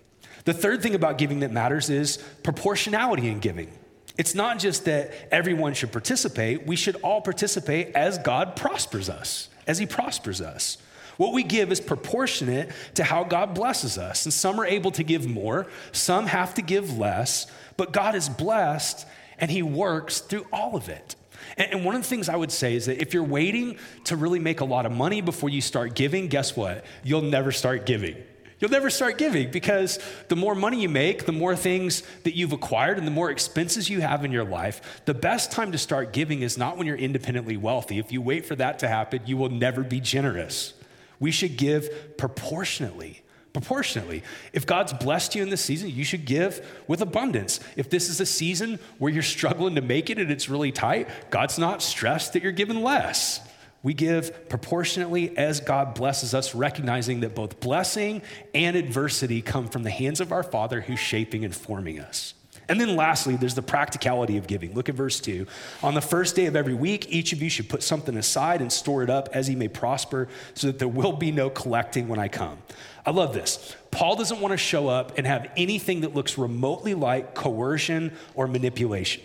the 0.44 0.52
third 0.52 0.82
thing 0.82 0.94
about 0.94 1.18
giving 1.18 1.40
that 1.40 1.52
matters 1.52 1.90
is 1.90 2.18
proportionality 2.42 3.28
in 3.28 3.38
giving. 3.38 3.70
It's 4.18 4.34
not 4.34 4.58
just 4.58 4.84
that 4.84 5.12
everyone 5.32 5.74
should 5.74 5.92
participate, 5.92 6.66
we 6.66 6.76
should 6.76 6.96
all 6.96 7.20
participate 7.20 7.94
as 7.94 8.18
God 8.18 8.56
prospers 8.56 9.08
us, 9.08 9.48
as 9.66 9.78
He 9.78 9.86
prospers 9.86 10.40
us. 10.40 10.78
What 11.16 11.32
we 11.32 11.42
give 11.42 11.70
is 11.70 11.80
proportionate 11.80 12.70
to 12.94 13.04
how 13.04 13.24
God 13.24 13.54
blesses 13.54 13.98
us. 13.98 14.24
And 14.26 14.32
some 14.32 14.60
are 14.60 14.66
able 14.66 14.90
to 14.92 15.04
give 15.04 15.26
more, 15.26 15.66
some 15.92 16.26
have 16.26 16.54
to 16.54 16.62
give 16.62 16.98
less, 16.98 17.46
but 17.76 17.92
God 17.92 18.14
is 18.14 18.28
blessed 18.28 19.06
and 19.38 19.50
He 19.50 19.62
works 19.62 20.20
through 20.20 20.46
all 20.52 20.76
of 20.76 20.88
it. 20.88 21.16
And, 21.56 21.84
one 21.84 21.94
of 21.94 22.02
the 22.02 22.08
things 22.08 22.28
I 22.28 22.36
would 22.36 22.52
say 22.52 22.74
is 22.74 22.86
that 22.86 23.00
if 23.00 23.12
you're 23.12 23.22
waiting 23.22 23.76
to 24.04 24.16
really 24.16 24.38
make 24.38 24.60
a 24.60 24.64
lot 24.64 24.86
of 24.86 24.92
money 24.92 25.20
before 25.20 25.50
you 25.50 25.60
start 25.60 25.94
giving, 25.94 26.28
guess 26.28 26.56
what? 26.56 26.84
You'll 27.02 27.22
never 27.22 27.52
start 27.52 27.84
giving. 27.84 28.16
You'll 28.62 28.70
never 28.70 28.90
start 28.90 29.18
giving 29.18 29.50
because 29.50 29.98
the 30.28 30.36
more 30.36 30.54
money 30.54 30.80
you 30.80 30.88
make, 30.88 31.26
the 31.26 31.32
more 31.32 31.56
things 31.56 32.04
that 32.22 32.36
you've 32.36 32.52
acquired, 32.52 32.96
and 32.96 33.04
the 33.04 33.10
more 33.10 33.28
expenses 33.28 33.90
you 33.90 34.02
have 34.02 34.24
in 34.24 34.30
your 34.30 34.44
life, 34.44 35.02
the 35.04 35.14
best 35.14 35.50
time 35.50 35.72
to 35.72 35.78
start 35.78 36.12
giving 36.12 36.42
is 36.42 36.56
not 36.56 36.78
when 36.78 36.86
you're 36.86 36.94
independently 36.94 37.56
wealthy. 37.56 37.98
If 37.98 38.12
you 38.12 38.22
wait 38.22 38.46
for 38.46 38.54
that 38.54 38.78
to 38.78 38.88
happen, 38.88 39.22
you 39.26 39.36
will 39.36 39.48
never 39.48 39.82
be 39.82 39.98
generous. 39.98 40.74
We 41.18 41.32
should 41.32 41.56
give 41.56 42.16
proportionately. 42.16 43.22
Proportionately. 43.52 44.22
If 44.52 44.64
God's 44.64 44.92
blessed 44.92 45.34
you 45.34 45.42
in 45.42 45.50
this 45.50 45.60
season, 45.60 45.90
you 45.90 46.04
should 46.04 46.24
give 46.24 46.64
with 46.86 47.00
abundance. 47.00 47.58
If 47.76 47.90
this 47.90 48.08
is 48.08 48.20
a 48.20 48.26
season 48.26 48.78
where 48.98 49.12
you're 49.12 49.24
struggling 49.24 49.74
to 49.74 49.80
make 49.80 50.08
it 50.08 50.18
and 50.18 50.30
it's 50.30 50.48
really 50.48 50.70
tight, 50.70 51.08
God's 51.30 51.58
not 51.58 51.82
stressed 51.82 52.34
that 52.34 52.44
you're 52.44 52.52
giving 52.52 52.80
less. 52.84 53.40
We 53.82 53.94
give 53.94 54.48
proportionately 54.48 55.36
as 55.36 55.60
God 55.60 55.94
blesses 55.94 56.34
us, 56.34 56.54
recognizing 56.54 57.20
that 57.20 57.34
both 57.34 57.58
blessing 57.58 58.22
and 58.54 58.76
adversity 58.76 59.42
come 59.42 59.68
from 59.68 59.82
the 59.82 59.90
hands 59.90 60.20
of 60.20 60.30
our 60.30 60.44
Father 60.44 60.80
who's 60.80 61.00
shaping 61.00 61.44
and 61.44 61.54
forming 61.54 61.98
us. 61.98 62.34
And 62.68 62.80
then 62.80 62.94
lastly, 62.94 63.34
there's 63.34 63.56
the 63.56 63.62
practicality 63.62 64.38
of 64.38 64.46
giving. 64.46 64.72
Look 64.72 64.88
at 64.88 64.94
verse 64.94 65.18
2. 65.18 65.46
On 65.82 65.94
the 65.94 66.00
first 66.00 66.36
day 66.36 66.46
of 66.46 66.54
every 66.54 66.74
week, 66.74 67.10
each 67.10 67.32
of 67.32 67.42
you 67.42 67.50
should 67.50 67.68
put 67.68 67.82
something 67.82 68.16
aside 68.16 68.60
and 68.60 68.72
store 68.72 69.02
it 69.02 69.10
up 69.10 69.28
as 69.32 69.48
he 69.48 69.56
may 69.56 69.66
prosper, 69.66 70.28
so 70.54 70.68
that 70.68 70.78
there 70.78 70.88
will 70.88 71.12
be 71.12 71.32
no 71.32 71.50
collecting 71.50 72.06
when 72.06 72.20
I 72.20 72.28
come. 72.28 72.58
I 73.04 73.10
love 73.10 73.34
this. 73.34 73.74
Paul 73.90 74.14
doesn't 74.14 74.40
want 74.40 74.52
to 74.52 74.56
show 74.56 74.86
up 74.86 75.18
and 75.18 75.26
have 75.26 75.50
anything 75.56 76.02
that 76.02 76.14
looks 76.14 76.38
remotely 76.38 76.94
like 76.94 77.34
coercion 77.34 78.12
or 78.34 78.46
manipulation. 78.46 79.24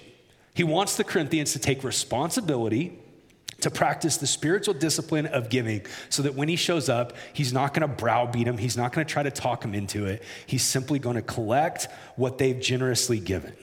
He 0.56 0.64
wants 0.64 0.98
the 0.98 1.04
Corinthians 1.04 1.54
to 1.54 1.60
take 1.60 1.84
responsibility 1.84 2.98
to 3.62 3.72
practice 3.72 4.18
the 4.18 4.28
spiritual 4.28 4.74
discipline 4.74 5.26
of 5.28 5.50
giving 5.50 5.86
so 6.10 6.22
that 6.24 6.36
when 6.36 6.48
he 6.48 6.56
shows 6.56 6.90
up, 6.90 7.14
he's 7.34 7.52
not 7.52 7.74
going 7.74 7.88
to 7.88 7.96
browbeat 7.96 8.48
him. 8.48 8.58
He's 8.58 8.78
not 8.78 8.94
going 8.94 9.06
to 9.06 9.12
try 9.12 9.24
to 9.24 9.32
talk 9.32 9.64
him 9.64 9.74
into 9.74 10.06
it. 10.06 10.24
He's 10.46 10.64
simply 10.64 11.00
going 11.00 11.16
to 11.16 11.22
collect 11.22 11.88
what 12.16 12.38
they've 12.38 12.60
generously 12.60 13.20
given. 13.20 13.54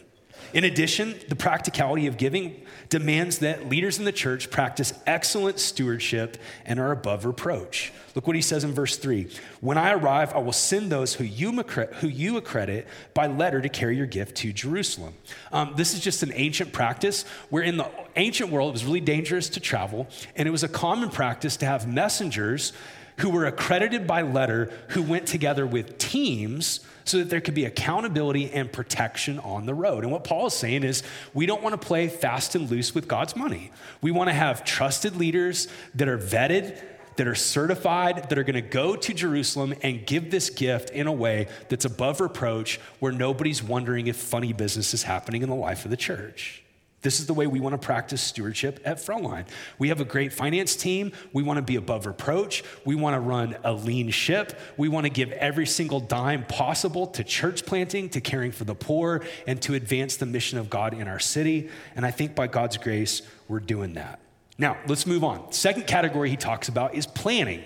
In 0.54 0.62
addition, 0.62 1.16
the 1.28 1.34
practicality 1.34 2.06
of 2.06 2.16
giving 2.16 2.62
demands 2.88 3.38
that 3.38 3.68
leaders 3.68 3.98
in 3.98 4.04
the 4.04 4.12
church 4.12 4.52
practice 4.52 4.92
excellent 5.04 5.58
stewardship 5.58 6.36
and 6.64 6.78
are 6.78 6.92
above 6.92 7.24
reproach. 7.24 7.92
Look 8.14 8.28
what 8.28 8.36
he 8.36 8.42
says 8.42 8.62
in 8.62 8.72
verse 8.72 8.96
3 8.96 9.28
When 9.60 9.76
I 9.76 9.92
arrive, 9.92 10.32
I 10.32 10.38
will 10.38 10.52
send 10.52 10.92
those 10.92 11.14
who 11.14 11.24
you, 11.24 11.50
who 11.50 12.06
you 12.06 12.36
accredit 12.36 12.86
by 13.14 13.26
letter 13.26 13.60
to 13.60 13.68
carry 13.68 13.96
your 13.96 14.06
gift 14.06 14.36
to 14.38 14.52
Jerusalem. 14.52 15.14
Um, 15.50 15.74
this 15.76 15.92
is 15.92 15.98
just 15.98 16.22
an 16.22 16.30
ancient 16.34 16.72
practice 16.72 17.24
where 17.50 17.64
in 17.64 17.76
the 17.76 17.90
ancient 18.14 18.50
world 18.50 18.68
it 18.68 18.72
was 18.74 18.84
really 18.84 19.00
dangerous 19.00 19.48
to 19.50 19.60
travel, 19.60 20.06
and 20.36 20.46
it 20.46 20.52
was 20.52 20.62
a 20.62 20.68
common 20.68 21.10
practice 21.10 21.56
to 21.58 21.66
have 21.66 21.92
messengers 21.92 22.72
who 23.18 23.30
were 23.30 23.46
accredited 23.46 24.06
by 24.06 24.22
letter 24.22 24.72
who 24.88 25.02
went 25.02 25.26
together 25.26 25.66
with 25.66 25.98
teams 25.98 26.80
so 27.04 27.18
that 27.18 27.30
there 27.30 27.40
could 27.40 27.54
be 27.54 27.64
accountability 27.64 28.50
and 28.50 28.72
protection 28.72 29.38
on 29.40 29.66
the 29.66 29.74
road. 29.74 30.04
And 30.04 30.12
what 30.12 30.24
Paul 30.24 30.46
is 30.46 30.54
saying 30.54 30.84
is 30.84 31.02
we 31.32 31.46
don't 31.46 31.62
want 31.62 31.80
to 31.80 31.86
play 31.86 32.08
fast 32.08 32.54
and 32.54 32.70
loose 32.70 32.94
with 32.94 33.06
God's 33.06 33.36
money. 33.36 33.70
We 34.00 34.10
want 34.10 34.30
to 34.30 34.34
have 34.34 34.64
trusted 34.64 35.16
leaders 35.16 35.68
that 35.94 36.08
are 36.08 36.18
vetted, 36.18 36.82
that 37.16 37.28
are 37.28 37.34
certified, 37.34 38.30
that 38.30 38.38
are 38.38 38.42
going 38.42 38.54
to 38.54 38.62
go 38.62 38.96
to 38.96 39.14
Jerusalem 39.14 39.74
and 39.82 40.04
give 40.04 40.30
this 40.30 40.50
gift 40.50 40.90
in 40.90 41.06
a 41.06 41.12
way 41.12 41.46
that's 41.68 41.84
above 41.84 42.20
reproach, 42.20 42.80
where 42.98 43.12
nobody's 43.12 43.62
wondering 43.62 44.08
if 44.08 44.16
funny 44.16 44.52
business 44.52 44.94
is 44.94 45.04
happening 45.04 45.42
in 45.42 45.48
the 45.48 45.54
life 45.54 45.84
of 45.84 45.90
the 45.90 45.96
church. 45.96 46.63
This 47.04 47.20
is 47.20 47.26
the 47.26 47.34
way 47.34 47.46
we 47.46 47.60
want 47.60 47.74
to 47.74 47.86
practice 47.86 48.22
stewardship 48.22 48.80
at 48.82 48.96
Frontline. 48.96 49.46
We 49.78 49.90
have 49.90 50.00
a 50.00 50.06
great 50.06 50.32
finance 50.32 50.74
team. 50.74 51.12
We 51.34 51.42
want 51.42 51.58
to 51.58 51.62
be 51.62 51.76
above 51.76 52.06
reproach. 52.06 52.64
We 52.86 52.94
want 52.94 53.14
to 53.14 53.20
run 53.20 53.58
a 53.62 53.74
lean 53.74 54.08
ship. 54.08 54.58
We 54.78 54.88
want 54.88 55.04
to 55.04 55.10
give 55.10 55.30
every 55.32 55.66
single 55.66 56.00
dime 56.00 56.46
possible 56.46 57.06
to 57.08 57.22
church 57.22 57.66
planting, 57.66 58.08
to 58.08 58.22
caring 58.22 58.52
for 58.52 58.64
the 58.64 58.74
poor, 58.74 59.22
and 59.46 59.60
to 59.60 59.74
advance 59.74 60.16
the 60.16 60.24
mission 60.24 60.58
of 60.58 60.70
God 60.70 60.94
in 60.94 61.06
our 61.06 61.18
city. 61.18 61.68
And 61.94 62.06
I 62.06 62.10
think 62.10 62.34
by 62.34 62.46
God's 62.46 62.78
grace, 62.78 63.20
we're 63.48 63.60
doing 63.60 63.92
that. 63.94 64.18
Now, 64.56 64.78
let's 64.86 65.06
move 65.06 65.24
on. 65.24 65.52
Second 65.52 65.86
category 65.86 66.30
he 66.30 66.36
talks 66.36 66.70
about 66.70 66.94
is 66.94 67.06
planning. 67.06 67.64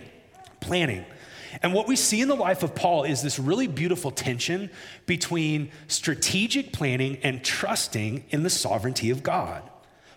Planning. 0.58 1.04
And 1.62 1.72
what 1.72 1.88
we 1.88 1.96
see 1.96 2.20
in 2.20 2.28
the 2.28 2.34
life 2.34 2.62
of 2.62 2.74
Paul 2.74 3.04
is 3.04 3.22
this 3.22 3.38
really 3.38 3.66
beautiful 3.66 4.10
tension 4.10 4.70
between 5.06 5.70
strategic 5.86 6.72
planning 6.72 7.18
and 7.22 7.44
trusting 7.44 8.24
in 8.30 8.42
the 8.42 8.50
sovereignty 8.50 9.10
of 9.10 9.22
God. 9.22 9.68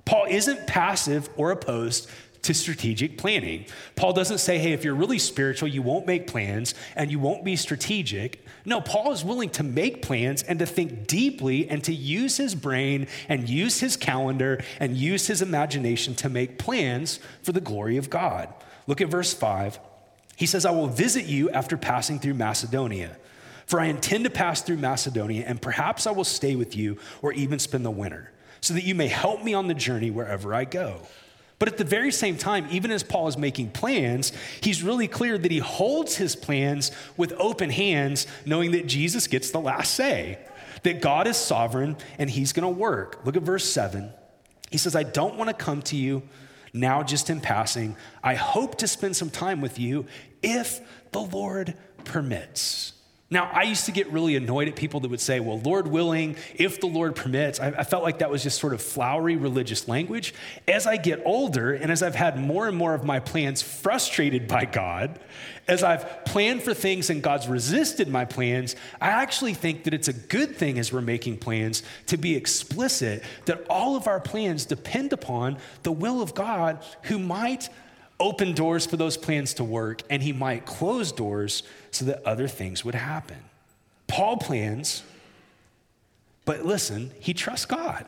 Paul 0.05 0.25
isn't 0.29 0.67
passive 0.67 1.29
or 1.37 1.51
opposed 1.51 2.09
to 2.43 2.53
strategic 2.53 3.17
planning. 3.17 3.65
Paul 3.95 4.13
doesn't 4.13 4.39
say, 4.39 4.57
hey, 4.57 4.73
if 4.73 4.83
you're 4.83 4.95
really 4.95 5.19
spiritual, 5.19 5.67
you 5.67 5.81
won't 5.81 6.07
make 6.07 6.25
plans 6.27 6.73
and 6.95 7.11
you 7.11 7.19
won't 7.19 7.43
be 7.43 7.55
strategic. 7.55 8.43
No, 8.65 8.81
Paul 8.81 9.11
is 9.11 9.23
willing 9.23 9.49
to 9.51 9.63
make 9.63 10.01
plans 10.01 10.41
and 10.43 10.57
to 10.59 10.65
think 10.65 11.07
deeply 11.07 11.69
and 11.69 11.83
to 11.83 11.93
use 11.93 12.37
his 12.37 12.55
brain 12.55 13.07
and 13.29 13.47
use 13.47 13.79
his 13.79 13.95
calendar 13.95 14.63
and 14.79 14.97
use 14.97 15.27
his 15.27 15.41
imagination 15.41 16.15
to 16.15 16.29
make 16.29 16.57
plans 16.57 17.19
for 17.43 17.51
the 17.51 17.61
glory 17.61 17.97
of 17.97 18.09
God. 18.09 18.51
Look 18.87 19.01
at 19.01 19.09
verse 19.09 19.33
5. 19.33 19.79
He 20.41 20.47
says, 20.47 20.65
I 20.65 20.71
will 20.71 20.87
visit 20.87 21.25
you 21.25 21.51
after 21.51 21.77
passing 21.77 22.17
through 22.17 22.33
Macedonia. 22.33 23.15
For 23.67 23.79
I 23.79 23.85
intend 23.85 24.23
to 24.23 24.31
pass 24.31 24.59
through 24.59 24.77
Macedonia, 24.77 25.43
and 25.45 25.61
perhaps 25.61 26.07
I 26.07 26.11
will 26.13 26.23
stay 26.23 26.55
with 26.55 26.75
you 26.75 26.97
or 27.21 27.31
even 27.33 27.59
spend 27.59 27.85
the 27.85 27.91
winter, 27.91 28.31
so 28.59 28.73
that 28.73 28.83
you 28.83 28.95
may 28.95 29.07
help 29.07 29.43
me 29.43 29.53
on 29.53 29.67
the 29.67 29.75
journey 29.75 30.09
wherever 30.09 30.51
I 30.51 30.65
go. 30.65 31.01
But 31.59 31.67
at 31.67 31.77
the 31.77 31.83
very 31.83 32.11
same 32.11 32.37
time, 32.37 32.65
even 32.71 32.89
as 32.89 33.03
Paul 33.03 33.27
is 33.27 33.37
making 33.37 33.69
plans, 33.69 34.33
he's 34.61 34.81
really 34.81 35.07
clear 35.07 35.37
that 35.37 35.51
he 35.51 35.59
holds 35.59 36.15
his 36.15 36.35
plans 36.35 36.91
with 37.17 37.33
open 37.37 37.69
hands, 37.69 38.25
knowing 38.43 38.71
that 38.71 38.87
Jesus 38.87 39.27
gets 39.27 39.51
the 39.51 39.59
last 39.59 39.93
say, 39.93 40.39
that 40.81 41.03
God 41.03 41.27
is 41.27 41.37
sovereign 41.37 41.97
and 42.17 42.31
he's 42.31 42.51
to 42.51 42.67
work. 42.67 43.23
Look 43.25 43.37
at 43.37 43.43
verse 43.43 43.71
7. 43.71 44.11
He 44.71 44.79
says, 44.79 44.95
I 44.95 45.03
don't 45.03 45.35
want 45.35 45.49
to 45.49 45.53
come 45.53 45.83
to 45.83 45.95
you 45.95 46.23
now 46.73 47.03
just 47.03 47.29
in 47.29 47.41
passing. 47.41 47.95
I 48.23 48.35
hope 48.35 48.77
to 48.77 48.87
spend 48.87 49.15
some 49.15 49.29
time 49.29 49.61
with 49.61 49.79
you 49.79 50.05
if 50.41 50.79
the 51.11 51.21
Lord 51.21 51.75
permits. 52.03 52.93
Now, 53.31 53.49
I 53.53 53.63
used 53.63 53.85
to 53.85 53.93
get 53.93 54.11
really 54.11 54.35
annoyed 54.35 54.67
at 54.67 54.75
people 54.75 54.99
that 54.99 55.07
would 55.09 55.21
say, 55.21 55.39
well, 55.39 55.57
Lord 55.61 55.87
willing, 55.87 56.35
if 56.53 56.81
the 56.81 56.87
Lord 56.87 57.15
permits. 57.15 57.61
I, 57.61 57.67
I, 57.69 57.83
felt 57.85 58.03
like 58.03 58.19
that 58.19 58.29
was 58.29 58.43
just 58.43 58.59
sort 58.59 58.73
of 58.73 58.81
flowery 58.81 59.37
religious 59.37 59.87
language. 59.87 60.33
As 60.67 60.85
I 60.85 60.97
get 60.97 61.21
older 61.23 61.73
and 61.73 61.89
as 61.89 62.03
I've 62.03 62.13
had 62.13 62.37
more 62.37 62.67
and 62.67 62.75
more 62.75 62.93
of 62.93 63.05
my 63.05 63.21
plans 63.21 63.61
frustrated 63.61 64.49
by 64.49 64.65
God, 64.65 65.17
as 65.65 65.81
I've 65.81 66.25
planned 66.25 66.61
for 66.61 66.73
things 66.73 67.09
and 67.09 67.23
God's 67.23 67.47
resisted 67.47 68.09
my 68.09 68.25
plans, 68.25 68.75
I 68.99 69.07
actually 69.07 69.53
think 69.53 69.85
that 69.85 69.93
it's 69.93 70.09
a 70.09 70.13
good 70.13 70.57
thing 70.57 70.77
as 70.77 70.91
we're 70.91 70.99
making 70.99 71.37
plans 71.37 71.83
to 72.07 72.17
be 72.17 72.35
explicit 72.35 73.23
that 73.45 73.65
all 73.69 73.95
of 73.95 74.07
our 74.07 74.19
plans 74.19 74.65
depend 74.65 75.13
upon 75.13 75.57
the 75.83 75.91
will 75.93 76.21
of 76.21 76.35
God 76.35 76.83
who 77.03 77.17
might 77.17 77.69
open 78.21 78.53
doors 78.53 78.85
for 78.85 78.95
those 78.95 79.17
plans 79.17 79.55
to 79.55 79.63
work, 79.63 80.03
and 80.09 80.23
he 80.23 80.31
might 80.31 80.65
close 80.65 81.11
doors 81.11 81.63
so 81.89 82.05
that 82.05 82.23
other 82.25 82.47
things 82.47 82.85
would 82.85 82.95
happen. 82.95 83.37
Paul 84.07 84.37
plans, 84.37 85.03
but 86.45 86.65
listen, 86.65 87.11
he 87.19 87.33
trusts 87.33 87.65
God. 87.65 88.05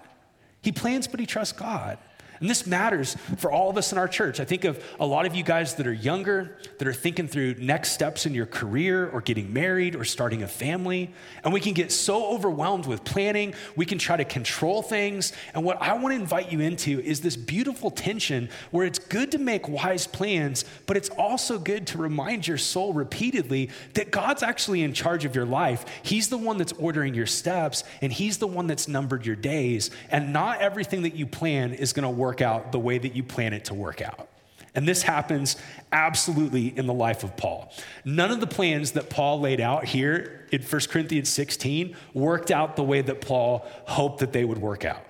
He 0.61 0.71
plans, 0.71 1.07
but 1.07 1.19
he 1.19 1.25
trusts 1.25 1.57
God. 1.57 1.97
And 2.39 2.49
this 2.49 2.65
matters 2.65 3.15
for 3.37 3.51
all 3.51 3.69
of 3.69 3.77
us 3.77 3.91
in 3.91 3.97
our 3.97 4.07
church. 4.07 4.39
I 4.39 4.45
think 4.45 4.65
of 4.65 4.83
a 4.99 5.05
lot 5.05 5.25
of 5.25 5.35
you 5.35 5.43
guys 5.43 5.75
that 5.75 5.87
are 5.87 5.93
younger, 5.93 6.57
that 6.77 6.87
are 6.87 6.93
thinking 6.93 7.27
through 7.27 7.55
next 7.55 7.91
steps 7.91 8.25
in 8.25 8.33
your 8.33 8.45
career 8.45 9.07
or 9.09 9.21
getting 9.21 9.53
married 9.53 9.95
or 9.95 10.03
starting 10.03 10.43
a 10.43 10.47
family. 10.47 11.13
And 11.43 11.53
we 11.53 11.59
can 11.59 11.73
get 11.73 11.91
so 11.91 12.25
overwhelmed 12.27 12.85
with 12.85 13.03
planning, 13.03 13.53
we 13.75 13.85
can 13.85 13.97
try 13.97 14.17
to 14.17 14.25
control 14.25 14.81
things. 14.81 15.33
And 15.53 15.63
what 15.63 15.81
I 15.81 15.93
want 15.93 16.15
to 16.15 16.19
invite 16.19 16.51
you 16.51 16.59
into 16.59 16.99
is 17.01 17.21
this 17.21 17.35
beautiful 17.35 17.91
tension 17.91 18.49
where 18.71 18.85
it's 18.85 18.99
good 18.99 19.31
to 19.31 19.37
make 19.37 19.69
wise 19.69 20.07
plans, 20.07 20.65
but 20.85 20.97
it's 20.97 21.09
also 21.09 21.59
good 21.59 21.87
to 21.87 21.97
remind 21.97 22.47
your 22.47 22.57
soul 22.57 22.93
repeatedly 22.93 23.69
that 23.93 24.11
God's 24.11 24.43
actually 24.43 24.81
in 24.81 24.93
charge 24.93 25.25
of 25.25 25.35
your 25.35 25.45
life. 25.45 25.85
He's 26.01 26.29
the 26.29 26.37
one 26.37 26.57
that's 26.57 26.73
ordering 26.73 27.13
your 27.13 27.25
steps, 27.25 27.83
and 28.01 28.11
He's 28.11 28.37
the 28.39 28.47
one 28.47 28.67
that's 28.67 28.87
numbered 28.87 29.25
your 29.25 29.35
days. 29.35 29.91
And 30.09 30.33
not 30.33 30.59
everything 30.59 31.03
that 31.03 31.15
you 31.15 31.25
plan 31.25 31.73
is 31.73 31.93
going 31.93 32.03
to 32.03 32.09
work 32.09 32.22
work 32.23 32.41
out 32.41 32.71
the 32.71 32.79
way 32.79 32.97
that 32.97 33.15
you 33.15 33.23
plan 33.23 33.51
it 33.53 33.65
to 33.65 33.73
work 33.73 34.01
out. 34.01 34.29
And 34.75 34.87
this 34.87 35.03
happens 35.03 35.57
absolutely 35.91 36.75
in 36.75 36.87
the 36.87 36.93
life 36.93 37.23
of 37.23 37.35
Paul. 37.37 37.71
None 38.05 38.31
of 38.31 38.39
the 38.39 38.47
plans 38.47 38.93
that 38.93 39.09
Paul 39.09 39.39
laid 39.39 39.59
out 39.59 39.85
here 39.85 40.47
in 40.51 40.61
1 40.61 40.81
Corinthians 40.89 41.29
16 41.29 41.95
worked 42.13 42.49
out 42.49 42.75
the 42.75 42.83
way 42.83 43.01
that 43.01 43.21
Paul 43.21 43.67
hoped 43.85 44.19
that 44.21 44.31
they 44.31 44.45
would 44.45 44.57
work 44.57 44.85
out. 44.85 45.05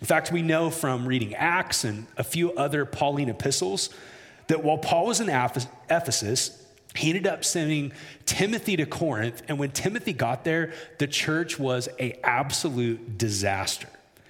In 0.00 0.06
fact, 0.06 0.30
we 0.30 0.42
know 0.42 0.68
from 0.68 1.06
reading 1.06 1.34
Acts 1.34 1.84
and 1.84 2.06
a 2.16 2.24
few 2.24 2.52
other 2.52 2.84
Pauline 2.84 3.28
epistles 3.28 3.90
that 4.48 4.62
while 4.62 4.78
Paul 4.78 5.06
was 5.06 5.20
in 5.20 5.28
Ephesus, 5.28 6.64
he 6.94 7.08
ended 7.08 7.26
up 7.26 7.44
sending 7.44 7.92
Timothy 8.26 8.76
to 8.76 8.86
Corinth, 8.86 9.42
and 9.48 9.58
when 9.58 9.70
Timothy 9.70 10.12
got 10.12 10.44
there, 10.44 10.72
the 10.98 11.06
church 11.06 11.58
was 11.58 11.88
a 11.98 12.18
absolute 12.24 13.16
disaster. 13.16 13.88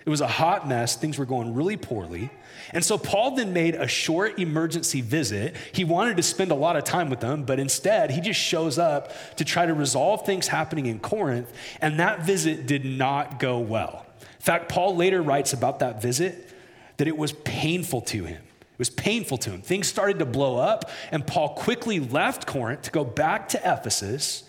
It 0.09 0.11
was 0.11 0.23
a 0.23 0.27
hot 0.27 0.67
mess. 0.67 0.97
Things 0.97 1.19
were 1.19 1.27
going 1.27 1.53
really 1.53 1.77
poorly. 1.77 2.31
And 2.73 2.83
so 2.83 2.97
Paul 2.97 3.37
then 3.37 3.53
made 3.53 3.75
a 3.75 3.87
short 3.87 4.39
emergency 4.39 5.03
visit. 5.03 5.55
He 5.73 5.85
wanted 5.85 6.17
to 6.17 6.23
spend 6.23 6.51
a 6.51 6.55
lot 6.55 6.77
of 6.77 6.85
time 6.85 7.11
with 7.11 7.21
them, 7.21 7.43
but 7.43 7.61
instead 7.61 8.11
he 8.11 8.23
just 8.23 8.41
shows 8.41 8.79
up 8.79 9.13
to 9.37 9.45
try 9.45 9.67
to 9.67 9.75
resolve 9.75 10.25
things 10.25 10.49
happening 10.49 10.87
in 10.87 10.99
Corinth. 10.99 11.53
And 11.83 12.01
that 12.01 12.21
visit 12.21 12.67
did 12.67 12.87
not 12.87 13.39
go 13.39 13.59
well. 13.59 14.07
In 14.23 14.41
fact, 14.41 14.71
Paul 14.71 14.97
later 14.97 15.21
writes 15.21 15.53
about 15.53 15.81
that 15.81 16.01
visit 16.01 16.55
that 16.97 17.07
it 17.07 17.19
was 17.19 17.33
painful 17.33 18.01
to 18.01 18.25
him. 18.25 18.43
It 18.63 18.79
was 18.79 18.89
painful 18.89 19.37
to 19.37 19.51
him. 19.51 19.61
Things 19.61 19.89
started 19.89 20.21
to 20.21 20.25
blow 20.25 20.57
up, 20.57 20.91
and 21.13 21.27
Paul 21.27 21.51
quickly 21.51 22.01
left 22.01 22.47
Corinth 22.47 22.81
to 22.81 22.91
go 22.91 23.05
back 23.05 23.51
to 23.51 23.59
Ephesus 23.59 24.48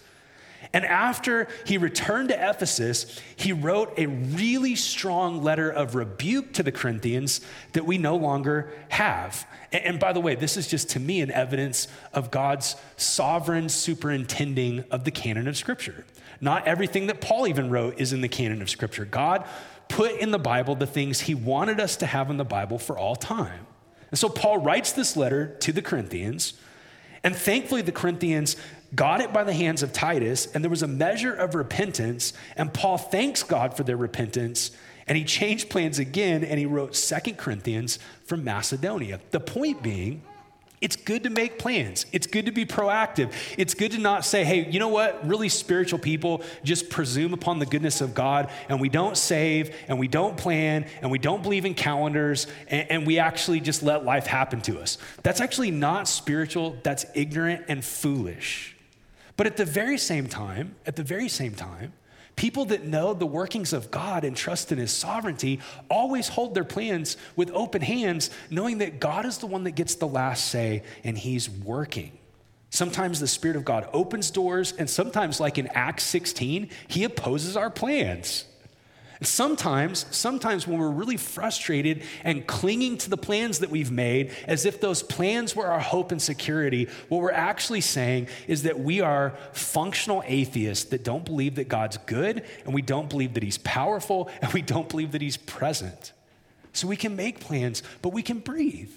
And 0.71 0.85
after 0.85 1.47
he 1.65 1.79
returned 1.79 2.29
to 2.29 2.49
Ephesus, 2.49 3.19
he 3.35 3.53
wrote 3.53 3.97
a 3.97 4.05
really 4.05 4.75
strong 4.75 5.41
letter 5.41 5.69
of 5.69 5.95
rebuke 5.95 6.53
to 6.53 6.63
the 6.63 6.71
Corinthians 6.71 7.41
that 7.73 7.85
we 7.85 7.97
no 7.97 8.15
longer 8.15 8.71
have. 8.89 9.47
And, 9.71 9.99
by 9.99 10.13
the 10.13 10.19
way, 10.19 10.35
this 10.35 10.57
is 10.57 10.67
just 10.67 10.89
to 10.91 10.99
me 10.99 11.21
an 11.21 11.31
evidence 11.31 11.87
of 12.13 12.29
God's 12.29 12.75
sovereign 12.97 13.69
superintending 13.69 14.83
of 14.91 15.05
the 15.05 15.11
canon 15.11 15.47
of 15.47 15.57
Scripture. 15.57 16.05
Not 16.39 16.67
everything 16.67 17.07
that 17.07 17.19
Paul 17.19 17.47
even 17.47 17.69
wrote 17.69 17.99
is 17.99 18.13
in 18.13 18.21
the 18.21 18.29
canon 18.29 18.61
of 18.61 18.69
Scripture. 18.69 19.05
God 19.05 19.45
put 19.87 20.19
in 20.19 20.29
the 20.31 20.39
Bible 20.39 20.75
the 20.75 20.87
things 20.87 21.21
he 21.21 21.35
wanted 21.35 21.79
us 21.79 21.95
to 21.97 22.05
have 22.05 22.29
in 22.29 22.37
the 22.37 22.45
Bible 22.45 22.77
for 22.77 22.97
all 22.97 23.15
time. 23.15 23.65
And 24.11 24.19
so 24.19 24.29
Paul 24.29 24.59
writes 24.59 24.91
this 24.91 25.17
letter 25.17 25.55
to 25.61 25.71
the 25.71 25.81
Corinthians. 25.81 26.53
And 27.23 27.35
thankfully, 27.35 27.81
the 27.81 27.91
Corinthians 27.91 28.55
got 28.95 29.21
it 29.21 29.31
by 29.31 29.43
the 29.43 29.53
hands 29.53 29.83
of 29.83 29.93
Titus, 29.93 30.47
and 30.53 30.63
there 30.63 30.69
was 30.69 30.83
a 30.83 30.87
measure 30.87 31.33
of 31.33 31.55
repentance. 31.55 32.33
And 32.55 32.73
Paul 32.73 32.97
thanks 32.97 33.43
God 33.43 33.75
for 33.75 33.83
their 33.83 33.97
repentance. 33.97 34.71
And 35.07 35.17
he 35.17 35.23
changed 35.23 35.69
plans 35.69 35.99
again, 35.99 36.43
and 36.43 36.59
he 36.59 36.65
wrote 36.65 36.95
Second 36.95 37.37
Corinthians 37.37 37.99
from 38.25 38.43
Macedonia. 38.43 39.19
The 39.31 39.39
point 39.39 39.81
being, 39.81 40.21
it's 40.81 40.95
good 40.95 41.23
to 41.23 41.29
make 41.29 41.59
plans. 41.59 42.05
It's 42.13 42.27
good 42.27 42.45
to 42.45 42.51
be 42.51 42.65
proactive. 42.65 43.33
It's 43.57 43.73
good 43.73 43.91
to 43.91 43.97
not 43.97 44.23
say, 44.23 44.45
hey, 44.45 44.69
you 44.69 44.79
know 44.79 44.87
what? 44.87 45.27
Really 45.27 45.49
spiritual 45.49 45.99
people 45.99 46.41
just 46.63 46.89
presume 46.89 47.33
upon 47.33 47.59
the 47.59 47.65
goodness 47.65 47.99
of 47.99 48.13
God 48.13 48.49
and 48.69 48.79
we 48.79 48.87
don't 48.87 49.17
save 49.17 49.75
and 49.89 49.99
we 49.99 50.07
don't 50.07 50.37
plan 50.37 50.85
and 51.01 51.11
we 51.11 51.19
don't 51.19 51.43
believe 51.43 51.65
in 51.65 51.73
calendars 51.73 52.47
and, 52.67 52.89
and 52.91 53.07
we 53.07 53.19
actually 53.19 53.59
just 53.59 53.83
let 53.83 54.05
life 54.05 54.25
happen 54.25 54.61
to 54.61 54.79
us. 54.79 54.97
That's 55.21 55.41
actually 55.41 55.71
not 55.71 56.07
spiritual, 56.07 56.77
that's 56.81 57.05
ignorant 57.13 57.65
and 57.67 57.83
foolish. 57.83 58.75
But 59.39 59.47
at 59.47 59.55
the 59.55 59.63
very 59.63 59.97
same 59.97 60.27
time, 60.27 60.75
at 60.85 60.97
the 60.97 61.03
very 61.03 61.29
same 61.29 61.53
time, 61.53 61.93
people 62.35 62.65
that 62.65 62.83
know 62.83 63.13
the 63.13 63.25
workings 63.25 63.71
of 63.71 63.89
God 63.89 64.25
and 64.25 64.35
trust 64.35 64.73
in 64.73 64.77
his 64.77 64.91
sovereignty 64.91 65.61
always 65.89 66.27
hold 66.27 66.53
their 66.53 66.65
plans 66.65 67.15
with 67.37 67.49
open 67.51 67.81
hands, 67.81 68.31
knowing 68.49 68.79
that 68.79 68.99
God 68.99 69.25
is 69.25 69.37
the 69.37 69.47
one 69.47 69.63
that 69.63 69.75
gets 69.75 69.95
the 69.95 70.09
last 70.09 70.49
say 70.49 70.83
and 71.05 71.17
he's 71.17 71.49
working. 71.49 72.11
Sometimes 72.69 73.21
the 73.21 73.27
Spirit 73.27 73.55
of 73.55 73.63
God 73.63 73.87
opens 73.93 74.29
doors, 74.29 74.73
and 74.73 74.89
sometimes, 74.89 75.39
like 75.39 75.57
in 75.57 75.67
Acts 75.67 76.03
16, 76.03 76.69
he 76.89 77.05
opposes 77.05 77.55
our 77.55 77.69
plans. 77.69 78.43
Sometimes, 79.21 80.05
sometimes 80.11 80.65
when 80.65 80.79
we're 80.79 80.89
really 80.89 81.17
frustrated 81.17 82.03
and 82.23 82.47
clinging 82.47 82.97
to 82.99 83.09
the 83.09 83.17
plans 83.17 83.59
that 83.59 83.69
we've 83.69 83.91
made 83.91 84.31
as 84.47 84.65
if 84.65 84.79
those 84.79 85.03
plans 85.03 85.53
were 85.53 85.65
our 85.65 85.81
hope 85.81 86.13
and 86.13 86.21
security, 86.21 86.87
what 87.09 87.19
we're 87.19 87.31
actually 87.31 87.81
saying 87.81 88.29
is 88.47 88.63
that 88.63 88.79
we 88.79 89.01
are 89.01 89.35
functional 89.51 90.23
atheists 90.25 90.85
that 90.91 91.03
don't 91.03 91.25
believe 91.25 91.55
that 91.55 91.67
God's 91.67 91.97
good 91.97 92.45
and 92.63 92.73
we 92.73 92.81
don't 92.81 93.09
believe 93.09 93.33
that 93.33 93.43
He's 93.43 93.57
powerful 93.57 94.29
and 94.41 94.53
we 94.53 94.61
don't 94.61 94.87
believe 94.87 95.11
that 95.11 95.21
He's 95.21 95.35
present. 95.35 96.13
So 96.71 96.87
we 96.87 96.95
can 96.95 97.17
make 97.17 97.41
plans, 97.41 97.83
but 98.01 98.13
we 98.13 98.21
can 98.21 98.39
breathe. 98.39 98.91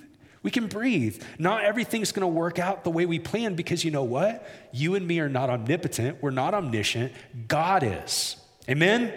We 0.44 0.52
can 0.52 0.68
breathe. 0.68 1.20
Not 1.37 1.64
everything's 1.64 2.12
going 2.12 2.22
to 2.22 2.28
work 2.28 2.61
out 2.61 2.85
the 2.85 2.90
way 2.90 3.06
we 3.06 3.18
plan 3.18 3.56
because 3.56 3.85
you 3.85 3.90
know 3.90 4.04
what? 4.04 4.48
You 4.70 4.94
and 4.94 5.04
me 5.04 5.18
are 5.18 5.28
not 5.28 5.50
omnipotent. 5.50 6.22
We're 6.22 6.30
not 6.30 6.54
omniscient. 6.54 7.12
God 7.48 7.82
is. 7.82 8.37
Amen? 8.68 9.12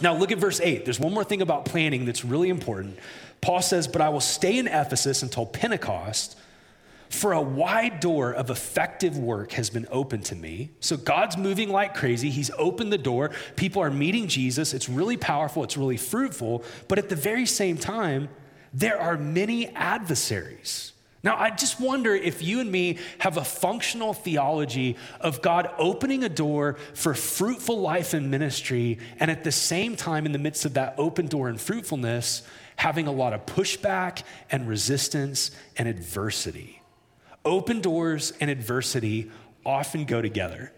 Now, 0.00 0.16
look 0.16 0.32
at 0.32 0.38
verse 0.38 0.60
8. 0.60 0.84
There's 0.84 1.00
one 1.00 1.12
more 1.12 1.24
thing 1.24 1.42
about 1.42 1.64
planning 1.64 2.04
that's 2.04 2.24
really 2.24 2.48
important. 2.48 2.98
Paul 3.40 3.62
says, 3.62 3.86
But 3.88 4.00
I 4.00 4.08
will 4.08 4.20
stay 4.20 4.58
in 4.58 4.66
Ephesus 4.66 5.22
until 5.22 5.46
Pentecost, 5.46 6.36
for 7.10 7.32
a 7.32 7.42
wide 7.42 7.98
door 7.98 8.32
of 8.32 8.50
effective 8.50 9.18
work 9.18 9.52
has 9.52 9.68
been 9.68 9.86
opened 9.90 10.24
to 10.26 10.36
me. 10.36 10.70
So 10.78 10.96
God's 10.96 11.36
moving 11.36 11.68
like 11.68 11.94
crazy. 11.94 12.30
He's 12.30 12.52
opened 12.56 12.92
the 12.92 12.98
door. 12.98 13.32
People 13.56 13.82
are 13.82 13.90
meeting 13.90 14.28
Jesus. 14.28 14.72
It's 14.72 14.88
really 14.88 15.16
powerful, 15.16 15.64
it's 15.64 15.76
really 15.76 15.96
fruitful. 15.96 16.64
But 16.86 16.98
at 16.98 17.08
the 17.08 17.16
very 17.16 17.46
same 17.46 17.76
time, 17.76 18.28
there 18.72 19.00
are 19.00 19.18
many 19.18 19.68
adversaries. 19.68 20.92
Now, 21.22 21.36
I 21.38 21.50
just 21.50 21.78
wonder 21.78 22.14
if 22.14 22.42
you 22.42 22.60
and 22.60 22.72
me 22.72 22.98
have 23.18 23.36
a 23.36 23.44
functional 23.44 24.14
theology 24.14 24.96
of 25.20 25.42
God 25.42 25.70
opening 25.76 26.24
a 26.24 26.30
door 26.30 26.78
for 26.94 27.12
fruitful 27.12 27.78
life 27.78 28.14
and 28.14 28.30
ministry, 28.30 28.98
and 29.18 29.30
at 29.30 29.44
the 29.44 29.52
same 29.52 29.96
time, 29.96 30.24
in 30.24 30.32
the 30.32 30.38
midst 30.38 30.64
of 30.64 30.74
that 30.74 30.94
open 30.96 31.26
door 31.26 31.48
and 31.50 31.60
fruitfulness, 31.60 32.42
having 32.76 33.06
a 33.06 33.12
lot 33.12 33.34
of 33.34 33.44
pushback 33.44 34.22
and 34.50 34.66
resistance 34.66 35.50
and 35.76 35.86
adversity. 35.86 36.80
Open 37.44 37.82
doors 37.82 38.32
and 38.40 38.50
adversity 38.50 39.30
often 39.66 40.06
go 40.06 40.22
together. 40.22 40.72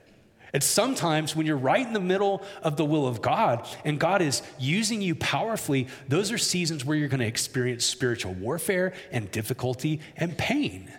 And 0.53 0.63
sometimes 0.63 1.35
when 1.35 1.47
you're 1.47 1.57
right 1.57 1.87
in 1.87 1.95
the 1.95 2.01
middle 2.01 2.43
of 2.63 2.77
the 2.77 2.85
will 2.85 3.07
of 3.07 3.23
God 3.23 3.67
and 3.85 3.99
God 3.99 4.21
is 4.21 4.43
using 4.59 5.01
you 5.01 5.15
powerfully, 5.15 5.89
those 6.09 6.31
are 6.31 6.39
seasons 6.39 6.85
where 6.85 6.97
you're 6.97 7.09
going 7.09 7.21
to 7.21 7.27
experience 7.27 7.85
spiritual 7.85 8.35
warfare 8.35 8.93
and 9.11 9.31
difficulty 9.31 10.01
and 10.17 10.37
pain. 10.37 10.93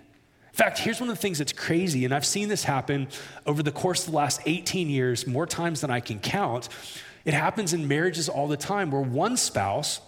In 0.53 0.57
fact, 0.57 0.79
here's 0.79 0.99
one 0.99 1.09
of 1.09 1.15
the 1.15 1.21
things 1.21 1.39
that's 1.39 1.53
crazy, 1.53 2.05
and 2.05 2.13
I've 2.13 2.25
seen 2.25 2.47
this 2.47 2.63
happen 2.63 3.07
over 3.45 3.63
the 3.63 3.71
course 3.71 4.05
of 4.05 4.11
the 4.11 4.17
last 4.17 4.41
18 4.45 4.87
years, 4.87 5.25
more 5.25 5.47
times 5.47 5.81
than 5.81 5.89
I 5.89 5.99
can 5.99 6.19
count. 6.19 6.69
It 7.25 7.33
happens 7.33 7.73
in 7.73 7.87
marriages 7.87 8.29
all 8.29 8.47
the 8.47 8.57
time 8.57 8.91
where 8.91 9.01
one 9.01 9.35
spouse 9.37 9.99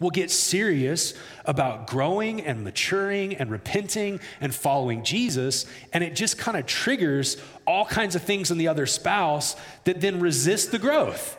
will 0.00 0.10
get 0.10 0.30
serious 0.30 1.14
about 1.44 1.86
growing 1.86 2.40
and 2.40 2.64
maturing 2.64 3.36
and 3.36 3.50
repenting 3.50 4.18
and 4.40 4.54
following 4.54 5.04
Jesus. 5.04 5.66
And 5.92 6.02
it 6.02 6.16
just 6.16 6.38
kind 6.38 6.56
of 6.56 6.66
triggers 6.66 7.36
all 7.66 7.84
kinds 7.84 8.16
of 8.16 8.22
things 8.22 8.50
in 8.50 8.58
the 8.58 8.68
other 8.68 8.86
spouse 8.86 9.54
that 9.84 10.00
then 10.00 10.18
resist 10.18 10.72
the 10.72 10.78
growth. 10.78 11.36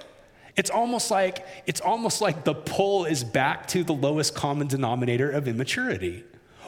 It's 0.56 0.70
almost 0.70 1.12
like 1.12 1.46
it's 1.66 1.82
almost 1.82 2.22
like 2.22 2.44
the 2.44 2.54
pull 2.54 3.06
is 3.06 3.24
back 3.24 3.68
to 3.70 3.84
the 3.84 3.94
lowest 3.94 4.36
common 4.36 4.68
denominator 4.68 5.30
of 5.30 5.48
immaturity. 5.48 6.24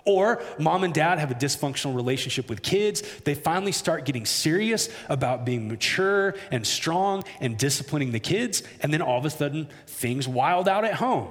Or 0.06 0.42
mom 0.60 0.84
and 0.84 0.94
dad 0.94 1.20
have 1.20 1.32
a 1.32 1.36
dysfunctional 1.36 1.96
relationship 1.96 2.50
with 2.50 2.62
kids. 2.62 3.04
They 3.24 3.36
finally 3.36 3.72
start 3.72 4.06
getting 4.06 4.26
serious 4.26 4.90
about 5.08 5.46
being 5.46 5.70
mature 5.70 6.36
and 6.52 6.68
strong 6.68 7.24
and 7.40 7.58
disciplining 7.58 8.12
the 8.12 8.20
kids. 8.20 8.64
And 8.82 8.94
then 8.94 9.02
all 9.02 9.18
of 9.18 9.26
a 9.26 9.30
sudden, 9.30 9.70
things 9.88 10.28
wild 10.28 10.68
out 10.68 10.84
at 10.84 10.96
home. 10.96 11.30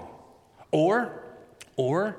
Or, 0.73 1.23
or 1.77 2.17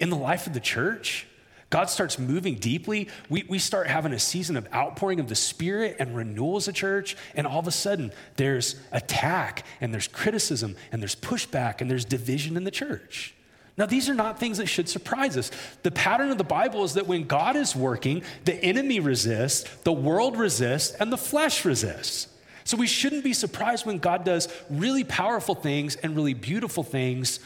in 0.00 0.08
the 0.08 0.16
life 0.16 0.46
of 0.46 0.54
the 0.54 0.60
church, 0.60 1.26
God 1.72 1.88
starts 1.88 2.18
moving 2.18 2.56
deeply. 2.56 3.08
We, 3.30 3.44
we 3.48 3.58
start 3.58 3.86
having 3.86 4.12
a 4.12 4.18
season 4.18 4.58
of 4.58 4.68
outpouring 4.74 5.20
of 5.20 5.28
the 5.28 5.34
Spirit 5.34 5.96
and 5.98 6.14
renewal 6.14 6.56
as 6.56 6.68
a 6.68 6.72
church. 6.72 7.16
And 7.34 7.46
all 7.46 7.58
of 7.58 7.66
a 7.66 7.72
sudden, 7.72 8.12
there's 8.36 8.76
attack 8.92 9.64
and 9.80 9.92
there's 9.92 10.06
criticism 10.06 10.76
and 10.92 11.00
there's 11.00 11.16
pushback 11.16 11.80
and 11.80 11.90
there's 11.90 12.04
division 12.04 12.56
in 12.58 12.64
the 12.64 12.70
church. 12.70 13.34
Now, 13.78 13.86
these 13.86 14.10
are 14.10 14.14
not 14.14 14.38
things 14.38 14.58
that 14.58 14.66
should 14.66 14.86
surprise 14.86 15.36
us. 15.38 15.50
The 15.82 15.90
pattern 15.90 16.30
of 16.30 16.36
the 16.36 16.44
Bible 16.44 16.84
is 16.84 16.92
that 16.92 17.06
when 17.06 17.24
God 17.24 17.56
is 17.56 17.74
working, 17.74 18.22
the 18.44 18.54
enemy 18.62 19.00
resists, 19.00 19.64
the 19.84 19.94
world 19.94 20.36
resists, 20.36 20.94
and 20.96 21.10
the 21.10 21.16
flesh 21.16 21.64
resists. 21.64 22.28
So 22.64 22.76
we 22.76 22.86
shouldn't 22.86 23.24
be 23.24 23.32
surprised 23.32 23.86
when 23.86 23.96
God 23.96 24.24
does 24.24 24.48
really 24.68 25.04
powerful 25.04 25.54
things 25.54 25.96
and 25.96 26.14
really 26.14 26.34
beautiful 26.34 26.82
things 26.82 27.40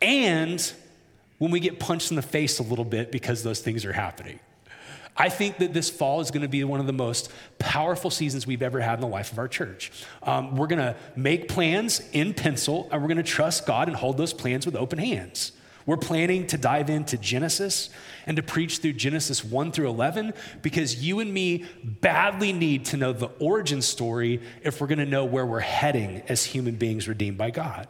and 0.00 0.72
when 1.38 1.50
we 1.50 1.60
get 1.60 1.80
punched 1.80 2.10
in 2.10 2.16
the 2.16 2.22
face 2.22 2.58
a 2.58 2.62
little 2.62 2.84
bit 2.84 3.10
because 3.10 3.42
those 3.42 3.60
things 3.60 3.84
are 3.84 3.92
happening. 3.92 4.38
I 5.16 5.28
think 5.28 5.58
that 5.58 5.74
this 5.74 5.90
fall 5.90 6.20
is 6.20 6.30
going 6.30 6.42
to 6.42 6.48
be 6.48 6.62
one 6.64 6.80
of 6.80 6.86
the 6.86 6.92
most 6.92 7.30
powerful 7.58 8.10
seasons 8.10 8.46
we've 8.46 8.62
ever 8.62 8.80
had 8.80 8.94
in 8.94 9.00
the 9.00 9.06
life 9.06 9.32
of 9.32 9.38
our 9.38 9.48
church. 9.48 9.90
Um, 10.22 10.56
we're 10.56 10.66
going 10.66 10.78
to 10.78 10.96
make 11.16 11.48
plans 11.48 12.00
in 12.12 12.32
pencil, 12.32 12.88
and 12.90 13.02
we're 13.02 13.08
going 13.08 13.18
to 13.18 13.22
trust 13.22 13.66
God 13.66 13.88
and 13.88 13.96
hold 13.96 14.16
those 14.16 14.32
plans 14.32 14.66
with 14.66 14.76
open 14.76 14.98
hands. 14.98 15.52
We're 15.86 15.96
planning 15.96 16.46
to 16.48 16.58
dive 16.58 16.90
into 16.90 17.16
Genesis 17.16 17.90
and 18.26 18.36
to 18.36 18.42
preach 18.42 18.78
through 18.78 18.92
Genesis 18.94 19.44
1 19.44 19.72
through 19.72 19.88
11 19.88 20.34
because 20.62 21.02
you 21.02 21.20
and 21.20 21.32
me 21.32 21.64
badly 21.82 22.52
need 22.52 22.84
to 22.86 22.96
know 22.96 23.12
the 23.12 23.30
origin 23.40 23.82
story 23.82 24.40
if 24.62 24.80
we're 24.80 24.86
going 24.86 24.98
to 24.98 25.06
know 25.06 25.24
where 25.24 25.46
we're 25.46 25.60
heading 25.60 26.22
as 26.28 26.44
human 26.44 26.76
beings 26.76 27.08
redeemed 27.08 27.38
by 27.38 27.50
God. 27.50 27.88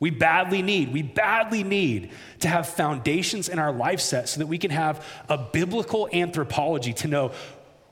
We 0.00 0.08
badly 0.08 0.62
need, 0.62 0.92
we 0.92 1.02
badly 1.02 1.62
need 1.62 2.10
to 2.40 2.48
have 2.48 2.66
foundations 2.66 3.50
in 3.50 3.58
our 3.58 3.70
life 3.70 4.00
set 4.00 4.30
so 4.30 4.38
that 4.38 4.46
we 4.46 4.56
can 4.56 4.70
have 4.70 5.06
a 5.28 5.36
biblical 5.36 6.08
anthropology 6.10 6.94
to 6.94 7.08
know 7.08 7.32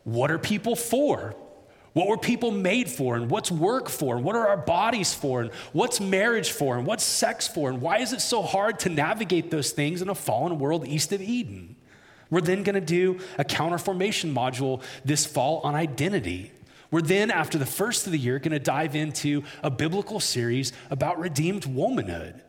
what 0.04 0.30
are 0.30 0.38
people 0.38 0.74
for? 0.74 1.36
What 1.92 2.08
were 2.08 2.16
people 2.16 2.50
made 2.50 2.88
for? 2.88 3.16
And 3.16 3.30
what's 3.30 3.50
work 3.50 3.90
for? 3.90 4.16
And 4.16 4.24
what 4.24 4.36
are 4.36 4.48
our 4.48 4.56
bodies 4.56 5.12
for? 5.12 5.42
And 5.42 5.50
what's 5.72 6.00
marriage 6.00 6.50
for? 6.50 6.78
And 6.78 6.86
what's 6.86 7.04
sex 7.04 7.46
for? 7.46 7.68
And 7.68 7.82
why 7.82 7.98
is 7.98 8.14
it 8.14 8.22
so 8.22 8.40
hard 8.40 8.78
to 8.80 8.88
navigate 8.88 9.50
those 9.50 9.72
things 9.72 10.00
in 10.00 10.08
a 10.08 10.14
fallen 10.14 10.58
world 10.58 10.86
east 10.86 11.12
of 11.12 11.20
Eden? 11.20 11.76
We're 12.30 12.40
then 12.40 12.62
going 12.62 12.74
to 12.74 12.80
do 12.80 13.20
a 13.36 13.44
counterformation 13.44 14.32
module 14.32 14.82
this 15.04 15.26
fall 15.26 15.60
on 15.64 15.74
identity. 15.74 16.52
We're 16.90 17.02
then, 17.02 17.30
after 17.30 17.58
the 17.58 17.66
first 17.66 18.06
of 18.06 18.12
the 18.12 18.18
year, 18.18 18.38
going 18.38 18.52
to 18.52 18.58
dive 18.58 18.96
into 18.96 19.44
a 19.62 19.70
biblical 19.70 20.20
series 20.20 20.72
about 20.90 21.18
redeemed 21.18 21.66
womanhood. 21.66 22.42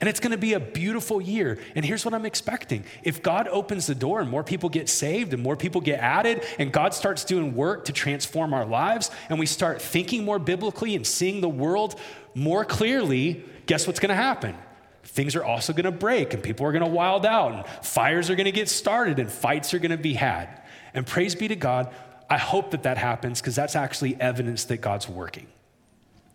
And 0.00 0.08
it's 0.08 0.18
going 0.18 0.32
to 0.32 0.38
be 0.38 0.54
a 0.54 0.60
beautiful 0.60 1.20
year. 1.20 1.60
And 1.76 1.84
here's 1.84 2.04
what 2.04 2.12
I'm 2.12 2.26
expecting. 2.26 2.84
If 3.04 3.22
God 3.22 3.46
opens 3.46 3.86
the 3.86 3.94
door 3.94 4.20
and 4.20 4.28
more 4.28 4.42
people 4.42 4.68
get 4.68 4.88
saved 4.88 5.32
and 5.32 5.40
more 5.40 5.56
people 5.56 5.80
get 5.80 6.00
added, 6.00 6.42
and 6.58 6.72
God 6.72 6.92
starts 6.92 7.24
doing 7.24 7.54
work 7.54 7.84
to 7.84 7.92
transform 7.92 8.52
our 8.52 8.64
lives, 8.64 9.12
and 9.28 9.38
we 9.38 9.46
start 9.46 9.80
thinking 9.80 10.24
more 10.24 10.40
biblically 10.40 10.96
and 10.96 11.06
seeing 11.06 11.40
the 11.40 11.48
world 11.48 12.00
more 12.34 12.64
clearly, 12.64 13.44
guess 13.66 13.86
what's 13.86 14.00
going 14.00 14.08
to 14.08 14.16
happen? 14.16 14.56
Things 15.04 15.36
are 15.36 15.44
also 15.44 15.72
going 15.72 15.84
to 15.84 15.92
break, 15.92 16.34
and 16.34 16.42
people 16.42 16.66
are 16.66 16.72
going 16.72 16.84
to 16.84 16.90
wild 16.90 17.24
out, 17.24 17.52
and 17.52 17.66
fires 17.86 18.30
are 18.30 18.34
going 18.34 18.46
to 18.46 18.52
get 18.52 18.68
started, 18.68 19.20
and 19.20 19.30
fights 19.30 19.72
are 19.72 19.78
going 19.78 19.90
to 19.90 19.96
be 19.96 20.14
had. 20.14 20.62
And 20.94 21.06
praise 21.06 21.36
be 21.36 21.46
to 21.46 21.56
God, 21.56 21.94
I 22.32 22.38
hope 22.38 22.70
that 22.70 22.84
that 22.84 22.96
happens 22.96 23.42
because 23.42 23.54
that's 23.54 23.76
actually 23.76 24.18
evidence 24.18 24.64
that 24.64 24.78
God's 24.78 25.06
working. 25.06 25.46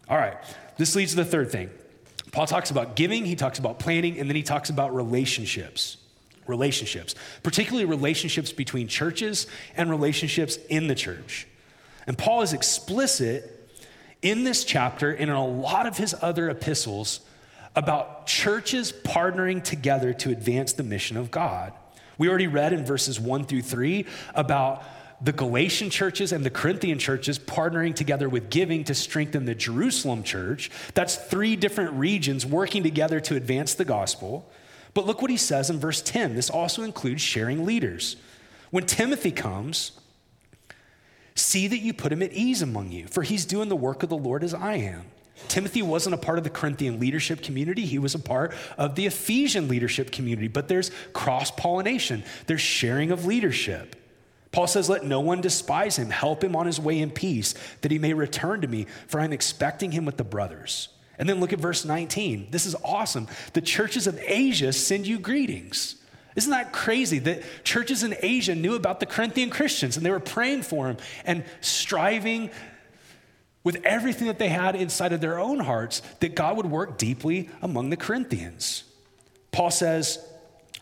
All 0.07 0.15
right, 0.15 0.37
this 0.77 0.95
leads 0.95 1.13
to 1.13 1.17
the 1.17 1.25
third 1.25 1.51
thing 1.51 1.71
Paul 2.31 2.45
talks 2.45 2.69
about 2.69 2.95
giving, 2.95 3.25
he 3.25 3.35
talks 3.35 3.57
about 3.57 3.79
planning, 3.79 4.19
and 4.19 4.29
then 4.29 4.35
he 4.35 4.43
talks 4.43 4.69
about 4.69 4.93
relationships. 4.93 5.97
Relationships, 6.45 7.15
particularly 7.41 7.85
relationships 7.85 8.51
between 8.51 8.87
churches 8.87 9.47
and 9.75 9.89
relationships 9.89 10.57
in 10.69 10.85
the 10.87 10.93
church. 10.93 11.47
And 12.05 12.15
Paul 12.15 12.43
is 12.43 12.53
explicit 12.53 13.67
in 14.21 14.43
this 14.43 14.65
chapter 14.65 15.09
and 15.09 15.31
in 15.31 15.35
a 15.35 15.45
lot 15.45 15.87
of 15.87 15.97
his 15.97 16.15
other 16.21 16.47
epistles 16.47 17.21
about 17.75 18.27
churches 18.27 18.93
partnering 18.93 19.63
together 19.63 20.13
to 20.13 20.29
advance 20.29 20.73
the 20.73 20.83
mission 20.83 21.17
of 21.17 21.31
God. 21.31 21.73
We 22.19 22.29
already 22.29 22.47
read 22.47 22.71
in 22.71 22.85
verses 22.85 23.19
one 23.19 23.45
through 23.45 23.63
three 23.63 24.05
about 24.35 24.83
the 25.19 25.31
Galatian 25.31 25.89
churches 25.89 26.31
and 26.31 26.45
the 26.45 26.49
Corinthian 26.49 26.99
churches 26.99 27.39
partnering 27.39 27.95
together 27.95 28.29
with 28.29 28.49
giving 28.49 28.83
to 28.83 28.93
strengthen 28.93 29.45
the 29.45 29.55
Jerusalem 29.55 30.23
church. 30.23 30.69
That's 30.93 31.15
three 31.15 31.55
different 31.55 31.93
regions 31.93 32.45
working 32.45 32.83
together 32.83 33.19
to 33.21 33.35
advance 33.35 33.73
the 33.73 33.85
gospel. 33.85 34.49
But 34.93 35.05
look 35.05 35.21
what 35.21 35.31
he 35.31 35.37
says 35.37 35.69
in 35.69 35.79
verse 35.79 36.01
10. 36.01 36.35
This 36.35 36.49
also 36.49 36.83
includes 36.83 37.21
sharing 37.21 37.65
leaders. 37.65 38.15
When 38.69 38.85
Timothy 38.85 39.31
comes, 39.31 39.91
see 41.35 41.67
that 41.67 41.79
you 41.79 41.93
put 41.93 42.11
him 42.11 42.21
at 42.21 42.33
ease 42.33 42.61
among 42.61 42.91
you, 42.91 43.07
for 43.07 43.23
he's 43.23 43.45
doing 43.45 43.69
the 43.69 43.75
work 43.75 44.03
of 44.03 44.09
the 44.09 44.17
Lord 44.17 44.43
as 44.43 44.53
I 44.53 44.75
am. 44.75 45.05
Timothy 45.47 45.81
wasn't 45.81 46.15
a 46.15 46.17
part 46.17 46.37
of 46.37 46.43
the 46.43 46.49
Corinthian 46.49 46.99
leadership 46.99 47.41
community. 47.41 47.85
He 47.85 47.99
was 47.99 48.15
a 48.15 48.19
part 48.19 48.53
of 48.77 48.95
the 48.95 49.05
Ephesian 49.05 49.67
leadership 49.67 50.11
community, 50.11 50.47
but 50.47 50.67
there's 50.67 50.91
cross 51.13 51.51
pollination, 51.51 52.23
there's 52.47 52.61
sharing 52.61 53.11
of 53.11 53.25
leadership. 53.25 53.95
Paul 54.57 54.65
says, 54.65 54.89
Let 54.89 55.05
no 55.05 55.19
one 55.19 55.39
despise 55.39 55.97
him. 55.97 56.09
Help 56.09 56.43
him 56.43 56.55
on 56.55 56.65
his 56.65 56.79
way 56.79 56.97
in 56.97 57.11
peace, 57.11 57.53
that 57.81 57.91
he 57.91 57.99
may 57.99 58.13
return 58.13 58.61
to 58.61 58.67
me, 58.67 58.87
for 59.05 59.19
I'm 59.19 59.31
expecting 59.31 59.91
him 59.91 60.03
with 60.03 60.17
the 60.17 60.23
brothers. 60.23 60.89
And 61.19 61.29
then 61.29 61.39
look 61.39 61.53
at 61.53 61.59
verse 61.59 61.85
19. 61.85 62.47
This 62.49 62.65
is 62.65 62.73
awesome. 62.83 63.27
The 63.53 63.61
churches 63.61 64.07
of 64.07 64.19
Asia 64.19 64.73
send 64.73 65.05
you 65.05 65.19
greetings. 65.19 65.97
Isn't 66.35 66.49
that 66.49 66.73
crazy 66.73 67.19
that 67.19 67.43
churches 67.63 68.01
in 68.01 68.15
Asia 68.19 68.55
knew 68.55 68.73
about 68.73 68.99
the 68.99 69.05
Corinthian 69.05 69.51
Christians 69.51 69.95
and 69.95 70.03
they 70.03 70.09
were 70.09 70.19
praying 70.19 70.63
for 70.63 70.87
them 70.87 70.97
and 71.23 71.43
striving 71.61 72.49
with 73.63 73.85
everything 73.85 74.25
that 74.25 74.39
they 74.39 74.49
had 74.49 74.75
inside 74.75 75.13
of 75.13 75.21
their 75.21 75.37
own 75.37 75.59
hearts 75.59 76.01
that 76.19 76.33
God 76.33 76.57
would 76.57 76.65
work 76.65 76.97
deeply 76.97 77.51
among 77.61 77.91
the 77.91 77.95
Corinthians? 77.95 78.85
Paul 79.51 79.69
says, 79.69 80.17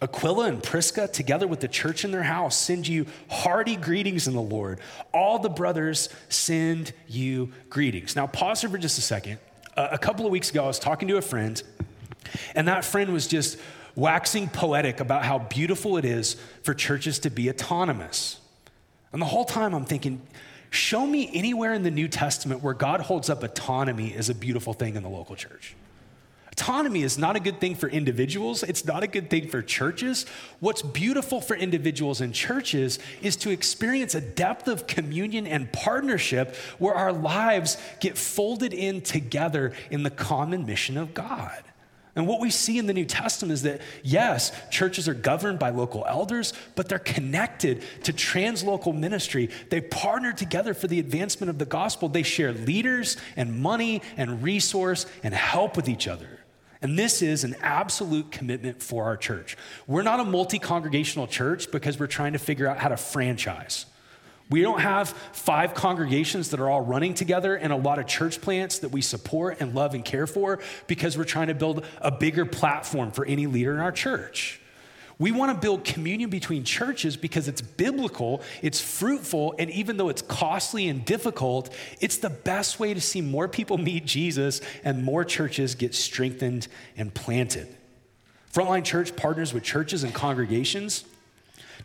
Aquila 0.01 0.47
and 0.47 0.61
Prisca, 0.61 1.07
together 1.07 1.47
with 1.47 1.61
the 1.61 1.67
church 1.67 2.03
in 2.03 2.11
their 2.11 2.23
house, 2.23 2.57
send 2.57 2.87
you 2.87 3.05
hearty 3.29 3.75
greetings 3.75 4.27
in 4.27 4.33
the 4.33 4.41
Lord. 4.41 4.79
All 5.13 5.39
the 5.39 5.49
brothers 5.49 6.09
send 6.27 6.91
you 7.07 7.53
greetings. 7.69 8.15
Now, 8.15 8.27
pause 8.27 8.61
here 8.61 8.69
for 8.69 8.77
just 8.77 8.97
a 8.97 9.01
second. 9.01 9.39
A 9.77 9.97
couple 9.97 10.25
of 10.25 10.31
weeks 10.31 10.49
ago, 10.49 10.63
I 10.63 10.67
was 10.67 10.79
talking 10.79 11.07
to 11.07 11.17
a 11.17 11.21
friend, 11.21 11.61
and 12.55 12.67
that 12.67 12.83
friend 12.83 13.13
was 13.13 13.27
just 13.27 13.57
waxing 13.95 14.49
poetic 14.49 14.99
about 14.99 15.23
how 15.23 15.39
beautiful 15.39 15.97
it 15.97 16.03
is 16.03 16.35
for 16.63 16.73
churches 16.73 17.19
to 17.19 17.29
be 17.29 17.49
autonomous. 17.49 18.39
And 19.13 19.21
the 19.21 19.25
whole 19.25 19.45
time 19.45 19.73
I'm 19.73 19.85
thinking, 19.85 20.21
show 20.69 21.07
me 21.07 21.29
anywhere 21.33 21.73
in 21.73 21.83
the 21.83 21.91
New 21.91 22.09
Testament 22.09 22.61
where 22.61 22.73
God 22.73 22.99
holds 22.99 23.29
up 23.29 23.43
autonomy 23.43 24.13
as 24.13 24.29
a 24.29 24.35
beautiful 24.35 24.73
thing 24.73 24.97
in 24.97 25.03
the 25.03 25.09
local 25.09 25.37
church. 25.37 25.73
Autonomy 26.57 27.03
is 27.03 27.17
not 27.17 27.35
a 27.35 27.41
good 27.41 27.59
thing 27.59 27.75
for 27.75 27.89
individuals, 27.89 28.63
it's 28.63 28.85
not 28.85 29.03
a 29.03 29.07
good 29.07 29.29
thing 29.29 29.49
for 29.49 29.61
churches. 29.61 30.25
What's 30.61 30.81
beautiful 30.81 31.41
for 31.41 31.53
individuals 31.53 32.21
and 32.21 32.33
churches 32.33 32.97
is 33.21 33.35
to 33.37 33.49
experience 33.49 34.15
a 34.15 34.21
depth 34.21 34.69
of 34.69 34.87
communion 34.87 35.47
and 35.47 35.69
partnership 35.73 36.55
where 36.79 36.95
our 36.95 37.11
lives 37.11 37.77
get 37.99 38.17
folded 38.17 38.73
in 38.73 39.01
together 39.01 39.73
in 39.91 40.03
the 40.03 40.09
common 40.09 40.65
mission 40.65 40.97
of 40.97 41.13
God. 41.13 41.61
And 42.15 42.25
what 42.25 42.39
we 42.39 42.49
see 42.49 42.77
in 42.77 42.87
the 42.87 42.93
New 42.93 43.03
Testament 43.03 43.51
is 43.51 43.63
that, 43.63 43.81
yes, 44.01 44.53
churches 44.71 45.09
are 45.09 45.13
governed 45.13 45.59
by 45.59 45.71
local 45.71 46.05
elders, 46.07 46.53
but 46.75 46.87
they're 46.87 46.99
connected 46.99 47.83
to 48.03 48.13
translocal 48.13 48.97
ministry. 48.97 49.49
They 49.69 49.81
partner 49.81 50.31
together 50.31 50.73
for 50.73 50.87
the 50.87 50.99
advancement 50.99 51.49
of 51.49 51.57
the 51.57 51.65
gospel. 51.65 52.07
They 52.07 52.23
share 52.23 52.53
leaders 52.53 53.17
and 53.35 53.59
money 53.59 54.01
and 54.15 54.41
resource 54.41 55.05
and 55.21 55.33
help 55.33 55.75
with 55.75 55.89
each 55.89 56.07
other. 56.07 56.39
And 56.85 56.99
this 56.99 57.23
is 57.23 57.43
an 57.43 57.55
absolute 57.63 58.31
commitment 58.31 58.83
for 58.83 59.05
our 59.05 59.17
church. 59.17 59.57
We're 59.87 60.03
not 60.03 60.19
a 60.19 60.23
multi 60.23 60.59
congregational 60.59 61.25
church 61.25 61.71
because 61.71 61.99
we're 61.99 62.05
trying 62.05 62.33
to 62.33 62.37
figure 62.37 62.67
out 62.67 62.77
how 62.77 62.89
to 62.89 62.95
franchise. 62.95 63.87
We 64.51 64.61
don't 64.61 64.81
have 64.81 65.09
five 65.09 65.73
congregations 65.73 66.51
that 66.51 66.59
are 66.59 66.69
all 66.69 66.81
running 66.81 67.15
together 67.15 67.55
and 67.55 67.73
a 67.73 67.75
lot 67.75 67.97
of 67.97 68.05
church 68.05 68.39
plants 68.39 68.77
that 68.79 68.89
we 68.89 69.01
support 69.01 69.61
and 69.61 69.73
love 69.73 69.95
and 69.95 70.05
care 70.05 70.27
for 70.27 70.59
because 70.85 71.17
we're 71.17 71.23
trying 71.23 71.47
to 71.47 71.55
build 71.55 71.83
a 72.01 72.11
bigger 72.11 72.45
platform 72.45 73.09
for 73.09 73.25
any 73.25 73.47
leader 73.47 73.73
in 73.73 73.79
our 73.79 73.91
church. 73.91 74.61
We 75.17 75.31
want 75.31 75.53
to 75.53 75.57
build 75.57 75.85
communion 75.85 76.29
between 76.29 76.65
churches 76.65 77.15
because 77.15 77.47
it's 77.47 77.61
biblical, 77.61 78.41
it's 78.61 78.81
fruitful, 78.81 79.55
and 79.57 79.69
even 79.71 79.95
though 79.95 80.09
it's 80.09 80.21
costly 80.21 80.87
and 80.87 81.05
difficult, 81.05 81.73
it's 82.01 82.17
the 82.17 82.29
best 82.29 82.79
way 82.79 82.93
to 82.93 82.99
see 82.99 83.21
more 83.21 83.47
people 83.47 83.77
meet 83.77 84.05
Jesus 84.05 84.59
and 84.83 85.03
more 85.03 85.23
churches 85.23 85.75
get 85.75 85.95
strengthened 85.95 86.67
and 86.97 87.13
planted. 87.13 87.67
Frontline 88.53 88.83
Church 88.83 89.15
partners 89.15 89.53
with 89.53 89.63
churches 89.63 90.03
and 90.03 90.13
congregations 90.13 91.05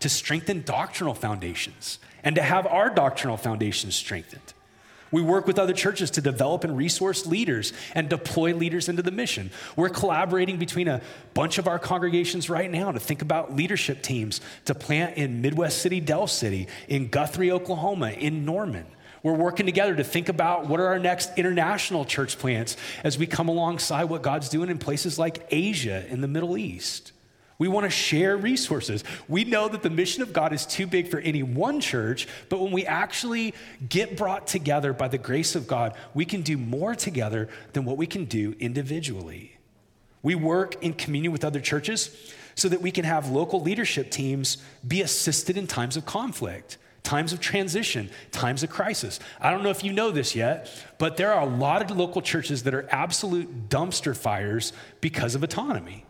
to 0.01 0.09
strengthen 0.09 0.63
doctrinal 0.63 1.15
foundations 1.15 1.99
and 2.25 2.35
to 2.37 2.43
have 2.43 2.67
our 2.67 2.91
doctrinal 2.91 3.37
foundations 3.37 3.95
strengthened. 3.95 4.55
We 5.13 5.23
work 5.23 5.47
with 5.47 5.59
other 5.59 5.73
churches 5.73 6.11
to 6.13 6.21
develop 6.21 6.65
and 6.65 6.77
resource 6.77 7.27
leaders 7.27 7.73
and 7.95 8.09
deploy 8.09 8.55
leaders 8.55 8.89
into 8.89 9.03
the 9.03 9.11
mission. 9.11 9.51
We're 9.77 9.89
collaborating 9.89 10.59
between 10.59 10.89
a 10.89 11.01
bunch 11.35 11.59
of 11.59 11.67
our 11.67 11.79
congregations 11.79 12.49
right 12.49 12.71
now 12.71 12.93
to 12.93 13.01
think 13.01 13.23
about 13.23 13.55
leadership 13.57 14.03
teams 14.03 14.41
to 14.67 14.75
plant 14.75 15.17
in 15.17 15.43
Midwest 15.43 15.79
City, 15.79 16.01
Del 16.01 16.27
City, 16.27 16.69
in 16.89 17.09
Guthrie, 17.09 17.51
Oklahoma, 17.51 18.11
in 18.11 18.45
Norman. 18.45 18.87
We're 19.23 19.35
working 19.35 19.67
together 19.67 19.95
to 19.97 20.05
think 20.05 20.29
about 20.29 20.67
what 20.67 20.81
are 20.81 20.87
our 20.87 20.99
next 20.99 21.37
international 21.37 22.05
church 22.05 22.39
plants 22.39 22.77
as 23.05 23.19
we 23.19 23.27
come 23.27 23.49
alongside 23.49 24.05
what 24.05 24.23
God's 24.23 24.49
doing 24.49 24.71
in 24.71 24.79
places 24.79 25.19
like 25.19 25.47
Asia 25.51 26.07
in 26.09 26.21
the 26.21 26.29
Middle 26.29 26.57
East. 26.57 27.13
We 27.61 27.69
want 27.69 27.85
to 27.85 27.91
share 27.91 28.39
resources. 28.39 29.05
We 29.29 29.45
know 29.45 29.69
that 29.69 29.83
the 29.83 29.91
mission 29.91 30.23
of 30.23 30.33
God 30.33 30.55
is 30.55 30.65
too 30.65 30.87
big 30.87 31.09
for 31.09 31.19
any 31.19 31.43
one 31.43 31.79
church, 31.79 32.27
but 32.49 32.59
when 32.59 32.73
we 32.73 32.87
actually 32.87 33.53
get 33.87 34.17
brought 34.17 34.47
together 34.47 34.95
by 34.95 35.09
the 35.09 35.19
grace 35.19 35.55
of 35.55 35.69
God, 35.69 35.95
we 36.15 36.25
can 36.25 36.41
do 36.41 36.57
more 36.57 36.95
together 36.95 37.51
than 37.75 37.85
what 37.85 37.99
we 37.99 38.07
can 38.07 38.25
do 38.25 38.57
individually. 38.61 39.59
We 40.23 40.35
work 40.35 40.83
in 40.83 40.95
communion 40.95 41.33
with 41.33 41.45
other 41.45 41.61
churches 41.61 42.33
so 42.55 42.71
that 42.71 42.81
we 42.81 42.91
can 42.91 43.05
have 43.05 43.29
local 43.29 43.61
leadership 43.61 44.11
teams 44.11 44.57
be 44.89 45.03
assisted 45.03 45.59
in 45.59 45.67
times 45.67 45.99
of 45.99 46.07
conflict 46.07 46.79
times 47.03 47.33
of 47.33 47.41
transition, 47.41 48.11
times 48.31 48.63
of 48.63 48.69
crisis. 48.69 49.21
I 49.41 49.51
don't 49.51 49.63
know 49.63 49.71
if 49.71 49.83
you 49.83 49.91
know 49.91 50.11
this 50.11 50.37
yet, 50.37 50.71
but 50.99 51.17
there 51.17 51.33
are 51.33 51.41
a 51.41 51.47
lot 51.47 51.81
of 51.83 51.97
local 51.97 52.21
churches 52.21 52.65
that 52.65 52.75
are 52.75 52.87
absolute 52.91 53.71
dumpster 53.71 54.15
fires 54.15 54.75
because 55.01 55.35
of 55.35 55.43
autonomy. 55.43 56.05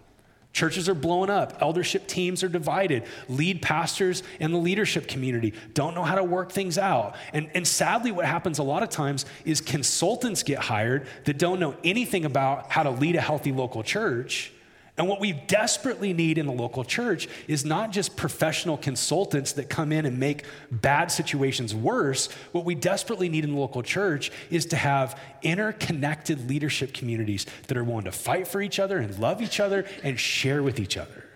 Churches 0.53 0.89
are 0.89 0.95
blowing 0.95 1.31
up. 1.31 1.63
Eldership 1.63 2.09
teams 2.09 2.43
are 2.43 2.49
divided. 2.49 3.05
Lead 3.29 3.63
pastors 3.63 4.23
and 4.41 4.53
the 4.53 4.59
leadership 4.59 5.07
community 5.07 5.55
don't 5.75 5.95
know 5.95 6.03
how 6.03 6.17
to 6.17 6.25
work 6.25 6.51
things 6.51 6.77
out. 6.77 7.15
And, 7.33 7.49
and 7.55 7.67
sadly, 7.67 8.11
what 8.11 8.25
happens 8.25 8.59
a 8.59 8.65
lot 8.65 8.83
of 8.83 8.91
times 8.91 9.27
is 9.45 9.61
consultants 9.61 10.43
get 10.43 10.59
hired 10.59 11.07
that 11.25 11.39
don't 11.39 11.61
know 11.61 11.77
anything 11.85 12.25
about 12.25 12.71
how 12.71 12.83
to 12.83 12.91
lead 12.91 13.15
a 13.15 13.21
healthy 13.21 13.53
local 13.53 13.85
church. 13.85 14.53
And 14.97 15.09
what 15.09 15.21
we 15.21 15.33
desperately 15.33 16.13
need 16.13 16.37
in 16.37 16.47
the 16.47 16.53
local 16.53 16.85
church 16.85 17.29
is 17.49 17.65
not 17.65 17.91
just 17.91 18.17
professional 18.17 18.77
consultants 18.77 19.53
that 19.53 19.71
come 19.71 19.93
in 19.93 20.05
and 20.05 20.19
make 20.19 20.45
bad 20.71 21.11
situations 21.11 21.75
worse. 21.75 22.29
What 22.53 22.65
we 22.65 22.75
desperately 22.75 23.29
need 23.29 23.45
in 23.45 23.53
the 23.55 23.59
local 23.59 23.83
church 23.83 24.31
is 24.51 24.67
to 24.67 24.77
have 24.77 25.19
interconnected 25.43 26.49
leadership 26.49 26.93
communities 26.93 27.47
that 27.69 27.77
are 27.77 27.85
willing 27.85 28.05
to 28.05 28.13
fight 28.13 28.47
for 28.47 28.61
each 28.61 28.79
other 28.79 28.99
and 28.99 29.19
love 29.19 29.41
each 29.41 29.61
other 29.61 29.87
and 30.03 30.21
share 30.21 30.63
with 30.63 30.79
each 30.79 30.97
other. 30.97 31.30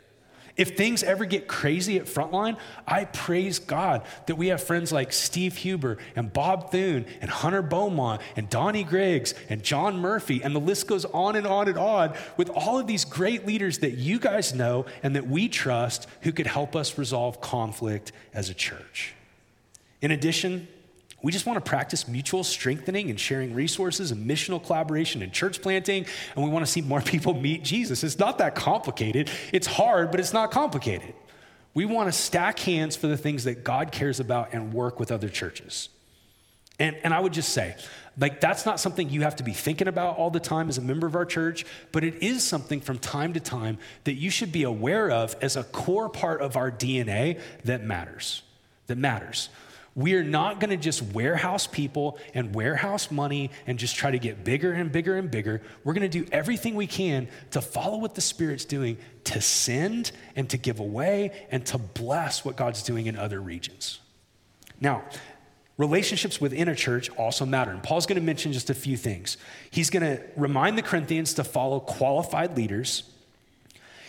If 0.57 0.77
things 0.77 1.03
ever 1.03 1.25
get 1.25 1.49
crazy 1.49 1.97
at 1.99 2.05
Frontline, 2.05 2.57
I 2.87 3.07
praise 3.07 3.59
God 3.59 4.03
that 4.27 4.37
we 4.37 4.49
have 4.49 4.63
friends 4.63 4.93
like 4.93 5.13
Steve 5.13 5.57
Huber 5.57 5.99
and 6.15 6.33
Bob 6.33 6.71
Thune 6.71 7.07
and 7.21 7.29
Hunter 7.29 7.61
Beaumont 7.61 8.21
and 8.37 8.49
Donnie 8.49 8.85
Griggs 8.85 9.35
and 9.49 9.65
John 9.65 9.99
Murphy, 9.99 10.45
and 10.45 10.55
the 10.55 10.61
list 10.61 10.87
goes 10.87 11.05
on 11.07 11.35
and 11.35 11.47
on 11.47 11.67
and 11.67 11.77
on 11.77 12.15
with 12.37 12.51
all 12.51 12.79
of 12.79 12.87
these 12.87 13.05
great 13.05 13.47
leaders 13.47 13.79
that 13.79 13.93
you 13.95 14.21
guys 14.21 14.55
know 14.55 14.87
and 15.03 15.17
that 15.17 15.27
we 15.27 15.49
trust 15.49 16.07
who 16.21 16.31
could 16.31 16.47
help 16.47 16.77
us 16.77 16.99
resolve 16.99 17.41
conflict 17.41 18.13
as 18.33 18.49
a 18.49 18.55
church. 18.55 19.15
In 20.01 20.13
addition, 20.13 20.69
we 21.25 21.33
just 21.33 21.47
want 21.47 21.57
to 21.57 21.67
practice 21.67 22.07
mutual 22.07 22.45
strengthening 22.45 23.09
and 23.09 23.19
sharing 23.19 23.55
resources 23.55 24.11
and 24.11 24.29
missional 24.31 24.63
collaboration 24.63 25.23
and 25.23 25.33
church 25.33 25.63
planting. 25.63 26.05
And 26.37 26.45
we 26.45 26.51
want 26.51 26.67
to 26.67 26.71
see 26.71 26.83
more 26.83 27.01
people 27.01 27.33
meet 27.33 27.65
Jesus. 27.65 28.05
It's 28.05 28.19
not 28.19 28.37
that 28.39 28.55
complicated. 28.55 29.31
It's 29.51 29.67
hard, 29.67 30.11
but 30.11 30.21
it's 30.21 30.35
not 30.35 30.51
complicated. 30.51 31.15
We 31.73 31.87
want 31.87 32.09
to 32.09 32.13
stack 32.13 32.59
hands 32.59 32.95
for 32.95 33.07
the 33.07 33.17
things 33.17 33.45
that 33.45 33.65
God 33.65 33.91
cares 33.91 34.21
about 34.21 34.53
and 34.53 34.75
work 34.75 35.01
with 35.01 35.11
other 35.11 35.31
churches. 35.31 35.89
And, 36.79 36.95
and 37.03 37.15
I 37.15 37.21
would 37.21 37.33
just 37.33 37.55
say, 37.55 37.75
like, 38.19 38.43
that's 38.43 38.67
not 38.67 38.79
something 38.79 39.09
you 39.09 39.23
have 39.23 39.37
to 39.37 39.45
be 39.45 39.55
thinking 39.55 39.89
about 39.89 40.19
all 40.19 40.29
the 40.29 40.41
time 40.41 40.69
as 40.69 40.77
a 40.77 40.83
member 40.83 41.07
of 41.07 41.17
our 41.17 41.25
church, 41.25 41.65
but 41.91 42.05
it 42.05 42.23
is 42.23 42.45
something 42.45 42.83
from 42.83 42.99
time 42.99 43.33
to 43.33 43.41
time 43.41 43.79
that 44.05 44.15
you 44.15 44.29
should 44.29 44.53
be 44.53 44.65
aware 44.65 45.11
of 45.11 45.35
as 45.41 45.57
a 45.57 45.65
core 45.65 46.11
part 46.11 46.43
of 46.43 46.59
our 46.59 46.71
DNA 46.71 47.41
that 47.65 47.83
matters. 47.83 48.43
That 48.89 48.99
matters. 48.99 49.49
We 49.97 50.15
are 50.15 50.25
not 50.25 50.59
going 50.59 50.71
to 50.71 50.77
just 50.77 51.03
warehouse 51.03 51.69
people 51.69 52.19
and 52.35 52.53
warehouse 52.53 53.13
money 53.13 53.51
and 53.67 53.79
just 53.79 53.95
try 53.95 54.11
to 54.11 54.19
get 54.19 54.43
bigger 54.43 54.73
and 54.73 54.91
bigger 54.91 55.17
and 55.17 55.31
bigger. 55.31 55.63
We're 55.85 55.95
going 55.95 56.11
to 56.11 56.25
do 56.25 56.27
everything 56.33 56.75
we 56.75 56.89
can 56.89 57.29
to 57.53 57.61
follow 57.61 57.99
what 57.99 58.17
the 58.17 58.21
Spirit's 58.21 58.65
doing, 58.65 58.99
to 59.25 59.41
send 59.41 60.11
and 60.35 60.51
to 60.51 60.57
give 60.57 60.81
away 60.81 61.31
and 61.51 61.65
to 61.67 61.79
bless 61.79 62.45
what 62.45 62.57
God's 62.57 62.83
doing 62.83 63.07
in 63.07 63.17
other 63.17 63.41
regions. 63.41 64.01
Now, 64.81 65.05
relationships 65.79 66.41
within 66.41 66.67
a 66.67 66.75
church 66.75 67.09
also 67.11 67.47
matter. 67.47 67.71
And 67.71 67.81
Paul's 67.81 68.07
going 68.07 68.21
to 68.21 68.25
mention 68.25 68.53
just 68.53 68.71
a 68.71 68.75
few 68.75 68.97
things. 68.97 69.37
He's 69.71 69.91
going 69.91 70.03
to 70.03 70.21
remind 70.37 70.77
the 70.77 70.83
Corinthians 70.83 71.35
to 71.35 71.45
follow 71.45 71.79
qualified 71.79 72.57
leaders. 72.57 73.05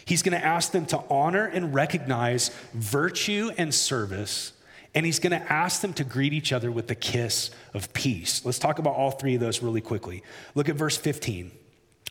He's 0.03 0.23
going 0.23 0.39
to 0.39 0.43
ask 0.43 0.71
them 0.71 0.87
to 0.87 1.03
honor 1.11 1.45
and 1.45 1.75
recognize 1.75 2.49
virtue 2.73 3.51
and 3.55 3.73
service 3.73 4.51
and 4.95 5.05
he's 5.05 5.19
going 5.19 5.39
to 5.39 5.51
ask 5.51 5.81
them 5.81 5.93
to 5.93 6.05
greet 6.05 6.31
each 6.33 6.53
other 6.53 6.71
with 6.71 6.87
the 6.87 6.95
kiss 6.95 7.51
of 7.73 7.91
peace. 7.93 8.45
Let's 8.45 8.57
talk 8.57 8.79
about 8.79 8.95
all 8.95 9.11
three 9.11 9.35
of 9.35 9.41
those 9.41 9.61
really 9.61 9.81
quickly. 9.81 10.23
Look 10.55 10.69
at 10.69 10.75
verse 10.75 10.95
15. 10.95 11.51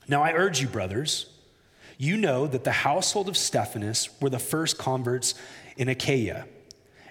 Now 0.07 0.23
I 0.23 0.33
urge 0.33 0.61
you, 0.61 0.69
brothers, 0.69 1.31
you 1.97 2.19
know 2.19 2.47
that 2.47 2.65
the 2.65 2.73
household 2.73 3.29
of 3.29 3.37
Stephanas 3.39 4.11
were 4.21 4.29
the 4.29 4.39
first 4.39 4.77
converts 4.77 5.35
in 5.79 5.89
Achaia. 5.89 6.47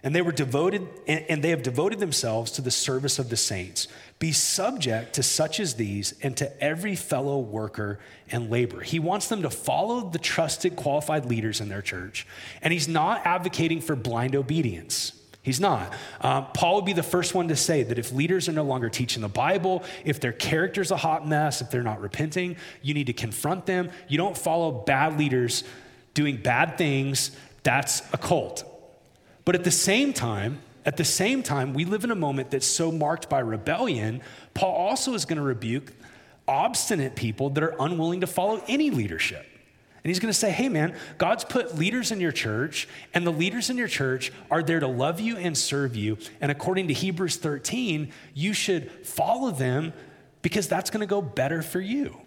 And 0.04 0.14
they 0.14 0.22
were 0.22 0.34
devoted, 0.34 0.86
and 1.08 1.42
they 1.42 1.50
have 1.52 1.64
devoted 1.64 2.00
themselves 2.00 2.52
to 2.52 2.62
the 2.62 2.70
service 2.70 3.20
of 3.20 3.30
the 3.30 3.38
saints. 3.38 3.88
Be 4.20 4.34
subject 4.34 5.14
to 5.14 5.24
such 5.24 5.62
as 5.62 5.76
these 5.76 6.14
and 6.22 6.36
to 6.36 6.62
every 6.62 6.98
fellow 6.98 7.40
worker 7.40 8.00
and 8.30 8.52
laborer. 8.52 8.82
He 8.82 9.00
wants 9.00 9.30
them 9.30 9.42
to 9.44 9.50
follow 9.50 10.10
the 10.10 10.20
trusted, 10.20 10.76
qualified 10.76 11.26
leaders 11.26 11.62
in 11.62 11.70
their 11.70 11.82
church. 11.82 12.28
And 12.62 12.74
he's 12.74 12.90
not 12.90 13.26
advocating 13.26 13.80
for 13.80 13.96
blind 13.96 14.36
obedience. 14.36 15.23
He's 15.44 15.60
not. 15.60 15.94
Um, 16.22 16.48
Paul 16.54 16.76
would 16.76 16.86
be 16.86 16.94
the 16.94 17.04
first 17.04 17.36
one 17.36 17.50
to 17.50 17.56
say 17.58 17.84
that 17.84 18.00
if 18.00 18.14
leaders 18.14 18.48
are 18.48 18.54
no 18.54 18.64
longer 18.64 18.90
teaching 18.90 19.22
the 19.22 19.28
Bible, 19.28 19.84
if 20.06 20.22
their 20.22 20.32
character's 20.32 20.90
a 20.90 20.96
hot 20.96 21.28
mess, 21.28 21.62
if 21.62 21.70
they're 21.70 21.84
not 21.84 22.02
repenting, 22.02 22.56
you 22.82 22.94
need 22.94 23.08
to 23.08 23.14
confront 23.14 23.66
them. 23.66 23.92
You 24.08 24.18
don't 24.18 24.38
follow 24.38 24.72
bad 24.72 25.20
leaders 25.20 25.66
doing 26.14 26.38
bad 26.38 26.78
things. 26.78 27.32
That's 27.64 28.02
a 28.14 28.18
cult. 28.18 28.64
But 29.44 29.56
at 29.56 29.66
the 29.66 29.72
same 29.72 30.14
time, 30.14 30.60
at 30.86 30.96
the 30.96 31.04
same 31.04 31.44
time, 31.44 31.74
we 31.74 31.84
live 31.84 32.06
in 32.06 32.12
a 32.12 32.16
moment 32.16 32.52
that's 32.52 32.66
so 32.66 32.90
marked 32.90 33.30
by 33.30 33.40
rebellion. 33.40 34.22
Paul 34.54 34.74
also 34.74 35.14
is 35.14 35.26
going 35.26 35.38
to 35.38 35.44
rebuke 35.44 35.92
obstinate 36.48 37.16
people 37.16 37.50
that 37.52 37.64
are 37.64 37.76
unwilling 37.80 38.22
to 38.22 38.28
follow 38.28 38.64
any 38.68 38.92
leadership. 38.92 39.46
And 40.04 40.10
he's 40.10 40.20
going 40.20 40.32
to 40.32 40.38
say, 40.38 40.52
hey, 40.52 40.68
man, 40.68 40.96
God's 41.18 41.46
put 41.46 41.78
leaders 41.78 42.12
in 42.12 42.20
your 42.20 42.34
church, 42.34 42.90
and 43.14 43.26
the 43.26 43.32
leaders 43.32 43.70
in 43.70 43.78
your 43.78 43.88
church 43.88 44.34
are 44.52 44.62
there 44.62 44.82
to 44.82 44.88
love 44.88 45.22
you 45.22 45.38
and 45.38 45.58
serve 45.58 45.96
you. 45.96 46.18
And 46.42 46.52
according 46.52 46.90
to 46.90 46.94
Hebrews 46.94 47.38
13, 47.38 48.12
you 48.34 48.54
should 48.54 48.92
follow 49.06 49.52
them 49.52 49.94
because 50.42 50.68
that's 50.68 50.90
going 50.90 51.00
to 51.00 51.08
go 51.08 51.22
better 51.22 51.62
for 51.62 51.80
you. 51.80 52.18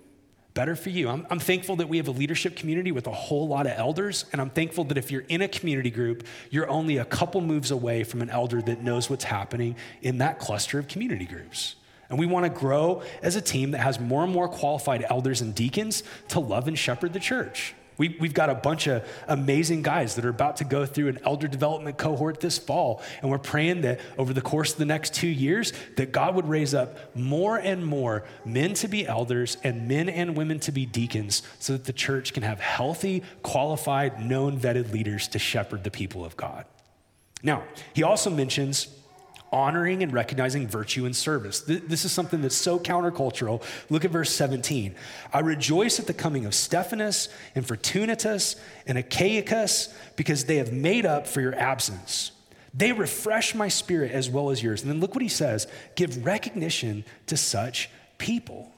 Better 0.55 0.75
for 0.75 0.89
you. 0.89 1.11
I'm, 1.11 1.27
I'm 1.29 1.39
thankful 1.39 1.77
that 1.77 1.91
we 1.91 1.99
have 1.99 2.09
a 2.09 2.12
leadership 2.12 2.57
community 2.57 2.93
with 2.93 3.07
a 3.07 3.12
whole 3.12 3.47
lot 3.47 3.67
of 3.67 3.73
elders, 3.77 4.25
and 4.33 4.41
I'm 4.41 4.49
thankful 4.49 4.85
that 4.85 4.97
if 4.97 5.11
you're 5.11 5.27
in 5.29 5.43
a 5.43 5.49
community 5.49 5.91
group, 5.91 6.27
you're 6.49 6.71
only 6.71 6.97
a 6.97 7.05
couple 7.05 7.43
moves 7.43 7.71
away 7.71 8.05
from 8.05 8.23
an 8.23 8.31
elder 8.31 8.62
that 8.62 8.83
knows 8.83 9.11
what's 9.11 9.25
happening 9.25 9.77
in 10.01 10.17
that 10.19 10.39
cluster 10.39 10.79
of 10.79 10.89
community 10.89 11.27
groups. 11.27 11.77
And 12.09 12.19
we 12.19 12.27
want 12.27 12.45
to 12.45 12.51
grow 12.51 13.03
as 13.23 13.37
a 13.37 13.40
team 13.40 13.73
that 13.73 13.79
has 13.79 13.99
more 13.99 14.25
and 14.25 14.33
more 14.33 14.49
qualified 14.49 15.05
elders 15.09 15.40
and 15.40 15.55
deacons 15.55 16.03
to 16.29 16.40
love 16.40 16.69
and 16.69 16.79
shepherd 16.79 17.12
the 17.12 17.21
church. 17.21 17.75
We, 17.99 18.09
have 18.21 18.35
got 18.35 18.51
a 18.51 18.55
bunch 18.55 18.87
of 18.88 19.09
amazing 19.27 19.83
guys 19.83 20.16
that 20.16 20.25
are 20.25 20.31
about 20.31 20.59
to 20.59 20.64
go 20.64 20.85
through 20.85 21.09
an 21.09 21.19
elder 21.25 21.49
development 21.49 21.97
cohort 21.97 22.40
this 22.40 22.59
fall. 22.59 23.03
And 23.23 23.31
we're 23.31 23.38
praying 23.38 23.83
that 23.83 24.01
over 24.19 24.35
the 24.35 24.42
course 24.42 24.73
of 24.73 24.79
the 24.79 24.85
next 24.85 25.14
two 25.14 25.29
years, 25.29 25.73
that 25.97 26.12
God 26.12 26.35
would 26.35 26.47
raise 26.47 26.75
up 26.75 27.16
more 27.16 27.57
and 27.57 27.85
more 27.87 28.25
men 28.45 28.75
to 28.75 28.88
be 28.88 29.07
elders 29.07 29.57
and 29.64 29.88
men 29.88 30.09
and 30.11 30.37
women 30.37 30.61
to 30.61 30.73
be 30.73 30.85
deacons 30.85 31.42
so 31.59 31.73
that 31.73 31.85
the 31.85 31.92
church 31.92 32.35
can 32.35 32.42
have 32.42 32.61
healthy, 32.61 33.23
qualified, 33.42 34.21
known, 34.21 34.61
vetted 34.61 34.92
leaders 34.92 35.29
to 35.29 35.38
shepherd 35.38 35.83
the 35.83 35.90
people 35.90 36.25
of 36.25 36.37
God. 36.37 36.66
Now, 37.42 37.64
he 37.95 38.03
also 38.03 38.29
mentions 38.29 38.88
honoring 39.53 40.03
and 40.03 40.13
recognizing 40.13 40.67
virtue 40.67 41.07
and 41.07 41.15
service. 41.15 41.61
This 41.61 42.05
is 42.05 42.13
something 42.13 42.43
that's 42.43 42.57
so 42.57 42.79
countercultural. 42.79 43.63
Look 43.91 44.05
at 44.05 44.11
verse 44.11 44.31
17. 44.35 44.95
I 45.33 45.41
rejoice 45.41 45.99
at 45.99 46.07
the 46.07 46.15
coming 46.15 46.47
of 46.47 46.55
Stephanas 46.55 47.29
and 47.55 47.67
Fortunatus 47.67 48.57
and 48.87 48.99
Achaicus 48.99 49.93
because 50.17 50.45
they 50.45 50.57
have 50.57 50.73
made 50.73 51.07
up 51.07 51.27
for 51.27 51.41
your 51.41 51.55
absence. 51.55 52.33
They 52.75 52.93
refresh 52.93 53.55
my 53.55 53.69
spirit 53.69 54.13
as 54.13 54.29
well 54.29 54.51
as 54.51 54.63
yours. 54.63 54.83
And 54.83 54.91
then 54.91 55.01
look 55.01 55.15
what 55.15 55.23
he 55.23 55.29
says 55.29 55.67
give 55.95 56.25
recognition 56.25 57.05
to 57.27 57.37
such 57.37 57.89
people. 58.19 58.71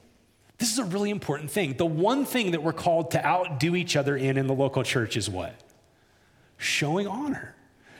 This 0.57 0.71
is 0.71 0.79
a 0.79 0.85
really 0.85 1.09
important 1.09 1.51
thing. 1.51 1.75
The 1.75 1.85
one 1.85 2.25
thing 2.25 2.51
that 2.51 2.61
we're 2.63 2.73
called 2.73 3.11
to 3.11 3.25
outdo 3.25 3.75
each 3.75 3.95
other 3.95 4.15
in 4.15 4.37
in 4.37 4.47
the 4.47 4.53
local 4.53 4.83
church 4.83 5.15
is 5.15 5.29
what? 5.29 5.55
Showing 6.57 7.07
honor 7.07 7.55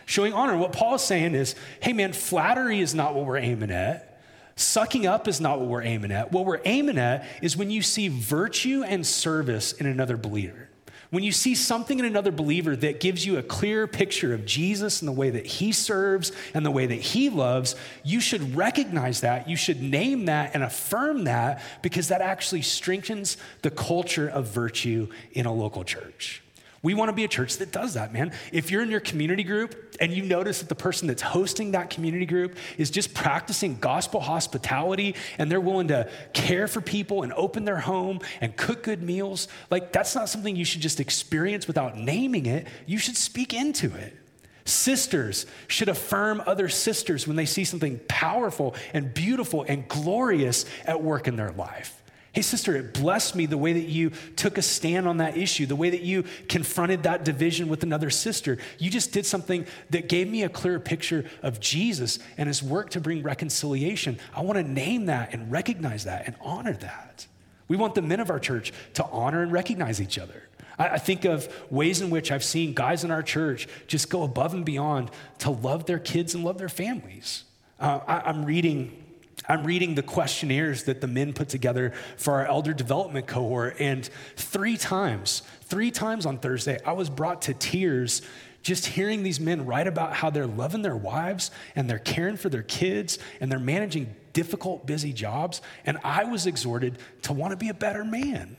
showing 0.10 0.34
honor. 0.34 0.58
What 0.58 0.74
Paul 0.74 0.96
is 0.96 1.04
saying 1.04 1.36
is, 1.36 1.54
hey 1.82 1.94
man, 1.94 2.14
flattery 2.14 2.80
is 2.80 2.96
not 2.96 3.14
what 3.14 3.26
we're 3.26 3.38
aiming 3.38 3.70
at. 3.70 4.20
Sucking 4.56 5.06
up 5.06 5.28
is 5.28 5.40
not 5.40 5.60
what 5.60 5.70
we're 5.70 5.84
aiming 5.84 6.12
at. 6.12 6.32
What 6.32 6.46
we're 6.46 6.62
aiming 6.66 6.98
at 6.98 7.26
is 7.44 7.56
when 7.56 7.70
you 7.70 7.84
see 7.84 8.08
virtue 8.08 8.84
and 8.84 9.06
service 9.06 9.72
in 9.72 9.86
another 9.86 10.18
believer. 10.18 10.68
When 11.12 11.24
you 11.24 11.32
see 11.32 11.54
something 11.54 11.98
in 11.98 12.06
another 12.06 12.32
believer 12.32 12.76
that 12.76 13.00
gives 13.00 13.26
you 13.26 13.38
a 13.38 13.44
clear 13.44 13.88
picture 13.88 14.34
of 14.34 14.46
Jesus 14.46 15.02
and 15.02 15.08
the 15.08 15.14
way 15.14 15.30
that 15.30 15.46
he 15.46 15.72
serves 15.72 16.32
and 16.54 16.66
the 16.66 16.72
way 16.72 16.88
that 16.88 16.96
he 16.96 17.30
loves, 17.30 17.76
you 18.04 18.20
should 18.20 18.56
recognize 18.56 19.22
that. 19.22 19.48
You 19.48 19.56
should 19.56 19.82
name 19.82 20.26
that 20.26 20.52
and 20.56 20.64
affirm 20.64 21.26
that 21.26 21.62
because 21.84 22.08
that 22.08 22.22
actually 22.22 22.64
strengthens 22.64 23.38
the 23.62 23.72
culture 23.72 24.28
of 24.28 24.48
virtue 24.48 25.08
in 25.34 25.46
a 25.46 25.54
local 25.54 25.84
church. 25.84 26.44
We 26.82 26.94
want 26.94 27.10
to 27.10 27.14
be 27.14 27.26
a 27.26 27.28
church 27.28 27.58
that 27.58 27.72
does 27.72 27.96
that, 27.96 28.14
man. 28.14 28.32
If 28.54 28.72
you're 28.72 28.82
in 28.82 28.90
your 28.90 29.02
community 29.02 29.44
group 29.44 29.96
and 30.00 30.14
you 30.14 30.24
notice 30.24 30.60
that 30.60 30.70
the 30.70 30.76
person 30.76 31.08
that's 31.08 31.22
hosting 31.22 31.72
that 31.72 31.90
community 31.90 32.26
group 32.26 32.56
is 32.78 32.90
just 32.90 33.14
practicing 33.14 33.80
gospel 33.80 34.22
hospitality 34.22 35.16
and 35.38 35.52
they're 35.52 35.60
willing 35.60 35.90
to 35.90 36.10
care 36.34 36.68
for 36.68 36.80
people 36.80 37.24
and 37.24 37.34
open 37.34 37.66
their 37.66 37.80
home 37.80 38.20
and 38.40 38.56
cook 38.56 38.84
good 38.84 39.04
meals, 39.04 39.50
like 39.70 39.92
that's 39.92 40.16
not 40.16 40.30
something 40.30 40.56
you 40.56 40.66
should 40.66 40.82
just 40.82 41.00
experience 41.00 41.68
without 41.68 41.98
naming 41.98 42.46
it. 42.46 42.68
You 42.86 42.98
should 42.98 43.18
speak 43.18 43.54
into 43.54 43.94
it. 43.96 44.16
Sisters 44.64 45.48
should 45.68 45.90
affirm 45.90 46.44
other 46.46 46.70
sisters 46.70 47.28
when 47.28 47.36
they 47.36 47.46
see 47.46 47.64
something 47.64 48.00
powerful 48.08 48.76
and 48.94 49.14
beautiful 49.14 49.66
and 49.68 49.88
glorious 49.88 50.64
at 50.86 51.02
work 51.02 51.28
in 51.28 51.36
their 51.36 51.52
life. 51.52 51.99
Hey, 52.32 52.44
sister, 52.44 52.76
it 52.76 52.94
blessed 52.94 53.36
me 53.36 53.48
the 53.48 53.58
way 53.58 53.74
that 53.74 53.86
you 53.86 54.12
took 54.36 54.60
a 54.60 54.62
stand 54.62 55.08
on 55.08 55.18
that 55.18 55.36
issue, 55.36 55.66
the 55.66 55.76
way 55.76 55.90
that 55.90 56.02
you 56.02 56.26
confronted 56.48 57.04
that 57.04 57.26
division 57.26 57.68
with 57.68 57.82
another 57.82 58.12
sister. 58.12 58.60
You 58.78 58.92
just 58.92 59.12
did 59.12 59.26
something 59.26 59.66
that 59.90 60.08
gave 60.10 60.30
me 60.30 60.44
a 60.44 60.50
clearer 60.50 60.80
picture 60.80 61.26
of 61.42 61.60
Jesus 61.60 62.20
and 62.38 62.48
his 62.48 62.62
work 62.62 62.92
to 62.92 63.02
bring 63.02 63.24
reconciliation. 63.24 64.20
I 64.36 64.42
want 64.42 64.58
to 64.58 64.64
name 64.64 65.08
that 65.08 65.34
and 65.34 65.52
recognize 65.52 66.04
that 66.04 66.28
and 66.28 66.36
honor 66.42 66.74
that. 66.74 67.26
We 67.68 67.78
want 67.78 67.96
the 67.96 68.02
men 68.04 68.20
of 68.20 68.30
our 68.30 68.40
church 68.40 68.74
to 68.96 69.06
honor 69.06 69.42
and 69.42 69.52
recognize 69.52 70.00
each 70.00 70.20
other. 70.20 70.44
I, 70.78 70.98
think 70.98 71.26
of 71.26 71.54
ways 71.70 72.00
in 72.00 72.10
which 72.10 72.32
I've 72.32 72.44
seen 72.44 72.74
guys 72.74 73.04
in 73.04 73.12
our 73.12 73.22
church 73.22 73.68
just 73.88 74.10
go 74.10 74.24
above 74.24 74.54
and 74.54 74.64
beyond 74.64 75.12
to 75.40 75.50
love 75.50 75.86
their 75.86 76.00
kids 76.00 76.36
and 76.36 76.44
love 76.46 76.58
their 76.58 76.70
families. 76.70 77.44
Uh, 77.80 78.00
I, 78.08 78.22
I'm 78.22 78.46
reading 78.46 79.04
I'm 79.50 79.64
reading 79.64 79.96
the 79.96 80.04
questionnaires 80.04 80.84
that 80.84 81.02
the 81.02 81.08
men 81.08 81.34
put 81.34 81.50
together 81.50 81.92
for 82.18 82.34
our 82.36 82.46
elder 82.46 82.72
development 82.72 83.26
cohort. 83.26 83.78
And 83.80 84.08
three 84.36 84.78
times, 84.78 85.42
three 85.64 85.90
times 85.90 86.28
on 86.28 86.38
Thursday, 86.38 86.80
I 86.86 86.94
was 86.94 87.10
brought 87.10 87.42
to 87.44 87.56
tears 87.56 88.22
just 88.62 88.86
hearing 88.86 89.24
these 89.24 89.40
men 89.40 89.66
write 89.66 89.88
about 89.88 90.14
how 90.14 90.30
they're 90.30 90.46
loving 90.46 90.82
their 90.82 90.96
wives 90.96 91.50
and 91.76 91.90
they're 91.90 91.98
caring 91.98 92.38
for 92.38 92.50
their 92.50 92.62
kids 92.62 93.18
and 93.40 93.52
they're 93.52 93.58
managing 93.58 94.16
difficult, 94.34 94.86
busy 94.86 95.14
jobs. 95.14 95.62
And 95.86 95.98
I 96.04 96.26
was 96.26 96.46
exhorted 96.46 97.00
to 97.24 97.34
want 97.34 97.52
to 97.52 97.58
be 97.58 97.70
a 97.70 97.74
better 97.74 98.04
man. 98.04 98.56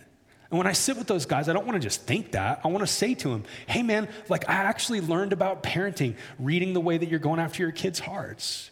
And 0.50 0.58
when 0.58 0.66
I 0.66 0.72
sit 0.72 0.96
with 0.96 1.06
those 1.06 1.26
guys, 1.26 1.48
I 1.48 1.52
don't 1.52 1.66
want 1.66 1.80
to 1.80 1.86
just 1.86 2.06
think 2.06 2.32
that. 2.32 2.60
I 2.64 2.68
want 2.68 2.80
to 2.80 2.92
say 2.92 3.14
to 3.14 3.28
them, 3.28 3.44
hey 3.68 3.82
man, 3.82 4.08
like 4.28 4.48
I 4.48 4.54
actually 4.54 5.00
learned 5.00 5.32
about 5.32 5.62
parenting 5.62 6.16
reading 6.38 6.72
the 6.72 6.80
way 6.80 6.98
that 6.98 7.08
you're 7.08 7.20
going 7.20 7.38
after 7.38 7.62
your 7.62 7.70
kids' 7.70 8.00
hearts. 8.00 8.69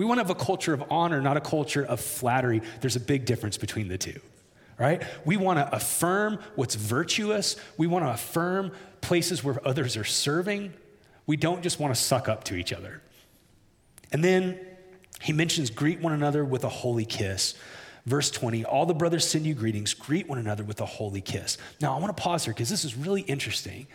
We 0.00 0.06
want 0.06 0.18
to 0.18 0.24
have 0.24 0.30
a 0.30 0.34
culture 0.34 0.72
of 0.72 0.82
honor, 0.90 1.20
not 1.20 1.36
a 1.36 1.42
culture 1.42 1.84
of 1.84 2.00
flattery. 2.00 2.62
There's 2.80 2.96
a 2.96 3.00
big 3.00 3.26
difference 3.26 3.58
between 3.58 3.88
the 3.88 3.98
two, 3.98 4.18
right? 4.78 5.02
We 5.26 5.36
want 5.36 5.58
to 5.58 5.76
affirm 5.76 6.38
what's 6.54 6.74
virtuous. 6.74 7.56
We 7.76 7.86
want 7.86 8.06
to 8.06 8.10
affirm 8.10 8.72
places 9.02 9.44
where 9.44 9.60
others 9.62 9.98
are 9.98 10.04
serving. 10.04 10.72
We 11.26 11.36
don't 11.36 11.60
just 11.60 11.78
want 11.78 11.94
to 11.94 12.00
suck 12.00 12.30
up 12.30 12.44
to 12.44 12.54
each 12.54 12.72
other. 12.72 13.02
And 14.10 14.24
then 14.24 14.58
he 15.20 15.34
mentions 15.34 15.68
greet 15.68 16.00
one 16.00 16.14
another 16.14 16.46
with 16.46 16.64
a 16.64 16.70
holy 16.70 17.04
kiss. 17.04 17.52
Verse 18.06 18.30
20, 18.30 18.64
all 18.64 18.86
the 18.86 18.94
brothers 18.94 19.28
send 19.28 19.44
you 19.44 19.52
greetings, 19.52 19.92
greet 19.92 20.26
one 20.26 20.38
another 20.38 20.64
with 20.64 20.80
a 20.80 20.86
holy 20.86 21.20
kiss. 21.20 21.58
Now, 21.78 21.94
I 21.94 22.00
want 22.00 22.16
to 22.16 22.22
pause 22.22 22.46
here 22.46 22.54
because 22.54 22.70
this 22.70 22.86
is 22.86 22.96
really 22.96 23.20
interesting. 23.20 23.86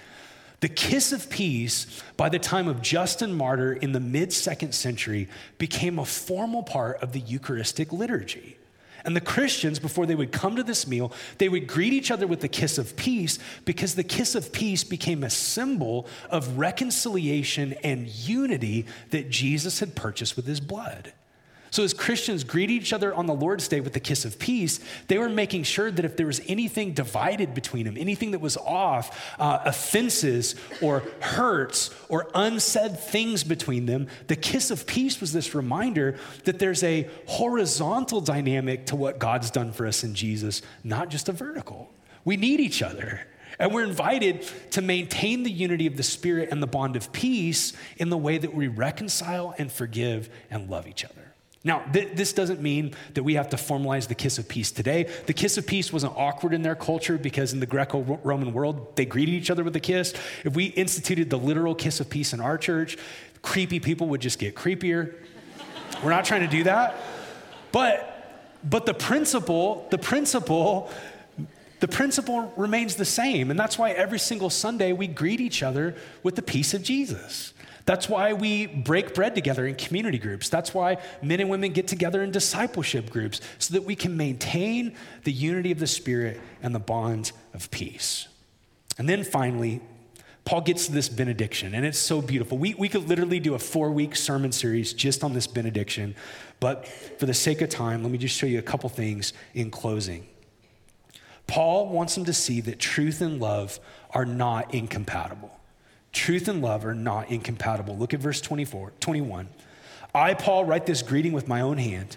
The 0.61 0.69
kiss 0.69 1.11
of 1.11 1.29
peace, 1.29 2.01
by 2.17 2.29
the 2.29 2.39
time 2.39 2.67
of 2.67 2.81
Justin 2.81 3.33
Martyr 3.33 3.73
in 3.73 3.91
the 3.91 3.99
mid 3.99 4.31
second 4.33 4.73
century, 4.73 5.27
became 5.57 5.99
a 5.99 6.05
formal 6.05 6.63
part 6.63 7.01
of 7.01 7.11
the 7.11 7.19
Eucharistic 7.19 7.91
liturgy. 7.91 8.57
And 9.05 9.15
the 9.15 9.21
Christians, 9.21 9.77
before 9.77 10.07
they 10.07 10.15
would 10.15 10.31
come 10.31 10.55
to 10.55 10.63
this 10.63 10.87
meal, 10.87 11.11
they 11.37 11.47
would 11.47 11.67
greet 11.67 11.93
each 11.93 12.09
other 12.09 12.25
with 12.25 12.41
the 12.41 12.47
kiss 12.47 12.79
of 12.79 12.95
peace 12.95 13.37
because 13.63 13.93
the 13.93 14.03
kiss 14.03 14.33
of 14.33 14.51
peace 14.51 14.83
became 14.83 15.23
a 15.23 15.29
symbol 15.29 16.07
of 16.31 16.57
reconciliation 16.57 17.73
and 17.83 18.07
unity 18.07 18.87
that 19.11 19.29
Jesus 19.29 19.79
had 19.79 19.95
purchased 19.95 20.35
with 20.35 20.47
his 20.47 20.59
blood. 20.59 21.13
So, 21.75 21.83
as 21.83 21.93
Christians 21.93 22.45
greet 22.45 22.71
each 22.71 22.93
other 22.93 23.13
on 23.13 23.25
the 23.25 23.33
Lord's 23.33 23.67
Day 23.67 23.81
with 23.81 23.91
the 23.91 23.99
kiss 23.99 24.23
of 24.23 24.39
peace, 24.39 24.79
they 25.09 25.17
were 25.17 25.27
making 25.27 25.63
sure 25.63 25.91
that 25.91 26.05
if 26.05 26.15
there 26.15 26.25
was 26.25 26.39
anything 26.47 26.93
divided 26.93 27.53
between 27.53 27.83
them, 27.83 27.97
anything 27.97 28.31
that 28.31 28.39
was 28.39 28.55
off, 28.55 29.35
uh, 29.37 29.59
offenses 29.65 30.55
or 30.81 31.03
hurts 31.19 31.93
or 32.07 32.29
unsaid 32.33 32.97
things 32.97 33.43
between 33.43 33.87
them, 33.87 34.07
the 34.27 34.37
kiss 34.37 34.71
of 34.71 34.87
peace 34.87 35.19
was 35.19 35.33
this 35.33 35.53
reminder 35.53 36.15
that 36.45 36.59
there's 36.59 36.81
a 36.81 37.09
horizontal 37.25 38.21
dynamic 38.21 38.85
to 38.85 38.95
what 38.95 39.19
God's 39.19 39.51
done 39.51 39.73
for 39.73 39.85
us 39.85 40.01
in 40.01 40.15
Jesus, 40.15 40.61
not 40.85 41.09
just 41.09 41.27
a 41.27 41.33
vertical. 41.33 41.91
We 42.23 42.37
need 42.37 42.61
each 42.61 42.81
other. 42.81 43.27
And 43.59 43.73
we're 43.73 43.83
invited 43.83 44.47
to 44.71 44.81
maintain 44.81 45.43
the 45.43 45.51
unity 45.51 45.87
of 45.87 45.97
the 45.97 46.03
Spirit 46.03 46.51
and 46.53 46.63
the 46.63 46.67
bond 46.67 46.95
of 46.95 47.11
peace 47.11 47.73
in 47.97 48.09
the 48.09 48.17
way 48.17 48.37
that 48.37 48.53
we 48.53 48.69
reconcile 48.69 49.53
and 49.57 49.69
forgive 49.69 50.29
and 50.49 50.69
love 50.69 50.87
each 50.87 51.03
other. 51.03 51.24
Now, 51.65 51.79
th- 51.91 52.09
this 52.13 52.31
doesn't 52.31 52.61
mean 52.61 52.93
that 53.15 53.23
we 53.23 53.33
have 53.33 53.49
to 53.49 53.57
formalize 53.57 54.07
the 54.07 54.13
kiss 54.13 54.37
of 54.37 54.47
peace 54.47 54.71
today. 54.71 55.09
The 55.25 55.33
kiss 55.33 55.57
of 55.57 55.65
peace 55.65 55.91
wasn't 55.91 56.13
awkward 56.15 56.53
in 56.53 56.61
their 56.61 56.75
culture 56.75 57.17
because 57.17 57.53
in 57.53 57.59
the 57.59 57.65
Greco 57.65 58.19
Roman 58.23 58.53
world, 58.53 58.95
they 58.95 59.05
greeted 59.05 59.33
each 59.33 59.49
other 59.49 59.63
with 59.63 59.75
a 59.75 59.79
kiss. 59.79 60.13
If 60.43 60.55
we 60.55 60.65
instituted 60.65 61.31
the 61.31 61.39
literal 61.39 61.73
kiss 61.73 61.99
of 61.99 62.07
peace 62.07 62.33
in 62.33 62.39
our 62.39 62.59
church, 62.59 62.99
creepy 63.41 63.79
people 63.79 64.07
would 64.09 64.21
just 64.21 64.37
get 64.37 64.53
creepier. 64.53 65.15
We're 66.03 66.11
not 66.11 66.25
trying 66.25 66.41
to 66.41 66.47
do 66.47 66.65
that. 66.65 66.95
But, 67.71 68.47
but 68.63 68.85
the 68.85 68.93
principle, 68.93 69.87
the 69.89 69.97
principle, 69.97 70.91
the 71.79 71.87
principle 71.87 72.53
remains 72.57 72.95
the 72.95 73.05
same. 73.05 73.49
And 73.49 73.59
that's 73.59 73.79
why 73.79 73.89
every 73.89 74.19
single 74.19 74.51
Sunday 74.51 74.93
we 74.93 75.07
greet 75.07 75.41
each 75.41 75.63
other 75.63 75.95
with 76.21 76.35
the 76.35 76.43
peace 76.43 76.75
of 76.75 76.83
Jesus. 76.83 77.54
That's 77.85 78.09
why 78.09 78.33
we 78.33 78.65
break 78.65 79.13
bread 79.13 79.35
together 79.35 79.67
in 79.67 79.75
community 79.75 80.17
groups. 80.17 80.49
That's 80.49 80.73
why 80.73 80.97
men 81.21 81.39
and 81.39 81.49
women 81.49 81.71
get 81.71 81.87
together 81.87 82.23
in 82.23 82.31
discipleship 82.31 83.11
groups 83.11 83.41
so 83.59 83.73
that 83.75 83.83
we 83.83 83.95
can 83.95 84.17
maintain 84.17 84.95
the 85.23 85.31
unity 85.31 85.71
of 85.71 85.79
the 85.79 85.87
Spirit 85.87 86.41
and 86.63 86.73
the 86.73 86.79
bond 86.79 87.31
of 87.53 87.69
peace. 87.69 88.27
And 88.97 89.07
then 89.07 89.23
finally, 89.23 89.81
Paul 90.45 90.61
gets 90.61 90.85
to 90.87 90.91
this 90.91 91.09
benediction, 91.09 91.73
and 91.73 91.85
it's 91.85 91.97
so 91.97 92.21
beautiful. 92.21 92.57
We, 92.57 92.75
we 92.75 92.87
could 92.87 93.07
literally 93.07 93.39
do 93.39 93.55
a 93.55 93.59
four 93.59 93.91
week 93.91 94.15
sermon 94.15 94.51
series 94.51 94.93
just 94.93 95.23
on 95.23 95.33
this 95.33 95.47
benediction, 95.47 96.15
but 96.59 96.87
for 96.87 97.25
the 97.25 97.33
sake 97.33 97.61
of 97.61 97.69
time, 97.69 98.03
let 98.03 98.11
me 98.11 98.17
just 98.17 98.35
show 98.35 98.45
you 98.45 98.59
a 98.59 98.63
couple 98.63 98.89
things 98.89 99.33
in 99.53 99.71
closing. 99.71 100.27
Paul 101.47 101.89
wants 101.89 102.15
them 102.15 102.25
to 102.25 102.33
see 102.33 102.61
that 102.61 102.79
truth 102.79 103.21
and 103.21 103.39
love 103.39 103.79
are 104.11 104.25
not 104.25 104.73
incompatible. 104.73 105.59
Truth 106.15 106.47
and 106.47 106.61
love 106.61 106.85
are 106.85 106.95
not 106.95 107.29
incompatible. 107.29 107.97
Look 107.97 108.13
at 108.13 108.21
verse 108.21 108.39
24, 108.39 108.93
21. 109.01 109.49
I, 110.13 110.33
Paul, 110.33 110.63
write 110.63 110.85
this 110.85 111.01
greeting 111.01 111.33
with 111.33 111.49
my 111.49 111.59
own 111.59 111.77
hand. 111.77 112.15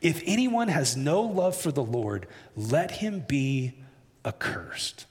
If 0.00 0.22
anyone 0.24 0.68
has 0.68 0.96
no 0.96 1.20
love 1.20 1.56
for 1.56 1.72
the 1.72 1.82
Lord, 1.82 2.28
let 2.54 2.92
him 2.92 3.24
be 3.26 3.74
accursed. 4.24 5.06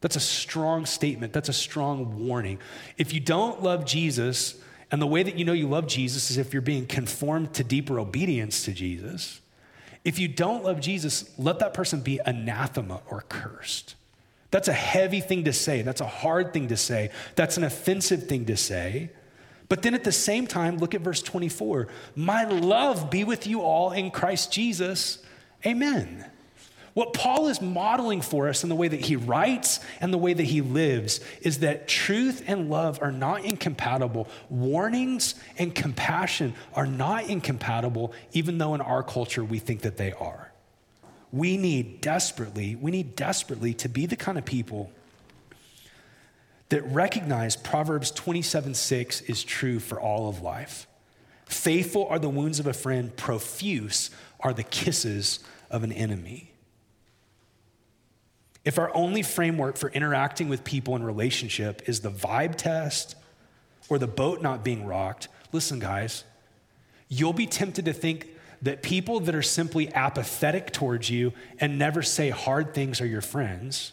That's 0.00 0.14
a 0.14 0.20
strong 0.20 0.86
statement. 0.86 1.32
That's 1.32 1.48
a 1.48 1.54
strong 1.54 2.24
warning. 2.24 2.60
If 2.98 3.12
you 3.12 3.18
don't 3.18 3.64
love 3.64 3.84
Jesus, 3.84 4.54
and 4.92 5.02
the 5.02 5.06
way 5.06 5.24
that 5.24 5.36
you 5.36 5.44
know 5.44 5.54
you 5.54 5.66
love 5.66 5.88
Jesus 5.88 6.30
is 6.30 6.38
if 6.38 6.52
you're 6.52 6.62
being 6.62 6.86
conformed 6.86 7.52
to 7.54 7.64
deeper 7.64 7.98
obedience 7.98 8.64
to 8.66 8.72
Jesus. 8.72 9.40
If 10.04 10.20
you 10.20 10.28
don't 10.28 10.62
love 10.62 10.80
Jesus, 10.80 11.36
let 11.36 11.58
that 11.58 11.74
person 11.74 12.00
be 12.00 12.20
anathema 12.24 13.00
or 13.10 13.22
cursed. 13.22 13.96
That's 14.54 14.68
a 14.68 14.72
heavy 14.72 15.18
thing 15.18 15.46
to 15.46 15.52
say. 15.52 15.82
That's 15.82 16.00
a 16.00 16.06
hard 16.06 16.52
thing 16.52 16.68
to 16.68 16.76
say. 16.76 17.10
That's 17.34 17.56
an 17.56 17.64
offensive 17.64 18.28
thing 18.28 18.44
to 18.44 18.56
say. 18.56 19.10
But 19.68 19.82
then 19.82 19.94
at 19.94 20.04
the 20.04 20.12
same 20.12 20.46
time, 20.46 20.78
look 20.78 20.94
at 20.94 21.00
verse 21.00 21.20
24. 21.22 21.88
My 22.14 22.44
love 22.44 23.10
be 23.10 23.24
with 23.24 23.48
you 23.48 23.62
all 23.62 23.90
in 23.90 24.12
Christ 24.12 24.52
Jesus. 24.52 25.18
Amen. 25.66 26.24
What 26.92 27.14
Paul 27.14 27.48
is 27.48 27.60
modeling 27.60 28.20
for 28.20 28.48
us 28.48 28.62
in 28.62 28.68
the 28.68 28.76
way 28.76 28.86
that 28.86 29.00
he 29.00 29.16
writes 29.16 29.80
and 30.00 30.12
the 30.12 30.18
way 30.18 30.34
that 30.34 30.44
he 30.44 30.60
lives 30.60 31.18
is 31.42 31.58
that 31.58 31.88
truth 31.88 32.44
and 32.46 32.70
love 32.70 33.00
are 33.02 33.10
not 33.10 33.44
incompatible. 33.44 34.28
Warnings 34.50 35.34
and 35.58 35.74
compassion 35.74 36.54
are 36.74 36.86
not 36.86 37.24
incompatible, 37.28 38.12
even 38.30 38.58
though 38.58 38.76
in 38.76 38.80
our 38.80 39.02
culture 39.02 39.42
we 39.42 39.58
think 39.58 39.80
that 39.80 39.96
they 39.96 40.12
are 40.12 40.53
we 41.34 41.56
need 41.56 42.00
desperately, 42.00 42.76
we 42.76 42.92
need 42.92 43.16
desperately 43.16 43.74
to 43.74 43.88
be 43.88 44.06
the 44.06 44.14
kind 44.14 44.38
of 44.38 44.44
people 44.44 44.92
that 46.68 46.82
recognize 46.82 47.56
Proverbs 47.56 48.12
27 48.12 48.74
6 48.74 49.20
is 49.22 49.42
true 49.42 49.80
for 49.80 50.00
all 50.00 50.28
of 50.28 50.42
life. 50.42 50.86
Faithful 51.46 52.06
are 52.06 52.20
the 52.20 52.28
wounds 52.28 52.60
of 52.60 52.66
a 52.68 52.72
friend, 52.72 53.14
profuse 53.16 54.10
are 54.40 54.52
the 54.52 54.62
kisses 54.62 55.40
of 55.70 55.82
an 55.82 55.92
enemy. 55.92 56.52
If 58.64 58.78
our 58.78 58.94
only 58.94 59.22
framework 59.22 59.76
for 59.76 59.90
interacting 59.90 60.48
with 60.48 60.62
people 60.62 60.94
in 60.94 61.02
relationship 61.02 61.82
is 61.88 62.00
the 62.00 62.10
vibe 62.10 62.54
test 62.54 63.16
or 63.88 63.98
the 63.98 64.06
boat 64.06 64.40
not 64.40 64.64
being 64.64 64.86
rocked, 64.86 65.28
listen, 65.52 65.80
guys, 65.80 66.22
you'll 67.08 67.32
be 67.34 67.46
tempted 67.46 67.84
to 67.86 67.92
think 67.92 68.28
that 68.64 68.82
people 68.82 69.20
that 69.20 69.34
are 69.34 69.42
simply 69.42 69.92
apathetic 69.94 70.72
towards 70.72 71.10
you 71.10 71.32
and 71.60 71.78
never 71.78 72.02
say 72.02 72.30
hard 72.30 72.74
things 72.74 73.00
are 73.00 73.06
your 73.06 73.20
friends. 73.20 73.92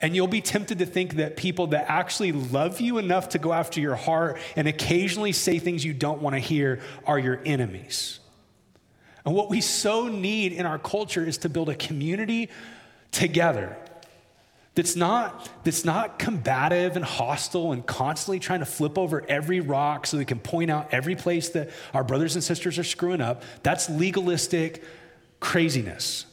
And 0.00 0.16
you'll 0.16 0.26
be 0.26 0.40
tempted 0.40 0.78
to 0.80 0.86
think 0.86 1.14
that 1.16 1.36
people 1.36 1.68
that 1.68 1.86
actually 1.88 2.32
love 2.32 2.80
you 2.80 2.98
enough 2.98 3.30
to 3.30 3.38
go 3.38 3.52
after 3.52 3.80
your 3.80 3.94
heart 3.94 4.38
and 4.56 4.66
occasionally 4.66 5.32
say 5.32 5.58
things 5.58 5.84
you 5.84 5.94
don't 5.94 6.20
want 6.20 6.34
to 6.34 6.40
hear 6.40 6.80
are 7.06 7.18
your 7.18 7.40
enemies. 7.44 8.20
And 9.24 9.34
what 9.34 9.50
we 9.50 9.60
so 9.60 10.08
need 10.08 10.52
in 10.52 10.66
our 10.66 10.78
culture 10.78 11.24
is 11.24 11.38
to 11.38 11.48
build 11.48 11.68
a 11.68 11.74
community 11.74 12.50
together 13.12 13.76
that's 14.74 14.96
not, 14.96 15.48
that's 15.62 15.84
not 15.84 16.18
combative 16.18 16.96
and 16.96 17.04
hostile 17.04 17.72
and 17.72 17.86
constantly 17.86 18.40
trying 18.40 18.58
to 18.58 18.66
flip 18.66 18.98
over 18.98 19.24
every 19.28 19.60
rock 19.60 20.06
so 20.06 20.18
we 20.18 20.24
can 20.24 20.40
point 20.40 20.70
out 20.70 20.92
every 20.92 21.14
place 21.14 21.50
that 21.50 21.70
our 21.92 22.02
brothers 22.02 22.34
and 22.34 22.42
sisters 22.42 22.78
are 22.78 22.84
screwing 22.84 23.20
up. 23.20 23.42
That's 23.62 23.88
legalistic 23.88 24.82
craziness. 25.38 26.26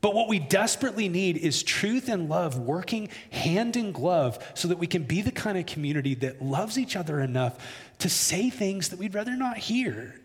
But 0.00 0.14
what 0.14 0.28
we 0.28 0.38
desperately 0.38 1.08
need 1.08 1.38
is 1.38 1.62
truth 1.62 2.08
and 2.08 2.28
love 2.28 2.58
working 2.58 3.08
hand 3.30 3.76
in 3.76 3.92
glove 3.92 4.38
so 4.54 4.68
that 4.68 4.78
we 4.78 4.86
can 4.86 5.04
be 5.04 5.22
the 5.22 5.30
kind 5.30 5.56
of 5.56 5.64
community 5.64 6.14
that 6.16 6.42
loves 6.42 6.76
each 6.76 6.96
other 6.96 7.20
enough 7.20 7.56
to 8.00 8.10
say 8.10 8.50
things 8.50 8.88
that 8.88 8.98
we'd 8.98 9.14
rather 9.14 9.36
not 9.36 9.56
hear. 9.56 10.20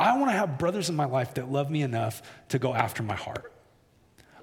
I 0.00 0.16
want 0.16 0.30
to 0.30 0.36
have 0.36 0.58
brothers 0.58 0.88
in 0.88 0.96
my 0.96 1.06
life 1.06 1.34
that 1.34 1.50
love 1.50 1.70
me 1.70 1.82
enough 1.82 2.22
to 2.50 2.58
go 2.58 2.72
after 2.72 3.02
my 3.02 3.16
heart. 3.16 3.52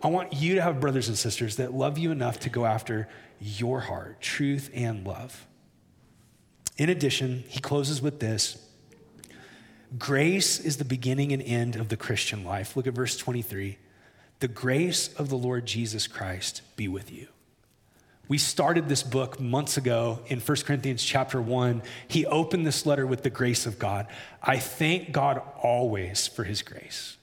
I 0.06 0.08
want 0.08 0.34
you 0.34 0.53
to 0.53 0.62
have 0.62 0.80
brothers 0.80 1.08
and 1.08 1.18
sisters 1.18 1.56
that 1.56 1.74
love 1.74 1.97
you 1.97 2.12
enough 2.12 2.41
to 2.41 2.49
go 2.51 2.68
after 2.68 3.08
your 3.39 3.80
heart, 3.80 4.22
truth 4.22 4.70
and 4.72 5.03
love. 5.03 5.47
In 6.78 6.89
addition, 6.89 7.43
he 7.47 7.60
closes 7.60 8.03
with 8.03 8.20
this 8.20 8.64
Grace 9.97 10.60
is 10.60 10.78
the 10.78 10.86
beginning 10.86 11.32
and 11.32 11.41
end 11.41 11.76
of 11.76 11.89
the 11.89 11.97
Christian 11.97 12.43
life. 12.43 12.78
Look 12.78 12.86
at 12.86 12.93
verse 12.93 13.18
23. 13.18 13.80
The 14.41 14.47
grace 14.47 15.12
of 15.16 15.30
the 15.30 15.38
Lord 15.38 15.66
Jesus 15.66 16.06
Christ 16.06 16.62
be 16.76 16.88
with 16.88 17.12
you. 17.12 17.30
We 18.28 18.38
started 18.38 18.88
this 18.88 19.01
book 19.01 19.39
months 19.39 19.76
ago 19.76 20.20
in 20.28 20.39
1 20.39 20.58
Corinthians 20.68 21.03
chapter 21.03 21.41
1. 21.41 21.82
He 22.08 22.28
opened 22.28 22.68
this 22.68 22.86
letter 22.86 23.08
with 23.08 23.24
the 23.24 23.32
grace 23.32 23.66
of 23.66 23.80
God. 23.80 24.06
I 24.43 24.60
thank 24.60 25.12
God 25.12 25.41
always 25.64 26.28
for 26.28 26.43
his 26.43 26.62
grace. 26.62 27.18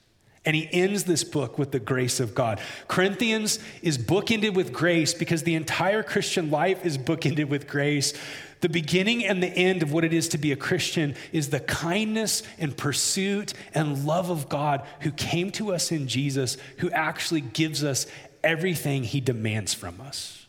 And 0.45 0.57
he 0.57 0.69
ends 0.73 1.05
this 1.05 1.23
book 1.23 1.57
with 1.57 1.71
the 1.71 1.79
grace 1.79 2.19
of 2.19 2.35
God. 2.35 2.61
Corinthians 2.89 3.61
is 3.81 3.97
bookended 3.97 4.55
with 4.55 4.73
grace 4.73 5.15
because 5.15 5.45
the 5.45 5.55
entire 5.55 6.03
Christian 6.03 6.51
life 6.51 6.85
is 6.85 6.99
bookended 6.99 7.49
with 7.49 7.69
grace. 7.69 8.13
The 8.61 8.69
beginning 8.69 9.25
and 9.25 9.43
the 9.43 9.49
end 9.49 9.83
of 9.83 9.93
what 9.93 10.05
it 10.05 10.13
is 10.13 10.29
to 10.31 10.39
be 10.39 10.51
a 10.51 10.57
Christian 10.57 11.15
is 11.33 11.51
the 11.51 11.61
kindness 11.61 12.43
and 12.59 12.77
pursuit 12.77 13.55
and 13.73 14.05
love 14.05 14.31
of 14.31 14.49
God 14.49 14.85
who 15.01 15.13
came 15.13 15.53
to 15.53 15.73
us 15.73 15.93
in 15.93 16.09
Jesus, 16.09 16.57
who 16.79 16.91
actually 16.91 17.41
gives 17.41 17.85
us 17.85 18.07
everything 18.43 19.05
he 19.05 19.21
demands 19.21 19.75
from 19.75 20.01
us. 20.01 20.47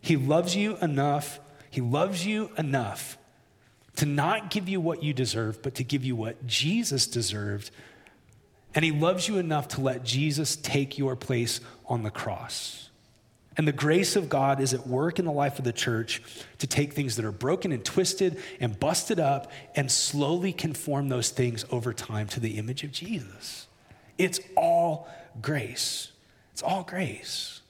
He 0.00 0.16
loves 0.16 0.54
you 0.54 0.76
enough, 0.78 1.40
he 1.70 1.80
loves 1.80 2.26
you 2.26 2.50
enough 2.58 3.18
to 3.96 4.06
not 4.06 4.50
give 4.50 4.68
you 4.68 4.80
what 4.80 5.02
you 5.02 5.12
deserve, 5.12 5.62
but 5.62 5.74
to 5.76 5.84
give 5.84 6.04
you 6.04 6.14
what 6.14 6.46
Jesus 6.46 7.06
deserved. 7.06 7.70
And 8.76 8.84
he 8.84 8.92
loves 8.92 9.26
you 9.26 9.38
enough 9.38 9.68
to 9.68 9.80
let 9.80 10.04
Jesus 10.04 10.54
take 10.54 10.98
your 10.98 11.16
place 11.16 11.60
on 11.86 12.02
the 12.02 12.10
cross. 12.10 12.90
And 13.56 13.66
the 13.66 13.72
grace 13.72 14.16
of 14.16 14.28
God 14.28 14.60
is 14.60 14.74
at 14.74 14.86
work 14.86 15.18
in 15.18 15.24
the 15.24 15.32
life 15.32 15.58
of 15.58 15.64
the 15.64 15.72
church 15.72 16.22
to 16.58 16.66
take 16.66 16.92
things 16.92 17.16
that 17.16 17.24
are 17.24 17.32
broken 17.32 17.72
and 17.72 17.82
twisted 17.82 18.38
and 18.60 18.78
busted 18.78 19.18
up 19.18 19.50
and 19.74 19.90
slowly 19.90 20.52
conform 20.52 21.08
those 21.08 21.30
things 21.30 21.64
over 21.70 21.94
time 21.94 22.26
to 22.28 22.38
the 22.38 22.58
image 22.58 22.84
of 22.84 22.92
Jesus. 22.92 23.66
It's 24.18 24.40
all 24.58 25.08
grace. 25.40 26.12
It's 26.52 26.62
all 26.62 26.82
grace. 26.82 27.62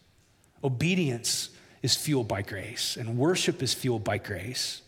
Obedience 0.65 1.51
is 1.83 1.95
fueled 1.95 2.27
by 2.27 2.43
grace, 2.43 2.97
and 2.97 3.17
worship 3.17 3.63
is 3.63 3.73
fueled 3.73 4.03
by 4.03 4.19
grace. 4.19 4.83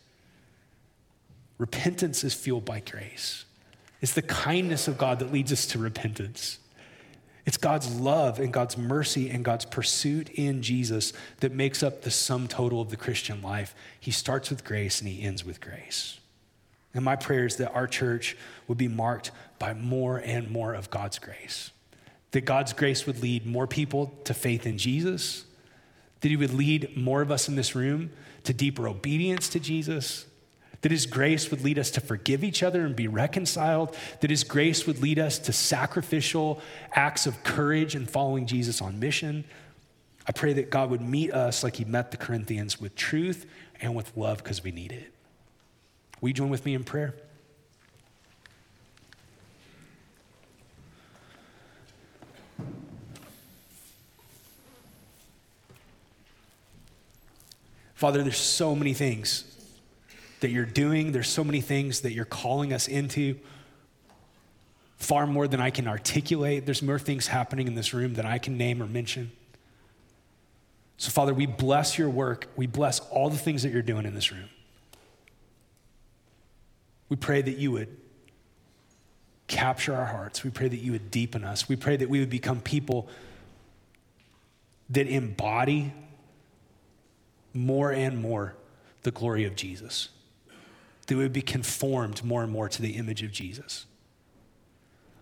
Repentance 1.59 2.25
is 2.25 2.35
fueled 2.35 2.65
by 2.65 2.81
grace. 2.81 3.45
It's 4.01 4.15
the 4.15 4.23
kindness 4.23 4.89
of 4.89 4.99
God 4.99 5.19
that 5.19 5.33
leads 5.33 5.53
us 5.53 5.67
to 5.67 5.79
repentance. 5.79 6.59
It's 7.47 7.57
God's 7.57 7.99
love 7.99 8.39
and 8.39 8.53
God's 8.53 8.77
mercy 8.77 9.31
and 9.31 9.45
God's 9.45 9.65
pursuit 9.65 10.29
in 10.31 10.63
Jesus 10.63 11.13
that 11.41 11.53
makes 11.53 11.83
up 11.83 12.03
the 12.03 12.11
sum 12.11 12.47
total 12.47 12.81
of 12.81 12.91
the 12.91 12.97
Christian 12.97 13.41
life. 13.41 13.75
He 13.99 14.11
starts 14.11 14.51
with 14.51 14.65
grace 14.65 15.01
and 15.01 15.09
he 15.09 15.23
ends 15.23 15.45
with 15.45 15.61
grace. 15.61 16.21
And 16.95 17.05
my 17.05 17.17
prayer 17.17 17.47
is 17.47 17.57
that 17.57 17.73
our 17.73 17.87
church 17.87 18.37
would 18.67 18.79
be 18.79 18.89
marked 18.89 19.31
by 19.59 19.75
more 19.75 20.19
and 20.19 20.51
more 20.51 20.75
of 20.75 20.91
God's 20.91 21.19
grace. 21.19 21.71
That 22.33 22.45
God's 22.45 22.73
grace 22.73 23.07
would 23.07 23.23
lead 23.23 23.47
more 23.47 23.67
people 23.67 24.15
to 24.25 24.35
faith 24.35 24.67
in 24.67 24.79
Jesus, 24.79 25.45
that 26.21 26.29
He 26.29 26.37
would 26.37 26.53
lead 26.53 26.97
more 26.97 27.23
of 27.23 27.31
us 27.31 27.49
in 27.49 27.55
this 27.55 27.75
room 27.75 28.11
to 28.45 28.53
deeper 28.53 28.89
obedience 28.89 29.49
to 29.51 29.61
Jesus, 29.61 30.27
that 30.83 30.93
His 30.93 31.07
grace 31.07 31.51
would 31.51 31.63
lead 31.63 31.79
us 31.79 31.91
to 31.93 32.01
forgive 32.01 32.45
each 32.45 32.63
other 32.63 32.85
and 32.85 32.95
be 32.95 33.09
reconciled. 33.09 33.97
That 34.21 34.31
His 34.31 34.45
grace 34.45 34.87
would 34.87 35.01
lead 35.03 35.19
us 35.19 35.39
to 35.41 35.53
sacrificial 35.53 36.61
acts 36.93 37.27
of 37.27 37.43
courage 37.43 37.95
and 37.95 38.09
following 38.09 38.47
Jesus 38.47 38.81
on 38.81 39.01
mission. 39.01 39.45
I 40.27 40.33
pray 40.33 40.53
that 40.55 40.71
God 40.71 40.91
would 40.91 41.01
meet 41.01 41.33
us 41.33 41.65
like 41.65 41.77
He 41.77 41.85
met 41.85 42.11
the 42.11 42.17
Corinthians 42.17 42.81
with 42.81 42.95
truth 42.95 43.47
and 43.81 43.95
with 43.95 44.17
love 44.17 44.39
because 44.39 44.63
we 44.63 44.71
need 44.71 44.93
it. 44.93 45.13
Will 46.21 46.29
you 46.29 46.35
join 46.35 46.51
with 46.51 46.65
me 46.65 46.75
in 46.75 46.85
prayer? 46.85 47.15
Father, 57.95 58.23
there's 58.23 58.37
so 58.37 58.77
many 58.77 58.95
things 58.95 59.58
that 60.41 60.51
you're 60.51 60.65
doing. 60.65 61.13
There's 61.13 61.29
so 61.29 61.45
many 61.45 61.61
things 61.61 62.01
that 62.01 62.13
you're 62.13 62.25
calling 62.25 62.73
us 62.73 62.89
into, 62.89 63.39
far 64.97 65.27
more 65.27 65.49
than 65.49 65.61
I 65.61 65.71
can 65.71 65.89
articulate. 65.89 66.65
There's 66.67 66.83
more 66.83 66.99
things 66.99 67.27
happening 67.27 67.67
in 67.67 67.75
this 67.75 67.93
room 67.93 68.15
than 68.15 68.27
I 68.27 68.39
can 68.39 68.57
name 68.57 68.83
or 68.83 68.87
mention. 68.87 69.33
So, 70.97 71.11
Father, 71.11 71.33
we 71.33 71.47
bless 71.47 71.97
your 71.97 72.11
work. 72.11 72.49
We 72.57 72.67
bless 72.67 73.01
all 73.01 73.31
the 73.31 73.39
things 73.39 73.63
that 73.63 73.73
you're 73.73 73.83
doing 73.83 74.05
in 74.05 74.15
this 74.15 74.33
room. 74.33 74.49
We 77.09 77.17
pray 77.17 77.41
that 77.41 77.57
you 77.57 77.73
would 77.73 77.97
capture 79.47 79.95
our 79.95 80.07
hearts. 80.07 80.45
We 80.45 80.51
pray 80.51 80.69
that 80.69 80.77
you 80.77 80.93
would 80.93 81.11
deepen 81.11 81.45
us. 81.45 81.69
We 81.69 81.77
pray 81.77 81.97
that 81.97 82.09
we 82.09 82.21
would 82.21 82.31
become 82.31 82.61
people 82.61 83.09
that 84.91 85.07
embody 85.07 85.93
more 87.55 87.93
and 87.93 88.21
more 88.21 88.55
the 89.03 89.11
glory 89.11 89.45
of 89.45 89.55
Jesus 89.57 90.11
that 91.09 91.17
we 91.17 91.23
would 91.23 91.33
be 91.33 91.43
conformed 91.43 92.23
more 92.25 92.43
and 92.43 92.53
more 92.53 92.69
to 92.69 92.81
the 92.81 92.93
image 92.93 93.23
of 93.23 93.33
Jesus. 93.33 93.87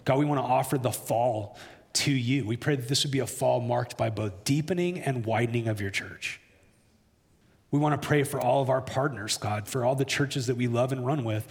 God, 0.05 0.19
we 0.19 0.25
want 0.25 0.41
to 0.41 0.45
offer 0.45 0.79
the 0.79 0.93
fall 0.93 1.59
to 1.95 2.13
you. 2.13 2.45
We 2.45 2.57
pray 2.57 2.77
that 2.77 2.89
this 2.89 3.05
would 3.05 3.11
be 3.11 3.21
a 3.21 3.27
fall 3.27 3.61
marked 3.61 3.97
by 3.97 4.11
both 4.11 4.45
deepening 4.45 5.01
and 5.01 5.25
widening 5.25 5.69
of 5.69 5.81
your 5.81 5.91
church. 5.91 6.41
We 7.71 7.79
want 7.79 8.01
to 8.01 8.07
pray 8.07 8.23
for 8.23 8.41
all 8.41 8.63
of 8.63 8.71
our 8.71 8.81
partners, 8.83 9.39
God, 9.39 9.67
for 9.67 9.85
all 9.85 9.95
the 9.95 10.05
churches 10.05 10.47
that 10.47 10.57
we 10.57 10.69
love 10.69 10.93
and 10.93 11.05
run 11.07 11.25
with 11.25 11.47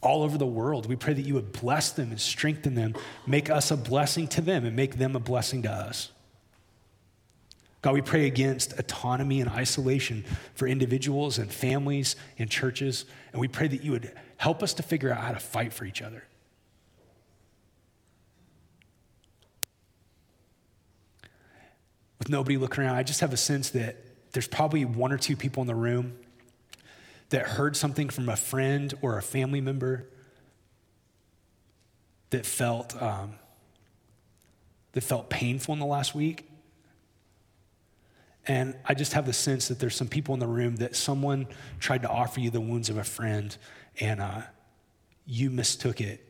all 0.00 0.22
over 0.22 0.38
the 0.38 0.46
world. 0.46 0.86
We 0.86 0.96
pray 0.96 1.14
that 1.14 1.22
you 1.22 1.34
would 1.34 1.52
bless 1.52 1.90
them 1.90 2.10
and 2.10 2.20
strengthen 2.20 2.74
them, 2.74 2.94
make 3.26 3.50
us 3.50 3.70
a 3.70 3.76
blessing 3.76 4.28
to 4.28 4.40
them, 4.40 4.64
and 4.64 4.74
make 4.74 4.96
them 4.96 5.16
a 5.16 5.20
blessing 5.20 5.62
to 5.62 5.70
us. 5.70 6.12
God, 7.80 7.94
we 7.94 8.02
pray 8.02 8.26
against 8.26 8.78
autonomy 8.78 9.40
and 9.40 9.48
isolation 9.48 10.24
for 10.54 10.66
individuals 10.66 11.38
and 11.38 11.52
families 11.52 12.16
and 12.38 12.50
churches. 12.50 13.04
And 13.32 13.40
we 13.40 13.46
pray 13.46 13.68
that 13.68 13.84
you 13.84 13.92
would 13.92 14.12
help 14.36 14.62
us 14.62 14.74
to 14.74 14.82
figure 14.82 15.12
out 15.12 15.18
how 15.18 15.32
to 15.32 15.38
fight 15.38 15.72
for 15.72 15.84
each 15.84 16.02
other. 16.02 16.24
With 22.18 22.28
nobody 22.28 22.56
looking 22.56 22.82
around, 22.82 22.96
I 22.96 23.04
just 23.04 23.20
have 23.20 23.32
a 23.32 23.36
sense 23.36 23.70
that 23.70 23.96
there's 24.32 24.48
probably 24.48 24.84
one 24.84 25.12
or 25.12 25.18
two 25.18 25.36
people 25.36 25.60
in 25.60 25.68
the 25.68 25.74
room 25.74 26.18
that 27.30 27.42
heard 27.42 27.76
something 27.76 28.08
from 28.08 28.28
a 28.28 28.36
friend 28.36 28.92
or 29.02 29.18
a 29.18 29.22
family 29.22 29.60
member 29.60 30.08
that 32.30 32.44
felt, 32.44 33.00
um, 33.00 33.34
that 34.92 35.02
felt 35.02 35.30
painful 35.30 35.74
in 35.74 35.78
the 35.78 35.86
last 35.86 36.14
week. 36.14 36.47
And 38.48 38.74
I 38.86 38.94
just 38.94 39.12
have 39.12 39.26
the 39.26 39.32
sense 39.34 39.68
that 39.68 39.78
there's 39.78 39.94
some 39.94 40.08
people 40.08 40.32
in 40.32 40.40
the 40.40 40.46
room 40.46 40.76
that 40.76 40.96
someone 40.96 41.46
tried 41.78 42.02
to 42.02 42.08
offer 42.08 42.40
you 42.40 42.48
the 42.48 42.62
wounds 42.62 42.88
of 42.88 42.96
a 42.96 43.04
friend 43.04 43.54
and 44.00 44.20
uh, 44.20 44.40
you 45.26 45.50
mistook 45.50 46.00
it 46.00 46.24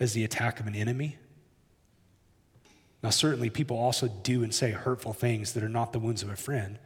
as 0.00 0.14
the 0.14 0.24
attack 0.24 0.58
of 0.58 0.66
an 0.66 0.74
enemy. 0.74 1.16
Now, 3.04 3.10
certainly, 3.10 3.50
people 3.50 3.78
also 3.78 4.08
do 4.08 4.42
and 4.42 4.52
say 4.52 4.72
hurtful 4.72 5.12
things 5.12 5.54
that 5.54 5.62
are 5.62 5.68
not 5.68 5.92
the 5.92 5.98
wounds 6.00 6.22
of 6.22 6.28
a 6.28 6.36
friend. 6.36 6.78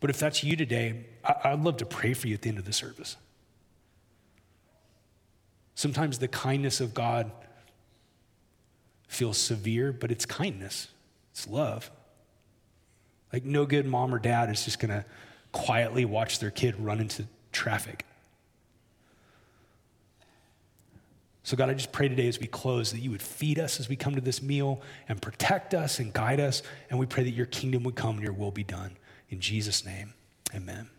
But 0.00 0.10
if 0.10 0.18
that's 0.18 0.42
you 0.42 0.56
today, 0.56 1.06
I- 1.24 1.54
would 1.54 1.64
love 1.64 1.76
to 1.78 1.86
pray 1.86 2.14
for 2.14 2.26
you 2.28 2.34
at 2.34 2.42
the 2.42 2.48
end 2.48 2.58
of 2.58 2.64
the 2.64 2.72
service. 2.72 3.16
Sometimes 5.74 6.18
the 6.18 6.28
kindness 6.28 6.80
of 6.80 6.94
God 6.94 7.30
feels 9.08 9.36
severe, 9.36 9.92
but 9.92 10.10
it's 10.10 10.24
kindness, 10.24 10.88
it's 11.32 11.46
love. 11.48 11.90
Like, 13.32 13.44
no 13.44 13.66
good 13.66 13.86
mom 13.86 14.14
or 14.14 14.18
dad 14.18 14.50
is 14.50 14.64
just 14.64 14.78
gonna 14.78 15.04
quietly 15.52 16.04
watch 16.04 16.38
their 16.38 16.50
kid 16.50 16.78
run 16.78 17.00
into 17.00 17.26
traffic. 17.52 18.04
So, 21.42 21.56
God, 21.56 21.70
I 21.70 21.74
just 21.74 21.92
pray 21.92 22.08
today 22.08 22.26
as 22.26 22.40
we 22.40 22.48
close 22.48 22.90
that 22.90 22.98
you 22.98 23.12
would 23.12 23.22
feed 23.22 23.60
us 23.60 23.78
as 23.78 23.88
we 23.88 23.94
come 23.94 24.16
to 24.16 24.20
this 24.20 24.42
meal 24.42 24.82
and 25.08 25.22
protect 25.22 25.74
us 25.74 26.00
and 26.00 26.12
guide 26.12 26.40
us. 26.40 26.60
And 26.90 26.98
we 26.98 27.06
pray 27.06 27.22
that 27.22 27.30
your 27.30 27.46
kingdom 27.46 27.84
would 27.84 27.94
come 27.94 28.16
and 28.16 28.22
your 28.24 28.32
will 28.32 28.50
be 28.50 28.64
done. 28.64 28.96
In 29.30 29.38
Jesus' 29.38 29.84
name, 29.84 30.14
amen. 30.52 30.90